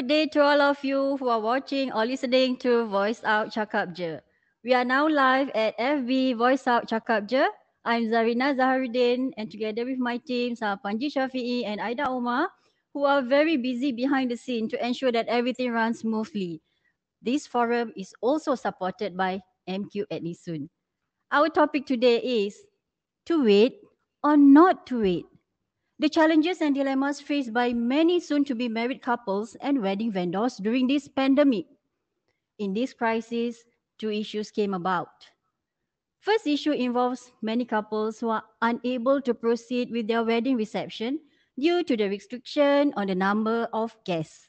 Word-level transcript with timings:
Good 0.00 0.08
day 0.08 0.26
to 0.28 0.40
all 0.40 0.62
of 0.62 0.82
you 0.82 1.18
who 1.18 1.28
are 1.28 1.40
watching 1.44 1.92
or 1.92 2.06
listening 2.06 2.56
to 2.64 2.86
Voice 2.86 3.20
Out 3.22 3.52
Cakap 3.52 3.92
Je. 3.92 4.16
We 4.64 4.72
are 4.72 4.82
now 4.82 5.06
live 5.06 5.50
at 5.50 5.76
FB 5.76 6.38
Voice 6.40 6.66
Out 6.66 6.88
Cakap 6.88 7.28
Je. 7.28 7.44
I'm 7.84 8.08
Zarina 8.08 8.56
Zaharuddin 8.56 9.28
and 9.36 9.50
together 9.50 9.84
with 9.84 9.98
my 9.98 10.16
teams 10.16 10.62
are 10.62 10.80
Panji 10.80 11.12
Shafi'i 11.12 11.66
and 11.66 11.82
Aida 11.82 12.08
Omar 12.08 12.48
who 12.94 13.04
are 13.04 13.20
very 13.20 13.58
busy 13.58 13.92
behind 13.92 14.30
the 14.30 14.38
scene 14.38 14.70
to 14.70 14.80
ensure 14.80 15.12
that 15.12 15.28
everything 15.28 15.70
runs 15.70 16.00
smoothly. 16.00 16.62
This 17.20 17.46
forum 17.46 17.92
is 17.94 18.14
also 18.22 18.54
supported 18.54 19.18
by 19.18 19.42
MQ 19.68 20.08
Nisun. 20.08 20.70
Our 21.30 21.50
topic 21.50 21.84
today 21.84 22.24
is 22.24 22.56
to 23.26 23.44
wait 23.44 23.84
or 24.24 24.38
not 24.38 24.86
to 24.86 25.02
wait. 25.02 25.29
The 26.00 26.08
challenges 26.08 26.62
and 26.62 26.74
dilemmas 26.74 27.20
faced 27.20 27.52
by 27.52 27.74
many 27.74 28.20
soon 28.20 28.42
to 28.46 28.54
be 28.54 28.70
married 28.70 29.02
couples 29.02 29.54
and 29.60 29.82
wedding 29.82 30.10
vendors 30.10 30.56
during 30.56 30.86
this 30.86 31.08
pandemic. 31.08 31.66
In 32.58 32.72
this 32.72 32.94
crisis, 32.94 33.62
two 33.98 34.10
issues 34.10 34.50
came 34.50 34.72
about. 34.72 35.28
First 36.20 36.46
issue 36.46 36.72
involves 36.72 37.32
many 37.42 37.66
couples 37.66 38.18
who 38.18 38.30
are 38.30 38.44
unable 38.62 39.20
to 39.20 39.34
proceed 39.34 39.90
with 39.90 40.08
their 40.08 40.24
wedding 40.24 40.56
reception 40.56 41.20
due 41.58 41.84
to 41.84 41.94
the 41.98 42.08
restriction 42.08 42.94
on 42.96 43.08
the 43.08 43.14
number 43.14 43.68
of 43.74 43.94
guests. 44.06 44.48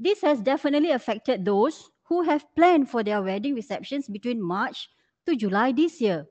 This 0.00 0.20
has 0.22 0.40
definitely 0.40 0.90
affected 0.90 1.44
those 1.44 1.90
who 2.08 2.22
have 2.22 2.52
planned 2.56 2.90
for 2.90 3.04
their 3.04 3.22
wedding 3.22 3.54
receptions 3.54 4.08
between 4.08 4.42
March 4.42 4.88
to 5.26 5.36
July 5.36 5.70
this 5.70 6.00
year. 6.00 6.26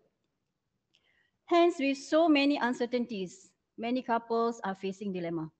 Hence, 1.46 1.76
with 1.80 1.98
so 1.98 2.28
many 2.28 2.58
uncertainties, 2.58 3.51
many 3.82 4.04
couples 4.04 4.62
are 4.64 4.76
facing 4.76 5.12
dilemma. 5.12 5.52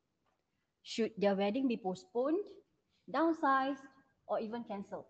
Should 0.84 1.12
their 1.18 1.36
wedding 1.36 1.68
be 1.68 1.78
postponed, 1.78 2.46
downsized, 3.12 3.82
or 4.28 4.40
even 4.40 4.64
cancelled? 4.64 5.06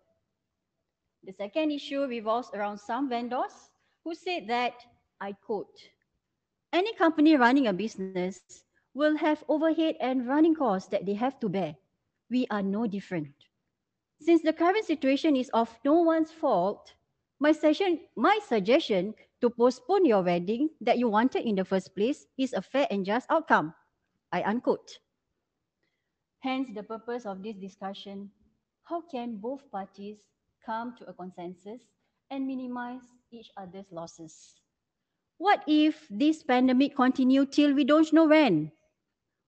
The 1.24 1.32
second 1.32 1.70
issue 1.70 2.06
revolves 2.06 2.50
around 2.54 2.78
some 2.78 3.08
vendors 3.08 3.70
who 4.04 4.14
said 4.14 4.48
that, 4.48 4.74
I 5.20 5.32
quote, 5.32 5.78
any 6.72 6.94
company 6.94 7.36
running 7.36 7.68
a 7.68 7.72
business 7.72 8.64
will 8.94 9.16
have 9.16 9.44
overhead 9.48 9.96
and 10.00 10.26
running 10.26 10.54
costs 10.54 10.88
that 10.88 10.90
they 10.90 11.14
have 11.14 11.38
to 11.40 11.48
bear. 11.48 11.76
We 12.30 12.46
are 12.50 12.62
no 12.62 12.86
different. 12.86 13.34
Since 14.20 14.42
the 14.42 14.52
current 14.52 14.84
situation 14.86 15.36
is 15.36 15.50
of 15.50 15.68
no 15.84 16.00
one's 16.00 16.32
fault, 16.32 16.94
my 17.38 17.52
session, 17.52 18.00
my 18.16 18.38
suggestion 18.46 19.14
to 19.42 19.50
postpone 19.50 20.06
your 20.06 20.22
wedding 20.22 20.70
that 20.80 20.98
you 20.98 21.08
wanted 21.08 21.44
in 21.44 21.56
the 21.56 21.64
first 21.64 21.94
place 21.94 22.26
is 22.38 22.54
a 22.54 22.62
fair 22.62 22.86
and 22.90 23.04
just 23.04 23.26
outcome. 23.28 23.74
I 24.32 24.42
unquote. 24.42 24.98
Hence, 26.40 26.70
the 26.74 26.82
purpose 26.82 27.26
of 27.26 27.42
this 27.42 27.56
discussion 27.56 28.30
how 28.84 29.00
can 29.00 29.36
both 29.36 29.70
parties 29.70 30.18
come 30.64 30.94
to 30.98 31.08
a 31.08 31.12
consensus 31.12 31.80
and 32.30 32.46
minimize 32.46 33.02
each 33.30 33.50
other's 33.56 33.86
losses? 33.90 34.54
What 35.38 35.62
if 35.66 36.06
this 36.10 36.42
pandemic 36.42 36.96
continue 36.96 37.46
till 37.46 37.74
we 37.74 37.84
don't 37.84 38.12
know 38.12 38.26
when? 38.26 38.72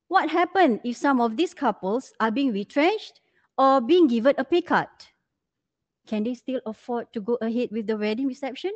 What 0.08 0.30
happens 0.30 0.80
if 0.84 0.96
some 0.96 1.20
of 1.20 1.36
these 1.36 1.54
couples 1.54 2.12
are 2.20 2.30
being 2.30 2.52
retrenched 2.52 3.20
or 3.58 3.80
being 3.80 4.06
given 4.06 4.34
a 4.38 4.44
pay 4.44 4.62
cut? 4.62 5.08
Can 6.06 6.24
they 6.24 6.34
still 6.34 6.60
afford 6.66 7.12
to 7.12 7.20
go 7.20 7.34
ahead 7.40 7.70
with 7.72 7.86
the 7.86 7.96
wedding 7.96 8.26
reception? 8.26 8.72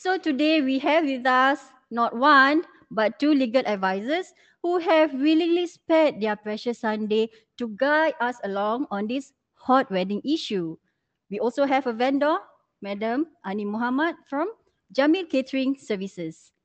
So 0.00 0.16
today 0.16 0.64
we 0.64 0.80
have 0.80 1.04
with 1.04 1.28
us 1.28 1.60
not 1.92 2.16
one, 2.16 2.64
but 2.90 3.20
two 3.20 3.36
legal 3.36 3.60
advisors 3.68 4.32
who 4.64 4.78
have 4.80 5.12
willingly 5.12 5.66
spared 5.66 6.22
their 6.24 6.40
precious 6.40 6.80
Sunday 6.80 7.28
to 7.60 7.68
guide 7.76 8.16
us 8.16 8.40
along 8.44 8.88
on 8.90 9.06
this 9.12 9.36
hot 9.60 9.92
wedding 9.92 10.24
issue. 10.24 10.80
We 11.28 11.38
also 11.38 11.66
have 11.68 11.86
a 11.86 11.92
vendor, 11.92 12.40
Madam 12.80 13.26
Ani 13.44 13.66
Muhammad 13.66 14.16
from 14.24 14.48
Jamil 14.96 15.28
Catering 15.28 15.76
Services. 15.76 16.56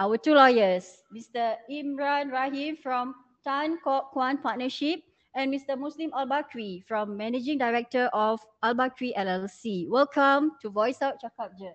Our 0.00 0.18
two 0.18 0.34
lawyers, 0.34 1.06
Mr. 1.14 1.54
Imran 1.70 2.34
Rahim 2.34 2.74
from 2.74 3.14
Tan 3.46 3.78
Kok 3.78 4.10
Quan 4.10 4.42
Partnership 4.42 5.06
and 5.36 5.54
Mr. 5.54 5.78
Muslim 5.78 6.10
Al 6.18 6.26
Bakri 6.26 6.82
from 6.82 7.16
Managing 7.16 7.62
Director 7.62 8.10
of 8.10 8.42
Al 8.64 8.74
Bakri 8.74 9.14
LLC. 9.14 9.86
Welcome 9.86 10.58
to 10.62 10.68
Voice 10.68 10.98
Out 10.98 11.22
Cakap 11.22 11.54
Je. 11.54 11.70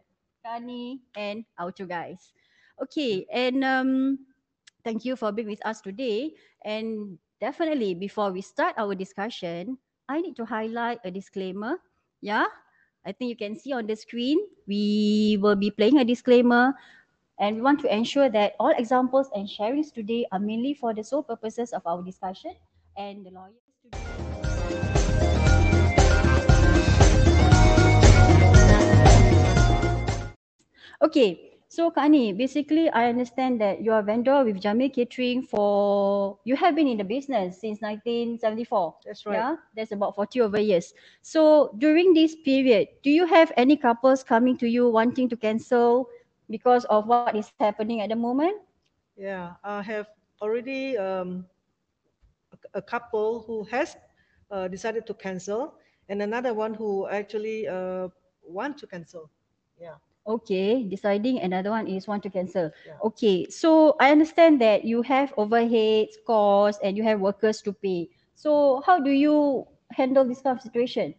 Kak 0.46 0.62
Ani 0.62 1.02
and 1.18 1.42
two 1.74 1.90
guys. 1.90 2.30
Okay, 2.78 3.26
and 3.34 3.66
um, 3.66 4.20
thank 4.86 5.02
you 5.06 5.16
for 5.18 5.32
being 5.32 5.50
with 5.50 5.66
us 5.66 5.82
today. 5.82 6.38
And 6.64 7.18
definitely, 7.42 7.96
before 7.96 8.30
we 8.32 8.42
start 8.42 8.76
our 8.78 8.94
discussion, 8.94 9.78
I 10.08 10.22
need 10.22 10.38
to 10.38 10.46
highlight 10.46 11.02
a 11.04 11.10
disclaimer. 11.10 11.82
Yeah, 12.22 12.46
I 13.06 13.12
think 13.12 13.30
you 13.30 13.38
can 13.38 13.58
see 13.58 13.74
on 13.74 13.88
the 13.88 13.96
screen, 13.96 14.38
we 14.68 15.40
will 15.42 15.56
be 15.58 15.72
playing 15.72 15.98
a 15.98 16.06
disclaimer 16.06 16.74
and 17.40 17.58
we 17.58 17.62
want 17.62 17.82
to 17.82 17.90
ensure 17.90 18.30
that 18.30 18.54
all 18.60 18.74
examples 18.78 19.30
and 19.34 19.50
sharings 19.50 19.92
today 19.92 20.26
are 20.32 20.40
mainly 20.40 20.74
for 20.74 20.94
the 20.94 21.04
sole 21.04 21.24
purposes 21.24 21.74
of 21.74 21.82
our 21.86 22.02
discussion 22.02 22.54
and 22.98 23.26
the 23.26 23.32
lawyers 23.32 23.65
Okay, 31.02 31.60
so 31.68 31.92
Kak 31.92 32.06
Ani, 32.06 32.32
basically 32.32 32.90
I 32.90 33.10
understand 33.10 33.60
that 33.60 33.82
you 33.82 33.92
are 33.92 34.00
a 34.00 34.04
vendor 34.04 34.44
with 34.46 34.62
Jamil 34.62 34.94
Catering 34.94 35.44
for, 35.44 36.38
you 36.46 36.56
have 36.56 36.76
been 36.76 36.88
in 36.88 36.98
the 36.98 37.04
business 37.04 37.60
since 37.60 37.82
1974. 37.82 38.96
That's 39.06 39.26
right. 39.26 39.36
Yeah, 39.36 39.56
that's 39.76 39.92
about 39.92 40.16
40 40.16 40.42
over 40.42 40.60
years. 40.60 40.94
So 41.22 41.76
during 41.78 42.14
this 42.14 42.36
period, 42.36 42.88
do 43.04 43.10
you 43.10 43.26
have 43.26 43.52
any 43.58 43.76
couples 43.76 44.24
coming 44.24 44.58
to 44.58 44.68
you 44.68 44.90
wanting 44.90 45.28
to 45.30 45.36
cancel 45.36 46.08
because 46.50 46.86
of 46.86 47.08
what 47.08 47.36
is 47.36 47.52
happening 47.60 48.02
at 48.02 48.10
the 48.10 48.16
moment? 48.16 48.56
Yeah, 49.18 49.54
I 49.64 49.82
have 49.82 50.08
already 50.42 50.98
um, 50.98 51.46
a, 52.54 52.80
a 52.80 52.82
couple 52.82 53.44
who 53.48 53.64
has 53.66 53.98
uh, 54.52 54.68
decided 54.68 55.06
to 55.08 55.14
cancel, 55.14 55.76
and 56.08 56.22
another 56.22 56.54
one 56.54 56.74
who 56.74 57.08
actually 57.10 57.68
uh, 57.68 58.08
want 58.48 58.78
to 58.78 58.88
cancel. 58.88 59.30
Yeah. 59.80 59.96
Okay, 60.28 60.84
deciding 60.84 61.40
another 61.40 61.70
one 61.72 61.88
is 61.88 62.08
want 62.08 62.24
to 62.24 62.30
cancel. 62.30 62.72
Yeah. 62.86 62.94
Okay, 63.04 63.48
so 63.50 63.96
I 64.00 64.12
understand 64.12 64.62
that 64.62 64.84
you 64.86 65.02
have 65.04 65.34
overheads, 65.36 66.14
costs, 66.26 66.82
and 66.84 66.98
you 66.98 67.04
have 67.04 67.20
workers 67.22 67.62
to 67.64 67.74
pay. 67.74 68.10
So 68.36 68.82
how 68.86 69.00
do 69.00 69.12
you 69.12 69.66
handle 69.92 70.26
this 70.26 70.42
kind 70.42 70.58
of 70.58 70.62
situation? 70.64 71.16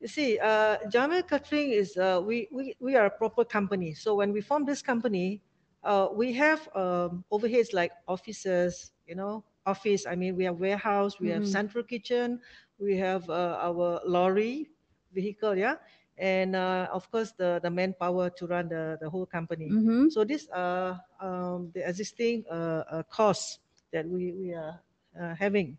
You 0.00 0.08
see, 0.08 0.38
uh, 0.38 0.76
Jamil 0.92 1.26
Catering 1.26 1.70
is 1.70 1.96
uh, 1.96 2.20
we, 2.24 2.48
we 2.52 2.74
we 2.80 2.94
are 2.96 3.06
a 3.06 3.10
proper 3.10 3.44
company. 3.44 3.94
So 3.94 4.14
when 4.14 4.32
we 4.32 4.40
form 4.40 4.64
this 4.64 4.82
company, 4.82 5.42
uh, 5.82 6.08
we 6.12 6.32
have 6.34 6.68
um, 6.74 7.24
overheads 7.32 7.72
like 7.72 7.92
offices, 8.08 8.92
you 9.06 9.14
know, 9.14 9.44
office. 9.66 10.06
I 10.06 10.14
mean, 10.16 10.36
we 10.36 10.44
have 10.44 10.58
warehouse, 10.60 11.20
we 11.20 11.28
have 11.30 11.44
Mhm. 11.44 11.46
central 11.46 11.84
kitchen, 11.84 12.40
we 12.78 12.96
have 12.98 13.28
uh, 13.30 13.58
our 13.60 14.00
lorry 14.06 14.68
vehicle, 15.14 15.56
yeah, 15.56 15.76
and 16.18 16.56
uh, 16.56 16.88
of 16.92 17.10
course 17.10 17.32
the 17.36 17.60
the 17.62 17.70
manpower 17.70 18.30
to 18.30 18.46
run 18.46 18.68
the 18.68 18.98
the 19.00 19.08
whole 19.08 19.26
company. 19.26 19.76
Mm-hmm. 19.76 20.08
So 20.08 20.24
these 20.24 20.48
are 20.52 21.00
um, 21.20 21.70
the 21.74 21.86
existing 21.88 22.44
uh, 22.50 22.82
uh, 22.90 23.02
costs 23.10 23.60
that 23.92 24.06
we 24.08 24.32
we 24.32 24.54
are 24.54 24.80
uh, 25.18 25.34
having. 25.34 25.78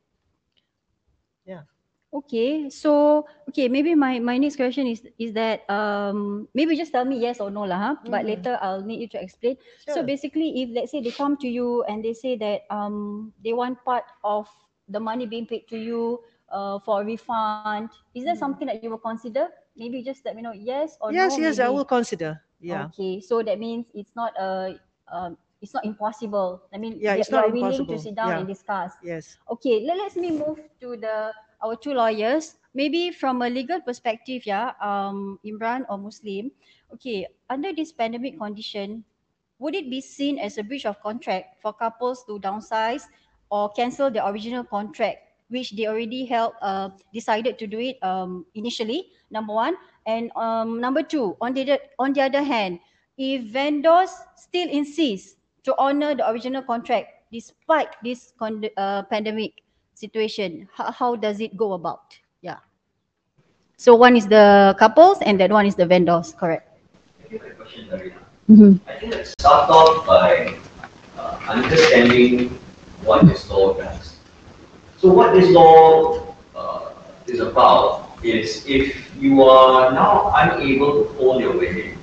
Yeah. 1.46 1.64
Okay, 2.14 2.70
so 2.70 3.26
okay, 3.52 3.68
maybe 3.68 3.94
my 3.94 4.20
my 4.20 4.38
next 4.40 4.56
question 4.56 4.88
is 4.88 5.04
is 5.20 5.34
that 5.36 5.68
um 5.70 6.48
maybe 6.56 6.76
just 6.76 6.92
tell 6.96 7.04
me 7.04 7.20
yes 7.20 7.42
or 7.44 7.52
no 7.52 7.68
lah, 7.68 7.78
huh? 7.78 7.96
But 8.08 8.24
Mhm. 8.24 8.26
later 8.26 8.56
I'll 8.64 8.82
need 8.86 9.04
you 9.04 9.10
to 9.12 9.20
explain. 9.20 9.58
So 9.86 10.04
basically, 10.04 10.64
if 10.64 10.72
let's 10.72 10.92
say 10.96 11.04
they 11.04 11.12
come 11.12 11.36
to 11.44 11.50
you 11.50 11.84
and 11.84 12.00
they 12.06 12.14
say 12.16 12.40
that 12.40 12.64
um 12.72 13.34
they 13.44 13.52
want 13.54 13.84
part 13.84 14.08
of 14.24 14.48
the 14.88 15.00
money 15.04 15.28
being 15.28 15.46
paid 15.52 15.68
to 15.70 15.78
you 15.78 16.24
uh 16.50 16.80
for 16.80 17.04
a 17.04 17.06
refund, 17.06 17.76
is 18.16 18.24
that 18.26 18.26
Mhm. 18.26 18.40
something 18.40 18.68
that 18.72 18.80
you 18.82 18.90
will 18.90 19.02
consider? 19.04 19.50
Maybe 19.78 20.02
just 20.04 20.26
let 20.26 20.36
me 20.36 20.42
know 20.42 20.54
yes 20.54 20.98
or 21.02 21.12
yes, 21.14 21.38
no. 21.38 21.44
yes, 21.44 21.58
yes, 21.58 21.66
I 21.66 21.70
will 21.70 21.86
consider. 21.86 22.42
Yeah. 22.60 22.90
Okay, 22.92 23.22
so 23.22 23.44
that 23.44 23.60
means 23.60 23.86
it's 23.94 24.12
not 24.16 24.34
a 24.40 24.80
um 25.12 25.38
it's 25.62 25.74
not 25.74 25.86
impossible. 25.86 26.62
I 26.74 26.78
mean, 26.78 26.98
Yeah, 27.00 27.16
it's 27.16 27.32
not 27.32 27.52
willing 27.52 27.86
to 27.86 27.98
sit 27.98 28.16
down 28.16 28.30
Yeah. 28.30 28.40
and 28.40 28.48
discuss. 28.48 28.94
Yes. 29.04 29.38
Okay, 29.50 29.86
let, 29.86 29.98
let's 29.98 30.16
me 30.16 30.32
move 30.32 30.60
to 30.82 30.98
the 30.98 31.34
our 31.64 31.76
two 31.76 31.94
lawyers. 31.94 32.58
Maybe 32.74 33.10
from 33.10 33.42
a 33.42 33.50
legal 33.50 33.82
perspective, 33.82 34.46
yeah, 34.46 34.74
um, 34.82 35.40
Imran 35.46 35.86
or 35.90 35.98
Muslim. 35.98 36.52
Okay, 36.94 37.26
under 37.50 37.74
this 37.74 37.92
pandemic 37.92 38.38
condition, 38.38 39.04
would 39.60 39.74
it 39.74 39.90
be 39.90 40.02
seen 40.02 40.38
as 40.38 40.58
a 40.58 40.64
breach 40.64 40.86
of 40.86 41.02
contract 41.02 41.62
for 41.62 41.74
couples 41.74 42.24
to 42.26 42.38
downsize 42.40 43.04
or 43.50 43.70
cancel 43.74 44.12
the 44.12 44.22
original 44.28 44.64
contract, 44.64 45.27
which 45.50 45.76
they 45.76 45.88
already 45.88 46.26
held, 46.26 46.54
uh, 46.62 46.90
decided 47.14 47.58
to 47.60 47.68
do 47.68 47.80
it 47.80 48.02
um, 48.04 48.46
initially, 48.56 49.08
number 49.32 49.54
one. 49.54 49.76
And 50.06 50.32
um, 50.36 50.80
number 50.80 51.04
two, 51.04 51.36
on 51.42 51.54
the, 51.54 51.80
on 52.00 52.14
the 52.14 52.22
other 52.22 52.44
hand, 52.44 52.80
if 53.18 53.44
vendors 53.52 54.12
still 54.36 54.70
insist 54.70 55.38
to 55.64 55.76
honor 55.78 56.16
the 56.16 56.30
original 56.30 56.62
contract 56.62 57.10
despite 57.32 57.90
this 58.04 58.34
uh, 58.78 59.04
pandemic 59.04 59.64
situation, 59.94 60.68
how, 60.74 60.92
how 60.92 61.16
does 61.16 61.40
it 61.40 61.58
go 61.58 61.74
about? 61.74 62.18
Yeah. 62.42 62.58
So 63.78 63.96
one 63.96 64.16
is 64.16 64.28
the 64.28 64.76
couples 64.80 65.20
and 65.22 65.40
that 65.40 65.52
one 65.52 65.66
is 65.66 65.76
the 65.76 65.86
vendors, 65.86 66.34
correct? 66.34 66.70
Mm-hmm. 68.50 68.76
I 68.88 69.00
think 69.00 69.14
let's 69.14 69.32
start 69.32 69.70
off 69.70 70.08
by 70.08 70.56
uh, 71.18 71.40
understanding 71.50 72.50
what 73.04 73.28
this 73.28 73.50
law 73.50 73.74
does. 73.74 74.17
So 74.98 75.14
what 75.14 75.34
this 75.34 75.50
law 75.52 76.34
uh, 76.56 76.90
is 77.28 77.40
about 77.40 78.18
is 78.24 78.66
if 78.66 79.14
you 79.16 79.44
are 79.44 79.92
now 79.92 80.34
unable 80.36 81.04
to 81.04 81.10
hold 81.14 81.40
your 81.40 81.56
wedding, 81.56 82.00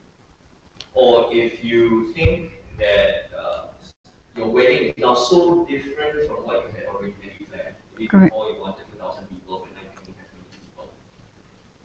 or 0.94 1.34
if 1.34 1.64
you 1.64 2.12
think 2.12 2.62
that 2.78 3.32
uh, 3.32 3.74
your 4.36 4.48
wedding 4.48 4.90
is 4.90 4.98
now 4.98 5.14
so 5.14 5.66
different 5.66 6.28
from 6.28 6.44
what 6.44 6.66
you 6.66 6.70
had 6.70 6.94
originally 6.94 7.44
planned, 7.46 7.76
maybe 7.92 8.06
Correct. 8.06 8.30
before 8.30 8.50
you 8.52 8.60
wanted 8.60 8.86
2,000 8.86 9.26
people, 9.26 9.58
but 9.58 9.74
now 9.74 9.82
you 9.82 9.88
only 9.88 10.12
have 10.12 10.30
20 10.30 10.48
people, 10.52 10.94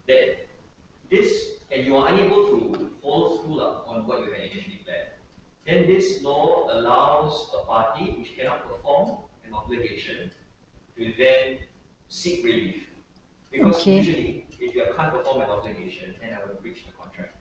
that 0.05 0.47
this, 1.09 1.65
and 1.71 1.87
you 1.87 1.95
are 1.95 2.13
unable 2.13 2.51
to 2.51 2.95
follow 2.97 3.41
through 3.41 3.59
on 3.61 4.05
what 4.05 4.19
you 4.19 4.31
had 4.31 4.41
initially 4.41 4.83
planned, 4.83 5.13
then 5.63 5.87
this 5.87 6.21
law 6.21 6.71
allows 6.71 7.51
a 7.55 7.65
party 7.65 8.11
which 8.19 8.33
cannot 8.35 8.67
perform 8.67 9.27
an 9.43 9.55
obligation 9.55 10.31
to 10.99 11.13
then 11.13 11.67
seek 12.09 12.43
relief. 12.43 12.91
Because 13.49 13.81
Okay. 13.81 13.97
usually, 13.97 14.47
if 14.59 14.75
you 14.75 14.83
can't 14.95 15.11
perform 15.15 15.41
an 15.41 15.49
obligation, 15.49 16.15
then 16.19 16.33
I 16.37 16.45
will 16.45 16.55
breach 16.61 16.85
the 16.85 16.91
contract. 16.91 17.35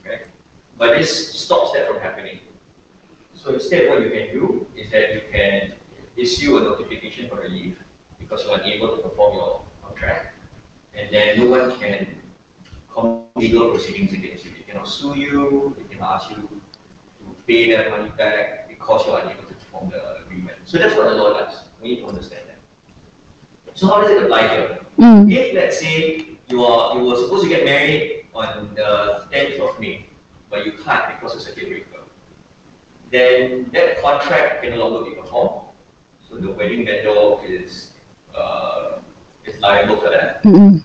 Okay? 0.00 0.24
But 0.76 0.98
this 0.98 1.10
stops 1.42 1.72
that 1.72 1.88
from 1.88 1.98
happening. 2.00 2.40
So 3.34 3.54
instead, 3.54 3.88
what 3.88 4.02
you 4.02 4.10
can 4.10 4.28
do 4.36 4.66
is 4.76 4.90
that 4.90 5.14
you 5.14 5.22
can 5.32 5.74
issue 6.16 6.58
a 6.58 6.60
notification 6.60 7.28
for 7.28 7.40
relief 7.40 7.82
because 8.18 8.44
you're 8.44 8.58
unable 8.60 8.96
to 8.96 9.02
perform 9.02 9.36
your 9.36 9.52
contract, 9.82 10.38
and 10.94 11.10
then 11.10 11.38
no 11.40 11.46
one 11.48 11.78
can 11.80 12.20
come 12.92 13.28
legal 13.36 13.70
proceedings 13.70 14.12
against 14.12 14.44
you. 14.44 14.52
They 14.52 14.62
cannot 14.62 14.86
sue 14.88 15.16
you, 15.16 15.74
they 15.74 15.84
cannot 15.88 16.22
ask 16.22 16.30
you 16.30 16.36
to 16.46 17.34
pay 17.46 17.70
their 17.70 17.90
money 17.90 18.10
back 18.14 18.68
because 18.68 19.06
you're 19.06 19.18
unable 19.18 19.48
to 19.48 19.54
perform 19.54 19.90
the 19.90 20.22
agreement. 20.22 20.68
So 20.68 20.78
that's 20.78 20.94
what 20.94 21.08
the 21.08 21.14
law 21.16 21.32
does. 21.40 21.68
We 21.80 21.88
need 21.96 22.00
to 22.04 22.06
understand 22.06 22.48
that. 22.50 22.59
So 23.74 23.86
how 23.86 24.00
does 24.02 24.10
it 24.10 24.22
apply 24.24 24.48
here? 24.48 24.86
Mm. 24.98 25.30
If 25.32 25.54
let's 25.54 25.78
say 25.78 26.36
you 26.48 26.64
are 26.64 26.98
you 26.98 27.04
were 27.06 27.16
supposed 27.16 27.44
to 27.44 27.48
get 27.48 27.64
married 27.64 28.26
on 28.34 28.74
the 28.74 29.26
10th 29.30 29.60
of 29.60 29.80
May, 29.80 30.06
but 30.48 30.66
you 30.66 30.72
can't 30.72 31.14
because 31.14 31.34
of 31.36 31.42
circuit 31.42 31.68
breaker, 31.68 32.04
then 33.10 33.70
that 33.70 34.02
contract 34.02 34.62
can 34.62 34.76
no 34.76 34.88
longer 34.88 35.10
be 35.10 35.16
performed. 35.16 35.72
So 36.28 36.36
the 36.36 36.50
wedding 36.50 36.84
vendor 36.84 37.42
is 37.44 37.94
uh, 38.34 39.02
is 39.44 39.58
liable 39.60 40.00
for 40.00 40.10
that. 40.10 40.42
Mm-mm. 40.42 40.84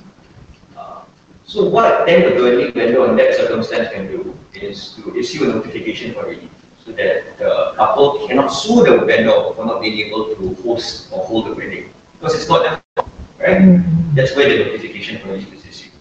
Uh, 0.77 1.01
So 1.45 1.69
what 1.69 2.05
then 2.05 2.35
the 2.35 2.41
wedding 2.41 2.73
vendor 2.73 3.09
in 3.09 3.15
that 3.17 3.35
circumstance 3.35 3.89
can 3.93 4.07
do 4.07 4.38
is 4.53 4.93
to 4.97 5.15
issue 5.17 5.49
a 5.49 5.53
notification 5.53 6.13
for 6.13 6.25
relief 6.25 6.49
so 6.85 6.91
that 6.93 7.38
the 7.38 7.73
couple 7.75 8.27
cannot 8.27 8.47
sue 8.49 8.85
the 8.85 9.05
vendor 9.05 9.53
for 9.53 9.65
not 9.65 9.81
being 9.81 9.97
able 10.07 10.33
to 10.35 10.53
host 10.61 11.09
or 11.11 11.25
hold 11.25 11.47
the 11.49 11.53
wedding 11.53 11.89
because 12.25 12.42
it's 12.42 12.50
not 12.50 12.81
fault, 12.95 13.10
right? 13.38 13.83
That's 14.16 14.36
where 14.36 14.50
the 14.50 14.66
notification 14.66 15.22
for 15.22 15.27
relief 15.27 15.54
is 15.54 15.66
issued. 15.66 15.92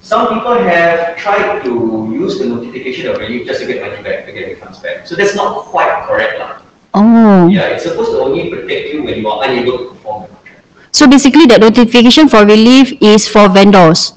Some 0.00 0.28
people 0.28 0.54
have 0.54 1.16
tried 1.16 1.64
to 1.64 1.72
use 2.12 2.38
the 2.38 2.46
notification 2.46 3.10
of 3.10 3.18
relief 3.18 3.46
just 3.46 3.60
to 3.60 3.66
get 3.66 3.82
money 3.82 4.00
back, 4.02 4.26
to 4.26 4.32
get 4.32 4.46
refunds 4.46 4.80
back. 4.80 5.08
So 5.08 5.16
that's 5.16 5.34
not 5.34 5.66
quite 5.66 6.06
correct. 6.06 6.38
lah. 6.38 6.62
Oh. 6.94 7.48
Yeah, 7.48 7.74
it's 7.74 7.82
supposed 7.82 8.12
to 8.12 8.18
only 8.20 8.48
protect 8.48 8.94
you 8.94 9.02
when 9.02 9.18
you 9.18 9.28
are 9.28 9.42
unable 9.42 9.78
to 9.78 9.84
perform 9.90 10.22
the 10.22 10.28
contract. 10.28 10.62
So 10.92 11.08
basically 11.08 11.46
that 11.46 11.60
notification 11.60 12.28
for 12.28 12.46
relief 12.46 12.94
is 13.02 13.26
for 13.26 13.48
vendors. 13.48 14.14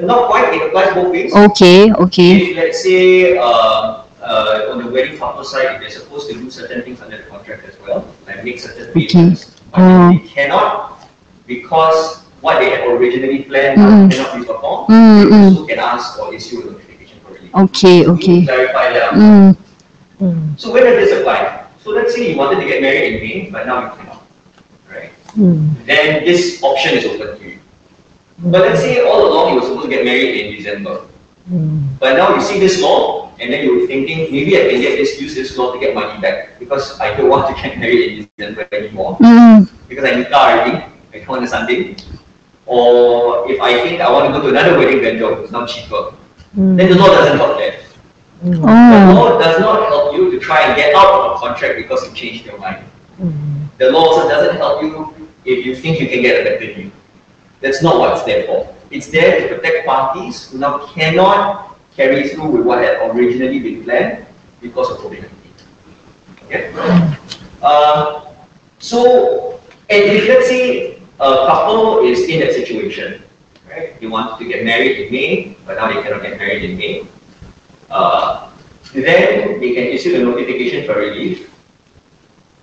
Not 0.00 0.28
quite, 0.28 0.52
it 0.52 0.66
applies 0.66 0.94
both 0.94 1.12
ways. 1.12 1.32
Okay, 1.32 1.92
okay. 1.92 2.50
If 2.50 2.56
let's 2.56 2.82
say, 2.82 3.38
uh, 3.38 4.02
uh, 4.20 4.74
on 4.74 4.82
the 4.82 4.90
wedding 4.90 5.16
couple 5.16 5.44
side, 5.44 5.76
if 5.76 5.80
they're 5.80 5.90
supposed 5.90 6.28
to 6.30 6.34
do 6.34 6.50
certain 6.50 6.82
things 6.82 7.00
under 7.00 7.18
the 7.18 7.30
contract 7.30 7.64
as 7.70 7.78
well, 7.78 8.02
like 8.26 8.42
make 8.42 8.58
certain 8.58 8.90
Okay. 8.90 9.53
Payments, 9.74 9.94
but 9.94 10.06
Oh. 10.06 10.10
they 10.12 10.28
cannot 10.28 11.08
because 11.46 12.22
what 12.40 12.58
they 12.60 12.70
had 12.70 12.86
originally 12.88 13.42
planned 13.42 13.78
Mm. 13.78 14.10
cannot 14.10 14.34
be 14.38 14.44
performed, 14.44 14.88
Mm, 14.88 15.24
they 15.24 15.30
mm. 15.36 15.44
also 15.50 15.66
can 15.66 15.78
ask 15.78 16.18
or 16.18 16.34
issue 16.34 16.60
a 16.60 16.64
notification 16.72 17.18
for 17.24 17.32
relief. 17.34 17.54
Okay, 17.54 18.00
We 18.00 18.12
need 18.12 18.22
okay. 18.22 18.40
to 18.40 18.46
Clarify 18.46 18.92
that. 18.92 19.12
Mm. 19.14 19.56
So 20.56 20.72
when 20.72 20.84
does 20.84 20.96
this 21.08 21.18
apply? 21.20 21.60
So 21.82 21.90
let's 21.90 22.14
say 22.14 22.30
you 22.30 22.36
wanted 22.38 22.60
to 22.60 22.66
get 22.66 22.80
married 22.80 23.14
in 23.14 23.20
May, 23.20 23.50
but 23.50 23.66
now 23.66 23.82
you 23.84 23.90
cannot, 23.98 24.22
right? 24.90 25.10
Then 25.86 26.24
this 26.24 26.62
option 26.62 26.96
is 26.96 27.04
open 27.04 27.38
to 27.38 27.44
you. 27.44 27.58
But 28.38 28.62
let's 28.62 28.80
say 28.80 29.04
all 29.06 29.26
along 29.28 29.54
you 29.54 29.60
were 29.60 29.66
supposed 29.66 29.84
to 29.84 29.90
get 29.90 30.04
married 30.04 30.34
in 30.40 30.56
December. 30.56 31.00
Hmm. 31.48 31.86
But 32.00 32.16
now 32.16 32.34
you 32.34 32.40
see 32.40 32.58
this 32.58 32.80
law, 32.80 33.30
and 33.38 33.52
then 33.52 33.64
you're 33.64 33.86
thinking, 33.86 34.32
maybe 34.32 34.56
I 34.56 34.70
can 34.70 34.80
get 34.80 34.96
this, 34.96 35.20
use 35.20 35.34
this 35.34 35.56
law 35.58 35.72
to 35.72 35.78
get 35.78 35.94
money 35.94 36.20
back, 36.20 36.58
because 36.58 36.98
I 37.00 37.14
don't 37.16 37.28
want 37.34 37.54
to 37.54 37.62
get 37.62 37.78
married 37.78 38.18
in 38.18 38.28
December 38.36 38.66
anymore, 38.72 39.18
Mm. 39.20 39.68
because 39.88 40.04
I 40.04 40.12
nikah 40.12 40.32
already, 40.32 40.84
I 41.12 41.20
come 41.20 41.36
on 41.36 41.44
a 41.44 41.46
Sunday. 41.46 41.96
Or 42.66 43.44
if 43.50 43.60
I 43.60 43.82
think 43.84 44.00
I 44.00 44.10
want 44.10 44.26
to 44.26 44.32
go 44.32 44.40
to 44.40 44.48
another 44.48 44.78
wedding 44.78 45.00
vendor 45.02 45.34
who's 45.34 45.52
now 45.52 45.66
cheaper, 45.66 46.12
hmm. 46.54 46.76
then 46.76 46.88
the 46.88 46.96
law 46.96 47.08
doesn't 47.08 47.36
help 47.36 47.58
that. 47.58 47.74
Hmm. 48.40 48.52
The 48.52 48.58
Oh. 48.58 49.12
law 49.14 49.38
does 49.38 49.60
not 49.60 49.88
help 49.88 50.14
you 50.14 50.30
to 50.30 50.38
try 50.40 50.62
and 50.62 50.74
get 50.74 50.94
out 50.94 51.12
of 51.12 51.36
a 51.36 51.38
contract 51.40 51.76
because 51.76 52.08
you 52.08 52.14
changed 52.14 52.46
your 52.46 52.56
mind. 52.58 52.82
The 53.76 53.90
law 53.90 54.06
also 54.06 54.28
doesn't 54.28 54.56
help 54.56 54.82
you 54.82 55.28
if 55.44 55.66
you 55.66 55.76
think 55.76 56.00
you 56.00 56.08
can 56.08 56.22
get 56.22 56.40
a 56.40 56.44
better 56.44 56.72
deal. 56.74 56.90
That's 57.60 57.82
not 57.82 57.98
what 57.98 58.12
it's 58.16 58.24
there 58.24 58.44
for. 58.46 58.73
It's 58.90 59.08
there 59.08 59.40
to 59.40 59.56
protect 59.56 59.86
parties 59.86 60.50
who 60.50 60.58
now 60.58 60.86
cannot 60.92 61.76
carry 61.96 62.28
through 62.28 62.48
with 62.48 62.66
what 62.66 62.78
had 62.78 63.10
originally 63.10 63.58
been 63.60 63.84
planned 63.84 64.26
because 64.60 64.90
of 64.90 64.98
COVID-19. 64.98 65.30
Okay? 66.44 66.72
Uh, 67.62 68.26
so, 68.78 69.60
and 69.88 70.02
if 70.02 70.28
let's 70.28 70.48
say 70.48 71.00
a 71.20 71.46
couple 71.46 72.04
is 72.04 72.28
in 72.28 72.40
that 72.40 72.52
situation, 72.52 73.22
right? 73.70 73.98
They 74.00 74.06
want 74.06 74.38
to 74.38 74.44
get 74.46 74.64
married 74.64 74.98
in 74.98 75.12
May, 75.12 75.56
but 75.64 75.76
now 75.76 75.88
they 75.88 76.02
cannot 76.02 76.22
get 76.22 76.38
married 76.38 76.64
in 76.64 76.76
May. 76.76 77.06
Uh, 77.90 78.50
then 78.92 79.60
they 79.60 79.74
can 79.74 79.84
issue 79.84 80.16
a 80.16 80.24
notification 80.24 80.86
for 80.86 80.98
relief, 80.98 81.50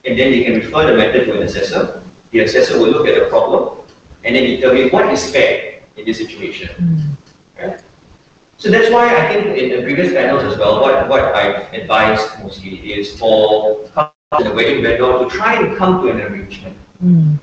and 0.05 0.17
then 0.17 0.31
they 0.31 0.43
can 0.43 0.55
refer 0.55 0.91
the 0.91 0.97
matter 0.97 1.25
to 1.25 1.37
an 1.37 1.43
assessor. 1.43 2.03
The 2.31 2.39
assessor 2.41 2.79
will 2.79 2.91
look 2.91 3.07
at 3.07 3.21
the 3.21 3.29
problem 3.29 3.79
and 4.23 4.35
then 4.35 4.43
determine 4.43 4.89
what 4.89 5.11
is 5.11 5.31
fair 5.31 5.70
in 5.97 6.05
this 6.05 6.17
situation. 6.17 6.69
Mm. 6.77 7.01
Right? 7.59 7.83
So 8.57 8.69
that's 8.69 8.91
why 8.91 9.09
I 9.09 9.27
think 9.27 9.57
in 9.57 9.69
the 9.75 9.81
previous 9.81 10.13
panels 10.13 10.43
as 10.43 10.57
well, 10.57 10.81
what, 10.81 11.09
what 11.09 11.23
I've 11.35 11.73
advised 11.73 12.43
mostly 12.43 12.93
is 12.93 13.17
for 13.17 13.89
the 14.39 14.53
wedding 14.53 14.83
vendor 14.83 15.19
to 15.19 15.29
try 15.29 15.55
and 15.61 15.75
come 15.77 16.03
to 16.03 16.11
an 16.11 16.21
arrangement. 16.21 16.77
Mm. 17.03 17.39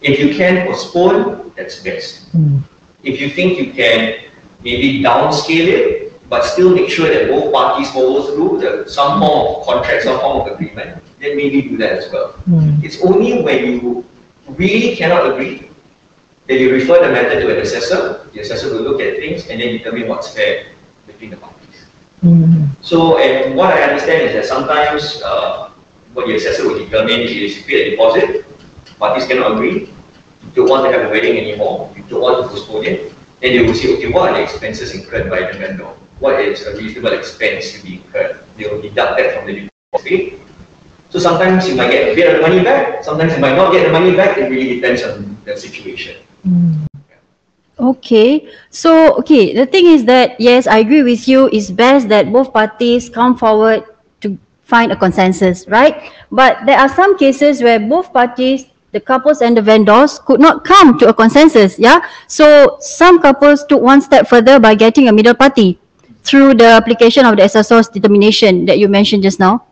If 0.00 0.18
you 0.18 0.34
can 0.34 0.66
postpone, 0.66 1.52
that's 1.56 1.82
best. 1.82 2.32
Mm. 2.32 2.62
If 3.02 3.20
you 3.20 3.30
think 3.30 3.58
you 3.58 3.72
can 3.72 4.20
maybe 4.62 5.02
downscale 5.02 5.68
it, 5.68 6.28
but 6.30 6.44
still 6.44 6.74
make 6.74 6.88
sure 6.88 7.08
that 7.08 7.28
both 7.28 7.52
parties 7.52 7.90
follow 7.92 8.22
through 8.34 8.60
the, 8.60 8.88
some 8.88 9.20
form 9.20 9.56
of 9.56 9.66
contract, 9.66 10.04
some 10.04 10.18
form 10.18 10.40
of 10.40 10.52
agreement, 10.54 11.02
then 11.20 11.36
maybe 11.36 11.60
do 11.60 11.76
that 11.76 11.92
as 11.92 12.10
well. 12.10 12.34
It's 12.82 13.04
only 13.04 13.42
when 13.42 13.66
you 13.66 14.04
really 14.48 14.96
cannot 14.96 15.30
agree 15.30 15.70
that 16.46 16.60
you 16.60 16.72
refer 16.72 17.00
the 17.06 17.12
matter 17.12 17.40
to 17.40 17.54
an 17.54 17.60
assessor. 17.60 18.28
The 18.32 18.40
assessor 18.40 18.74
will 18.74 18.82
look 18.82 19.00
at 19.00 19.16
things 19.16 19.48
and 19.48 19.60
then 19.60 19.78
determine 19.78 20.08
what's 20.08 20.28
fair 20.34 20.66
between 21.06 21.30
the 21.30 21.36
parties. 21.36 21.86
So, 22.82 23.18
and 23.18 23.56
what 23.56 23.72
I 23.72 23.82
understand 23.82 24.22
is 24.28 24.32
that 24.34 24.44
sometimes 24.44 25.22
uh, 25.22 25.70
what 26.12 26.26
the 26.26 26.36
assessor 26.36 26.68
will 26.68 26.78
determine 26.78 27.20
is 27.20 27.56
you 27.56 27.62
pay 27.64 27.88
a 27.88 27.90
deposit, 27.90 28.44
parties 28.98 29.26
cannot 29.26 29.52
agree, 29.52 29.88
you 29.88 30.50
don't 30.54 30.68
want 30.68 30.84
to 30.84 30.92
have 30.92 31.08
a 31.08 31.10
wedding 31.10 31.36
anymore, 31.36 31.92
you 31.96 32.02
don't 32.04 32.20
want 32.20 32.42
to 32.42 32.48
postpone 32.48 32.84
it, 32.84 33.12
then 33.40 33.56
they 33.56 33.62
will 33.66 33.74
say, 33.74 33.96
okay, 33.96 34.10
what 34.10 34.30
are 34.30 34.36
the 34.36 34.42
expenses 34.42 34.94
incurred 34.94 35.28
by 35.30 35.40
the 35.50 35.58
vendor? 35.58 35.88
What 36.20 36.40
is 36.40 36.66
a 36.66 36.76
reasonable 36.76 37.12
expense 37.12 37.72
to 37.72 37.82
be 37.82 37.96
incurred? 37.96 38.44
They 38.56 38.68
will 38.68 38.80
deduct 38.80 39.18
that 39.18 39.34
from 39.36 39.46
the 39.46 39.68
deposit. 39.92 40.40
So 41.14 41.20
sometimes 41.20 41.68
you 41.68 41.76
might 41.76 41.92
get 41.92 42.10
a 42.10 42.14
bit 42.16 42.26
of 42.26 42.42
the 42.42 42.42
money 42.42 42.60
back, 42.64 43.04
sometimes 43.04 43.34
you 43.34 43.38
might 43.38 43.54
not 43.54 43.70
get 43.70 43.86
the 43.86 43.92
money 43.92 44.16
back, 44.16 44.36
it 44.36 44.50
really 44.50 44.74
depends 44.74 45.04
on 45.04 45.38
the 45.44 45.56
situation. 45.56 46.18
Hmm. 46.42 46.82
Okay. 47.78 48.50
So, 48.70 49.14
okay, 49.22 49.54
the 49.54 49.64
thing 49.64 49.86
is 49.86 50.04
that, 50.06 50.34
yes, 50.40 50.66
I 50.66 50.78
agree 50.78 51.04
with 51.04 51.28
you. 51.28 51.48
It's 51.52 51.70
best 51.70 52.08
that 52.08 52.32
both 52.32 52.52
parties 52.52 53.08
come 53.08 53.38
forward 53.38 53.84
to, 54.22 54.36
find 54.64 54.90
a 54.90 54.96
consensus, 54.96 55.68
right? 55.68 56.10
But 56.32 56.66
there 56.66 56.80
are 56.80 56.88
some 56.88 57.16
cases 57.16 57.62
where 57.62 57.78
both 57.78 58.12
parties, 58.12 58.66
the 58.90 58.98
couples 58.98 59.40
and 59.40 59.56
the 59.56 59.62
vendors, 59.62 60.18
could 60.18 60.40
not 60.40 60.64
come 60.64 60.98
to 60.98 61.10
a 61.10 61.14
consensus. 61.14 61.78
Yeah. 61.78 62.02
So 62.26 62.78
some 62.80 63.22
couples 63.22 63.64
took 63.68 63.80
one 63.80 64.00
step 64.00 64.26
further 64.26 64.58
by 64.58 64.74
getting 64.74 65.06
a 65.06 65.12
middle 65.12 65.34
party 65.34 65.78
through 66.24 66.54
the 66.54 66.74
application 66.74 67.24
of 67.24 67.36
the 67.36 67.44
assessor's 67.44 67.86
determination 67.86 68.66
that 68.66 68.80
you 68.80 68.88
mentioned 68.88 69.22
just 69.22 69.38
now. 69.38 69.62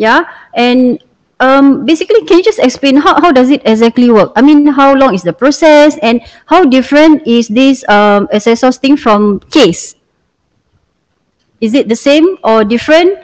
Yeah. 0.00 0.24
And 0.56 0.96
um, 1.44 1.84
basically, 1.84 2.24
can 2.24 2.40
you 2.40 2.44
just 2.44 2.58
explain 2.58 2.96
how, 2.96 3.20
how 3.20 3.32
does 3.32 3.50
it 3.52 3.60
exactly 3.68 4.08
work? 4.08 4.32
I 4.34 4.40
mean, 4.40 4.66
how 4.66 4.96
long 4.96 5.14
is 5.14 5.22
the 5.22 5.32
process 5.32 6.00
and 6.00 6.24
how 6.46 6.64
different 6.64 7.28
is 7.28 7.48
this 7.48 7.84
um, 7.88 8.26
assessor's 8.32 8.78
thing 8.78 8.96
from 8.96 9.40
CASE? 9.52 9.96
Is 11.60 11.74
it 11.74 11.88
the 11.88 11.96
same 11.96 12.38
or 12.42 12.64
different? 12.64 13.20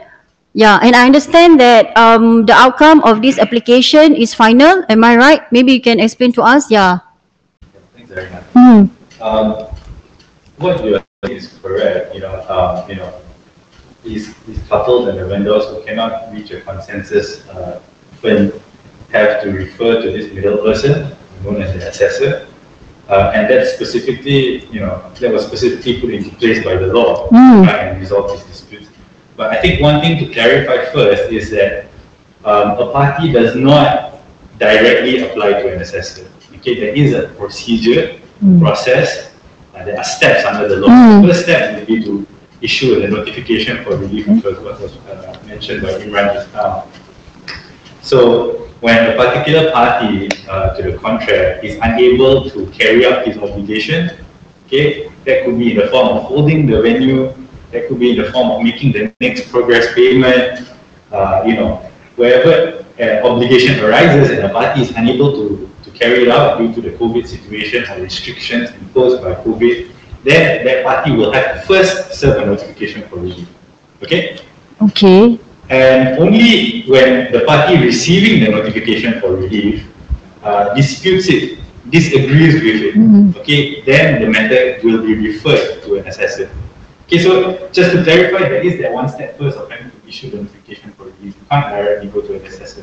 Yeah, 0.53 0.79
and 0.83 0.95
I 0.95 1.07
understand 1.07 1.59
that 1.61 1.97
um, 1.97 2.45
the 2.45 2.53
outcome 2.53 3.01
of 3.05 3.23
this 3.23 3.39
application 3.39 4.15
is 4.15 4.35
final. 4.35 4.85
Am 4.89 5.05
I 5.05 5.17
right? 5.17 5.41
Maybe 5.53 5.73
you 5.73 5.81
can 5.81 6.01
explain 6.01 6.33
to 6.33 6.43
us. 6.43 6.71
Yeah. 6.71 7.01
Thanks 7.97 8.13
very 8.13 8.29
much. 8.29 8.45
Hmm. 8.53 8.93
Um, 9.21 9.69
what 10.57 10.85
you 10.85 10.97
are 10.97 11.31
is 11.31 11.57
correct, 11.63 12.15
you 12.15 12.21
know, 12.21 12.45
um, 12.49 12.89
you 12.89 12.97
know, 12.97 13.13
these, 14.07 14.35
these 14.47 14.61
couples 14.69 15.09
and 15.09 15.19
the 15.19 15.27
vendors 15.27 15.65
who 15.67 15.83
cannot 15.85 16.33
reach 16.33 16.51
a 16.51 16.61
consensus, 16.63 17.47
uh, 17.49 17.81
often 18.15 18.53
have 19.13 19.43
to 19.43 19.51
refer 19.53 20.01
to 20.03 20.11
this 20.11 20.33
middle 20.33 20.59
person, 20.59 21.15
known 21.45 21.63
as 21.63 21.73
the 21.75 21.89
assessor. 21.89 22.49
Uh, 23.09 23.31
and 23.35 23.49
that 23.49 23.67
specifically, 23.69 24.67
you 24.67 24.81
know, 24.81 25.01
that 25.21 25.33
was 25.33 25.47
specifically 25.47 26.01
put 26.01 26.11
into 26.13 26.35
place 26.37 26.65
by 26.65 26.75
the 26.75 26.89
law 26.93 27.29
to 27.29 27.35
Mm. 27.35 27.65
try 27.65 27.79
and 27.87 28.01
resolve 28.01 28.33
these 28.33 28.43
disputes. 28.45 28.89
But 29.37 29.51
I 29.53 29.61
think 29.61 29.81
one 29.81 30.01
thing 30.01 30.19
to 30.19 30.33
clarify 30.33 30.87
first 30.93 31.31
is 31.31 31.51
that 31.51 31.87
um, 32.45 32.71
a 32.79 32.91
party 32.91 33.31
does 33.31 33.55
not 33.55 34.19
directly 34.59 35.23
apply 35.29 35.53
to 35.63 35.73
an 35.75 35.81
assessor. 35.81 36.27
Okay, 36.57 36.81
there 36.81 36.95
is 36.95 37.13
a 37.15 37.29
procedure, 37.39 38.19
process, 38.59 39.31
uh, 39.75 39.85
there 39.85 39.97
are 39.99 40.05
steps 40.05 40.45
under 40.45 40.67
the 40.67 40.77
law. 40.77 40.89
Mm. 40.89 41.23
The 41.23 41.29
first 41.29 41.43
step 41.45 41.79
would 41.79 41.87
be 41.87 42.03
to 42.05 42.27
issue 42.61 43.03
a 43.03 43.09
notification 43.09 43.85
for 43.85 43.97
relief, 43.97 44.27
which 44.27 44.45
was 44.45 44.59
what 44.61 44.81
was 44.81 44.97
uh, 45.09 45.39
mentioned 45.47 45.83
by 45.83 45.91
Imran 45.93 46.35
just 46.35 46.53
now. 46.53 46.87
So 48.03 48.69
when 48.81 49.11
a 49.11 49.17
particular 49.17 49.73
party 49.73 50.29
uh, 50.49 50.75
to 50.77 50.83
the 50.91 50.99
contract 50.99 51.65
is 51.65 51.79
unable 51.83 52.49
to 52.51 52.67
carry 52.71 53.07
out 53.07 53.27
his 53.27 53.37
obligation, 53.39 54.11
okay, 54.67 55.11
that 55.25 55.45
could 55.45 55.59
be 55.59 55.73
in 55.73 55.79
the 55.79 55.89
form 55.89 56.17
of 56.17 56.23
holding 56.25 56.67
the 56.67 56.81
venue, 56.81 57.35
that 57.73 57.89
could 57.89 57.99
be 57.99 58.11
in 58.11 58.23
the 58.23 58.31
form 58.33 58.51
of 58.51 58.63
making 58.63 58.93
the 58.93 59.13
next 59.21 59.51
progress 59.51 59.93
payment, 59.95 60.69
uh, 61.13 61.43
you 61.47 61.55
know, 61.55 61.77
wherever 62.17 62.85
uh, 63.01 63.27
obligation 63.27 63.79
arises 63.85 64.31
and 64.31 64.41
a 64.45 64.49
party 64.51 64.83
is 64.83 64.91
unable 64.97 65.33
to, 65.33 65.71
to 65.85 65.91
carry 65.91 66.23
it 66.23 66.29
out 66.29 66.59
due 66.59 66.73
to 66.73 66.81
the 66.81 66.91
COVID 66.97 67.27
situation 67.27 67.85
or 67.91 68.01
restrictions 68.03 68.71
imposed 68.71 69.23
by 69.23 69.35
COVID, 69.35 69.93
then 70.27 70.65
that 70.67 70.85
party 70.85 71.13
will 71.13 71.33
have 71.33 71.55
to 71.55 71.67
first 71.67 72.15
serve 72.19 72.43
a 72.43 72.47
notification 72.47 73.03
for 73.09 73.17
relief. 73.17 73.49
Okay? 74.03 74.39
Okay. 74.83 75.39
And 75.71 76.19
only 76.19 76.83
when 76.87 77.33
the 77.33 77.41
party 77.47 77.79
receiving 77.79 78.43
the 78.45 78.51
notification 78.51 79.21
for 79.21 79.37
relief 79.37 79.87
uh, 80.43 80.75
disputes 80.75 81.29
it, 81.29 81.59
disagrees 81.91 82.55
with 82.55 82.83
it, 82.89 82.95
Mhm. 82.95 83.37
okay, 83.39 83.81
then 83.87 84.21
the 84.21 84.29
matter 84.29 84.79
will 84.83 85.03
be 85.07 85.15
referred 85.15 85.83
to 85.85 85.97
an 85.99 86.07
assessor. 86.07 86.51
Okay, 87.07 87.19
so 87.23 87.69
just 87.73 87.93
to 87.95 88.03
clarify, 88.03 88.49
there 88.49 88.63
is 88.67 88.79
that 88.83 88.93
one 88.93 89.09
step 89.09 89.39
first 89.39 89.57
of 89.57 89.71
having 89.71 89.91
to 89.91 90.09
issue 90.09 90.31
the 90.31 90.39
notification 90.43 90.91
for 90.99 91.05
relief. 91.05 91.35
You 91.39 91.47
can't 91.51 91.69
directly 91.71 92.09
go 92.11 92.21
to 92.21 92.35
an 92.35 92.45
assessor. 92.47 92.83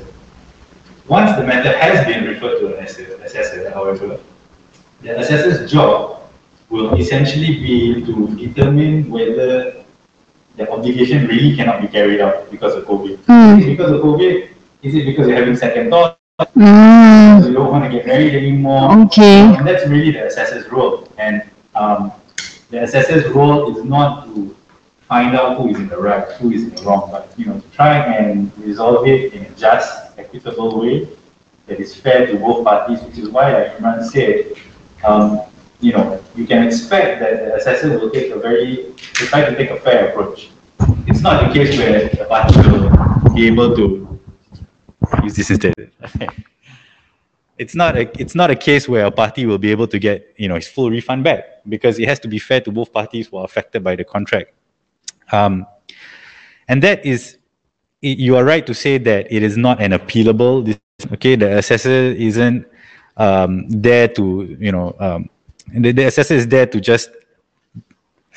Once 1.08 1.36
the 1.36 1.44
matter 1.44 1.78
has 1.78 2.08
been 2.08 2.24
referred 2.24 2.60
to 2.60 2.68
an 2.78 2.84
assessor, 2.84 3.20
assessor, 3.24 3.70
however, 3.72 4.18
the 5.02 5.20
assessor's 5.20 5.70
job 5.70 6.13
will 6.74 6.96
essentially 6.96 7.54
be 7.66 8.04
to 8.06 8.14
determine 8.36 9.10
whether 9.12 9.86
the 10.58 10.66
obligation 10.72 11.28
really 11.28 11.56
cannot 11.56 11.82
be 11.82 11.88
carried 11.88 12.20
out 12.20 12.50
because 12.50 12.74
of 12.76 12.86
COVID. 12.86 13.18
Mm. 13.30 13.60
Is 13.60 13.66
it 13.66 13.70
because 13.70 13.92
of 13.92 14.02
COVID? 14.02 14.50
Is 14.82 14.96
it 14.96 15.06
because 15.06 15.28
you're 15.28 15.38
having 15.38 15.56
second 15.56 15.92
thoughts? 15.92 16.18
Mm. 16.40 17.38
Because 17.38 17.48
you 17.48 17.54
don't 17.54 17.72
want 17.72 17.86
to 17.86 17.92
get 17.96 18.08
married 18.08 18.34
anymore? 18.34 18.92
Okay. 19.06 19.42
And 19.56 19.68
that's 19.68 19.88
really 19.88 20.12
the 20.12 20.26
assessor's 20.26 20.68
role. 20.72 21.08
And 21.18 21.44
um, 21.76 22.12
the 22.72 22.84
assessor's 22.84 23.28
role 23.34 23.78
is 23.78 23.84
not 23.84 24.26
to 24.26 24.56
find 25.08 25.36
out 25.36 25.58
who 25.58 25.70
is 25.70 25.78
in 25.78 25.88
the 25.90 25.98
right, 25.98 26.28
who 26.40 26.52
is 26.52 26.64
in 26.64 26.76
the 26.76 26.82
wrong, 26.84 27.12
but 27.12 27.32
you 27.38 27.46
know, 27.46 27.60
to 27.60 27.70
try 27.70 27.98
and 27.98 28.52
resolve 28.58 29.06
it 29.08 29.34
in 29.34 29.46
a 29.46 29.52
just, 29.52 29.94
equitable 30.18 30.80
way 30.82 31.08
that 31.68 31.80
is 31.80 31.96
fair 31.96 32.26
to 32.28 32.38
both 32.38 32.66
parties, 32.66 33.00
which 33.02 33.18
is 33.18 33.30
why, 33.30 33.54
like 33.54 33.78
Imran 33.78 34.04
said, 34.04 34.54
um, 35.04 35.42
you 35.84 35.92
know, 35.92 36.24
you 36.36 36.48
can 36.48 36.64
expect 36.66 37.20
that 37.20 37.46
the 37.46 37.56
assessor 37.56 38.00
will 38.00 38.10
take 38.10 38.32
a 38.32 38.40
very, 38.40 38.94
to 38.96 39.26
try 39.28 39.44
to 39.44 39.56
take 39.56 39.70
a 39.70 39.80
fair 39.82 40.10
approach. 40.10 40.50
It's 41.08 41.20
not 41.20 41.48
the 41.48 41.54
case 41.54 41.78
where 41.78 42.08
the 42.08 42.26
party 42.26 42.58
will 42.70 43.34
be 43.36 43.48
able 43.48 43.76
to 43.76 44.20
use 45.24 45.36
this 45.36 45.50
instead. 45.50 45.74
it's 47.58 47.76
not 47.76 47.98
a 47.98 48.10
it's 48.20 48.34
not 48.34 48.50
a 48.50 48.56
case 48.56 48.88
where 48.88 49.06
a 49.06 49.12
party 49.12 49.46
will 49.46 49.58
be 49.58 49.72
able 49.72 49.88
to 49.88 50.00
get 50.00 50.34
you 50.38 50.48
know 50.48 50.56
its 50.56 50.68
full 50.68 50.90
refund 50.90 51.24
back 51.24 51.44
because 51.70 52.00
it 52.00 52.08
has 52.08 52.20
to 52.20 52.28
be 52.28 52.40
fair 52.40 52.60
to 52.62 52.72
both 52.72 52.92
parties 52.92 53.28
who 53.28 53.38
are 53.38 53.46
affected 53.46 53.84
by 53.84 53.96
the 53.96 54.04
contract. 54.04 54.54
Um, 55.32 55.66
and 56.68 56.82
that 56.82 57.06
is, 57.06 57.38
you 58.02 58.38
are 58.38 58.44
right 58.44 58.66
to 58.66 58.74
say 58.74 58.98
that 58.98 59.28
it 59.30 59.44
is 59.44 59.58
not 59.58 59.82
an 59.82 59.92
appealable. 59.92 60.80
Okay, 61.14 61.36
the 61.36 61.58
assessor 61.58 61.90
isn't 61.90 62.66
um, 63.18 63.68
there 63.70 64.08
to 64.08 64.58
you 64.60 64.72
know 64.72 64.96
um, 65.00 65.30
the, 65.68 65.92
the 65.92 66.04
assessor 66.06 66.34
is 66.36 66.48
there 66.48 66.66
to 66.66 66.80
just 66.82 67.10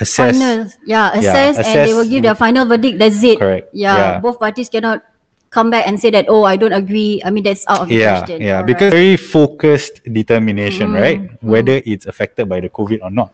assess. 0.01 0.39
Final. 0.39 0.71
Yeah, 0.85 1.13
assess, 1.13 1.59
and 1.59 1.89
they 1.89 1.95
will 1.95 2.09
give 2.09 2.23
their 2.23 2.35
final 2.35 2.67
verdict. 2.67 2.99
That's 2.99 3.23
it. 3.23 3.39
Correct. 3.39 3.71
Yeah, 3.73 3.97
Yeah. 3.97 4.21
both 4.21 4.39
parties 4.39 4.69
cannot 4.69 5.03
come 5.51 5.71
back 5.71 5.87
and 5.87 5.99
say 5.99 6.11
that, 6.11 6.27
oh, 6.29 6.45
I 6.45 6.57
don't 6.57 6.73
agree. 6.73 7.23
I 7.25 7.31
mean, 7.31 7.45
that's 7.45 7.65
out 7.69 7.81
of 7.83 7.89
the 7.89 7.95
yeah, 7.95 8.19
question. 8.19 8.43
yeah, 8.43 8.59
Alright. 8.61 8.67
because 8.67 8.93
very 8.93 9.17
focused 9.17 10.03
determination, 10.13 10.91
Mm, 10.91 11.01
right? 11.01 11.43
Whether 11.43 11.81
it's 11.87 12.07
affected 12.07 12.49
by 12.49 12.61
the 12.61 12.69
COVID 12.69 13.01
or 13.03 13.11
not. 13.11 13.33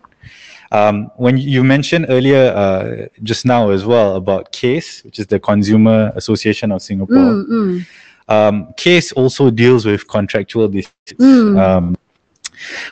Um, 0.70 1.10
when 1.16 1.36
you 1.36 1.62
mentioned 1.64 2.06
earlier, 2.08 2.52
uh, 2.54 3.06
just 3.22 3.44
now 3.44 3.70
as 3.70 3.84
well 3.84 4.16
about 4.16 4.52
CASE, 4.52 5.02
which 5.04 5.18
is 5.18 5.26
the 5.26 5.38
Consumer 5.40 6.12
Association 6.14 6.72
of 6.72 6.80
Singapore. 6.80 7.16
Mm, 7.16 7.46
mm, 7.48 7.86
Um, 8.28 8.72
CASE 8.76 9.12
also 9.12 9.50
deals 9.50 9.84
with 9.84 10.06
contractual 10.08 10.68
disputes. 10.68 11.20
Mm. 11.20 11.58
Um, 11.60 11.96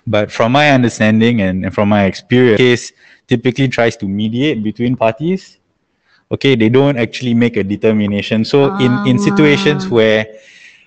but 0.07 0.31
from 0.31 0.53
my 0.53 0.71
understanding 0.71 1.41
and, 1.43 1.65
and 1.65 1.75
from 1.75 1.89
my 1.89 2.05
experience, 2.05 2.59
CASE 2.59 2.93
typically 3.27 3.69
tries 3.69 3.97
to 3.99 4.07
mediate 4.07 4.63
between 4.63 4.97
parties. 4.97 5.59
Okay, 6.33 6.55
they 6.55 6.69
don't 6.69 6.97
actually 6.97 7.35
make 7.35 7.57
a 7.57 7.65
determination. 7.65 8.45
So 8.45 8.77
in, 8.79 8.93
in 9.07 9.19
situations 9.19 9.87
Ah. 9.87 9.89
where 9.89 10.27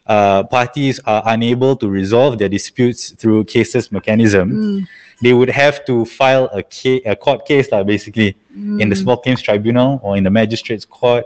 uh, 0.08 0.44
parties 0.44 1.00
are 1.06 1.24
unable 1.26 1.76
to 1.78 1.90
resolve 1.90 2.38
their 2.38 2.50
disputes 2.50 3.12
through 3.12 3.46
CASE's 3.46 3.92
mechanism, 3.92 4.52
mm, 4.52 4.88
they 5.22 5.34
would 5.34 5.50
have 5.50 5.86
to 5.86 6.06
file 6.06 6.50
a, 6.54 6.64
ca- 6.64 7.02
a 7.06 7.16
court 7.16 7.46
case, 7.46 7.68
basically, 7.86 8.36
in 8.56 8.90
the 8.90 8.96
mm. 8.96 9.02
small 9.04 9.18
claims 9.18 9.42
tribunal 9.42 10.00
or 10.04 10.18
in 10.18 10.24
the 10.24 10.30
magistrate's 10.30 10.86
court. 10.86 11.26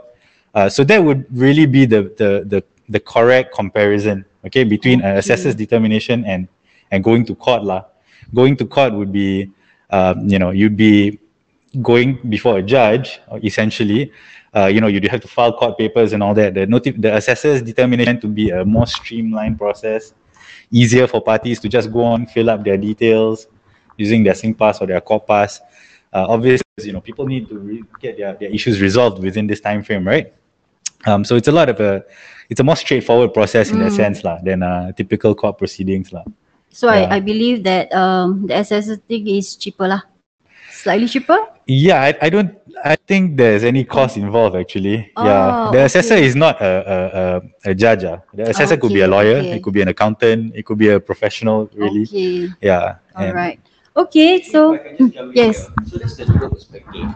Uh, 0.53 0.69
so 0.69 0.83
that 0.83 1.03
would 1.03 1.25
really 1.31 1.65
be 1.65 1.85
the, 1.85 2.03
the, 2.17 2.43
the, 2.45 2.63
the 2.89 2.99
correct 2.99 3.53
comparison, 3.53 4.25
okay, 4.45 4.63
between 4.63 5.01
an 5.01 5.17
assessor's 5.17 5.55
determination 5.55 6.25
and, 6.25 6.47
and 6.91 7.03
going 7.03 7.25
to 7.25 7.35
court. 7.35 7.63
lah. 7.63 7.83
Going 8.33 8.55
to 8.57 8.65
court 8.65 8.93
would 8.93 9.11
be, 9.11 9.51
um, 9.89 10.27
you 10.27 10.39
know, 10.39 10.51
you'd 10.51 10.75
be 10.77 11.19
going 11.81 12.19
before 12.29 12.57
a 12.57 12.63
judge, 12.63 13.19
uh, 13.31 13.39
essentially. 13.43 14.11
Uh, 14.55 14.65
you 14.65 14.81
know, 14.81 14.87
you'd 14.87 15.03
have 15.07 15.21
to 15.21 15.27
file 15.27 15.53
court 15.53 15.77
papers 15.77 16.13
and 16.13 16.23
all 16.23 16.33
that. 16.33 16.53
The, 16.55 16.65
noti- 16.65 16.91
the 16.91 17.15
assessor's 17.15 17.61
determination 17.61 18.19
to 18.21 18.27
be 18.27 18.49
a 18.49 18.65
more 18.65 18.87
streamlined 18.87 19.57
process, 19.59 20.13
easier 20.71 21.05
for 21.07 21.21
parties 21.21 21.59
to 21.59 21.69
just 21.69 21.91
go 21.91 22.03
on, 22.03 22.25
fill 22.25 22.49
up 22.49 22.63
their 22.63 22.77
details 22.77 23.47
using 23.97 24.23
their 24.23 24.33
SingPass 24.33 24.81
or 24.81 24.87
their 24.87 25.01
CorpPass. 25.01 25.59
Uh, 26.13 26.25
obviously, 26.29 26.63
you 26.83 26.93
know, 26.93 27.01
people 27.01 27.25
need 27.27 27.47
to 27.49 27.59
re- 27.59 27.83
get 27.99 28.17
their, 28.17 28.33
their 28.33 28.49
issues 28.49 28.81
resolved 28.81 29.21
within 29.21 29.45
this 29.47 29.59
time 29.59 29.83
frame, 29.83 30.07
right? 30.07 30.33
Um, 31.05 31.23
so 31.23 31.35
it's 31.35 31.47
a 31.47 31.51
lot 31.51 31.69
of 31.69 31.79
a, 31.79 32.03
it's 32.49 32.59
a 32.59 32.63
more 32.63 32.75
straightforward 32.75 33.33
process 33.33 33.69
in 33.71 33.79
that 33.79 33.91
Mm. 33.91 33.95
sense 33.95 34.23
lah, 34.23 34.39
than 34.41 34.63
uh, 34.63 34.91
typical 34.93 35.35
court 35.35 35.57
proceedings 35.57 36.11
lah. 36.13 36.23
So 36.71 36.87
Yeah. 36.87 37.07
I, 37.09 37.15
I 37.15 37.19
believe 37.19 37.63
that 37.63 37.91
um, 37.93 38.45
the 38.47 38.55
SSS 38.55 38.99
thing 39.07 39.27
is 39.27 39.55
cheaper 39.55 39.87
lah. 39.87 40.01
Slightly 40.71 41.07
cheaper? 41.07 41.37
Yeah, 41.65 42.01
I, 42.01 42.15
I 42.21 42.29
don't. 42.29 42.53
I 42.85 42.95
think 42.95 43.35
there's 43.35 43.63
any 43.65 43.83
cost 43.83 44.15
involved 44.15 44.55
actually. 44.55 45.09
yeah, 45.17 45.67
Oh, 45.67 45.71
the 45.73 45.83
assessor 45.89 46.13
okay. 46.13 46.25
is 46.29 46.35
not 46.37 46.61
a 46.61 46.73
a, 46.85 46.97
a, 47.19 47.71
a 47.71 47.73
judge. 47.73 48.05
ah. 48.05 48.21
The 48.33 48.53
assessor 48.53 48.77
could 48.77 48.93
be 48.93 49.01
a 49.01 49.09
lawyer. 49.09 49.41
okay. 49.41 49.57
It 49.57 49.63
could 49.65 49.73
be 49.73 49.81
an 49.81 49.89
accountant. 49.89 50.53
It 50.55 50.63
could 50.69 50.77
be 50.77 50.89
a 50.93 50.99
professional. 51.01 51.67
Really. 51.73 52.05
Okay. 52.05 52.53
Yeah. 52.61 53.01
All 53.17 53.25
and- 53.25 53.33
right. 53.33 53.59
Okay, 53.97 54.45
so 54.45 54.77
If 54.77 54.81
I 54.81 54.83
can 54.93 54.97
just 55.09 55.13
jump 55.17 55.29
in 55.33 55.35
yes. 55.35 55.57
So 55.89 55.97
that's 55.97 56.15
the 56.21 56.25
legal 56.29 56.49
perspective. 56.53 57.07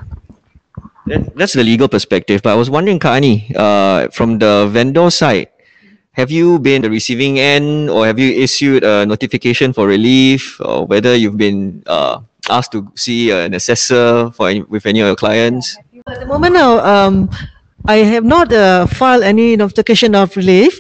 That, 1.06 1.22
that's 1.38 1.54
the 1.54 1.64
legal 1.64 1.88
perspective. 1.88 2.42
But 2.42 2.54
I 2.54 2.58
was 2.58 2.70
wondering, 2.74 2.98
Kak 2.98 3.22
Ani, 3.22 3.54
uh, 3.56 4.10
from 4.10 4.40
the 4.42 4.66
vendor 4.74 5.10
side, 5.14 5.50
have 6.14 6.30
you 6.30 6.60
been 6.60 6.82
the 6.82 6.90
receiving 6.90 7.40
end 7.40 7.90
or 7.90 8.06
have 8.06 8.20
you 8.20 8.32
issued 8.32 8.84
a 8.84 9.06
notification 9.06 9.72
for 9.72 9.88
relief 9.88 10.60
or 10.60 10.86
whether 10.86 11.16
you've 11.16 11.38
been 11.38 11.84
uh, 11.88 12.20
asked 12.50 12.72
to 12.74 12.86
see 12.96 13.32
an 13.32 13.54
assessor 13.54 14.30
for 14.32 14.50
any, 14.50 14.62
with 14.64 14.86
any 14.86 15.00
of 15.00 15.08
your 15.08 15.16
clients? 15.16 15.78
At 16.08 16.20
the 16.20 16.26
moment 16.26 16.54
now, 16.54 16.84
um, 16.84 17.30
I 17.86 17.98
have 17.98 18.26
not 18.26 18.52
uh, 18.52 18.88
filed 18.88 19.24
any 19.24 19.56
notification 19.56 20.16
of 20.16 20.36
relief. 20.36 20.80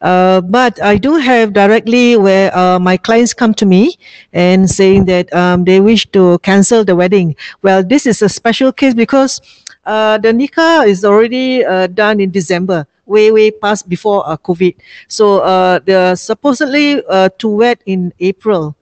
Uh, 0.00 0.40
but 0.40 0.80
I 0.80 0.96
do 0.96 1.16
have 1.16 1.52
directly 1.52 2.16
where 2.16 2.56
uh, 2.56 2.78
my 2.78 2.96
clients 2.96 3.34
come 3.34 3.52
to 3.54 3.66
me 3.66 3.98
and 4.32 4.70
saying 4.70 5.06
that 5.06 5.32
um, 5.34 5.64
they 5.64 5.80
wish 5.80 6.06
to 6.12 6.38
cancel 6.40 6.84
the 6.84 6.94
wedding. 6.94 7.34
Well, 7.62 7.82
this 7.82 8.06
is 8.06 8.22
a 8.22 8.28
special 8.28 8.70
case 8.70 8.94
because 8.94 9.40
uh, 9.86 10.18
the 10.18 10.28
nikah 10.28 10.86
is 10.86 11.04
already 11.04 11.64
uh, 11.64 11.88
done 11.88 12.20
in 12.20 12.30
December, 12.30 12.86
way 13.08 13.32
way 13.32 13.50
past 13.50 13.88
before 13.88 14.22
uh, 14.28 14.36
COVID. 14.36 14.76
So 15.08 15.40
uh, 15.40 15.80
they're 15.84 16.16
supposedly 16.16 17.02
uh, 17.08 17.30
to 17.40 17.48
wed 17.48 17.78
in 17.86 18.12
April. 18.20 18.76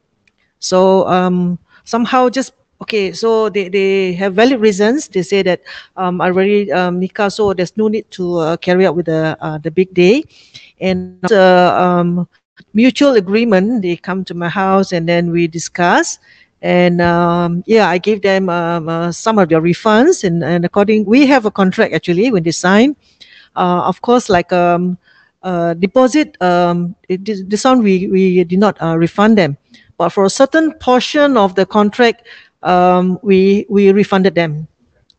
So 0.58 1.06
um, 1.08 1.58
somehow 1.84 2.28
just 2.28 2.52
okay. 2.82 3.12
So 3.12 3.48
they, 3.48 3.68
they 3.68 4.12
have 4.14 4.34
valid 4.34 4.60
reasons. 4.60 5.08
They 5.08 5.22
say 5.22 5.42
that 5.42 5.62
um, 5.96 6.20
already 6.20 6.72
um, 6.72 7.00
nikah, 7.00 7.32
so 7.32 7.54
there's 7.54 7.76
no 7.76 7.88
need 7.88 8.10
to 8.18 8.38
uh, 8.38 8.56
carry 8.56 8.86
out 8.86 8.96
with 8.96 9.06
the 9.06 9.36
uh, 9.40 9.58
the 9.58 9.70
big 9.70 9.94
day 9.94 10.24
and 10.80 11.32
uh, 11.32 11.72
um, 11.76 12.28
mutual 12.74 13.14
agreement 13.14 13.82
they 13.82 13.96
come 13.96 14.24
to 14.24 14.34
my 14.34 14.48
house 14.48 14.92
and 14.92 15.08
then 15.08 15.30
we 15.30 15.46
discuss 15.46 16.18
and 16.62 17.00
um, 17.00 17.62
yeah 17.66 17.88
i 17.88 17.98
gave 17.98 18.22
them 18.22 18.48
um, 18.48 18.88
uh, 18.88 19.10
some 19.12 19.38
of 19.38 19.48
their 19.48 19.60
refunds 19.60 20.24
and, 20.24 20.42
and 20.44 20.64
according 20.64 21.04
we 21.04 21.26
have 21.26 21.46
a 21.46 21.50
contract 21.50 21.94
actually 21.94 22.30
when 22.30 22.42
they 22.42 22.50
sign 22.50 22.96
uh, 23.56 23.82
of 23.84 24.00
course 24.02 24.28
like 24.28 24.52
um, 24.52 24.98
uh, 25.42 25.74
deposit 25.74 26.36
um, 26.42 26.94
it, 27.08 27.24
this 27.48 27.64
one 27.64 27.82
we, 27.82 28.08
we 28.08 28.44
did 28.44 28.58
not 28.58 28.80
uh, 28.82 28.96
refund 28.96 29.36
them 29.38 29.56
but 29.98 30.10
for 30.10 30.24
a 30.24 30.30
certain 30.30 30.72
portion 30.74 31.36
of 31.36 31.54
the 31.54 31.66
contract 31.66 32.26
um, 32.62 33.18
we 33.22 33.66
we 33.68 33.90
refunded 33.92 34.34
them 34.34 34.68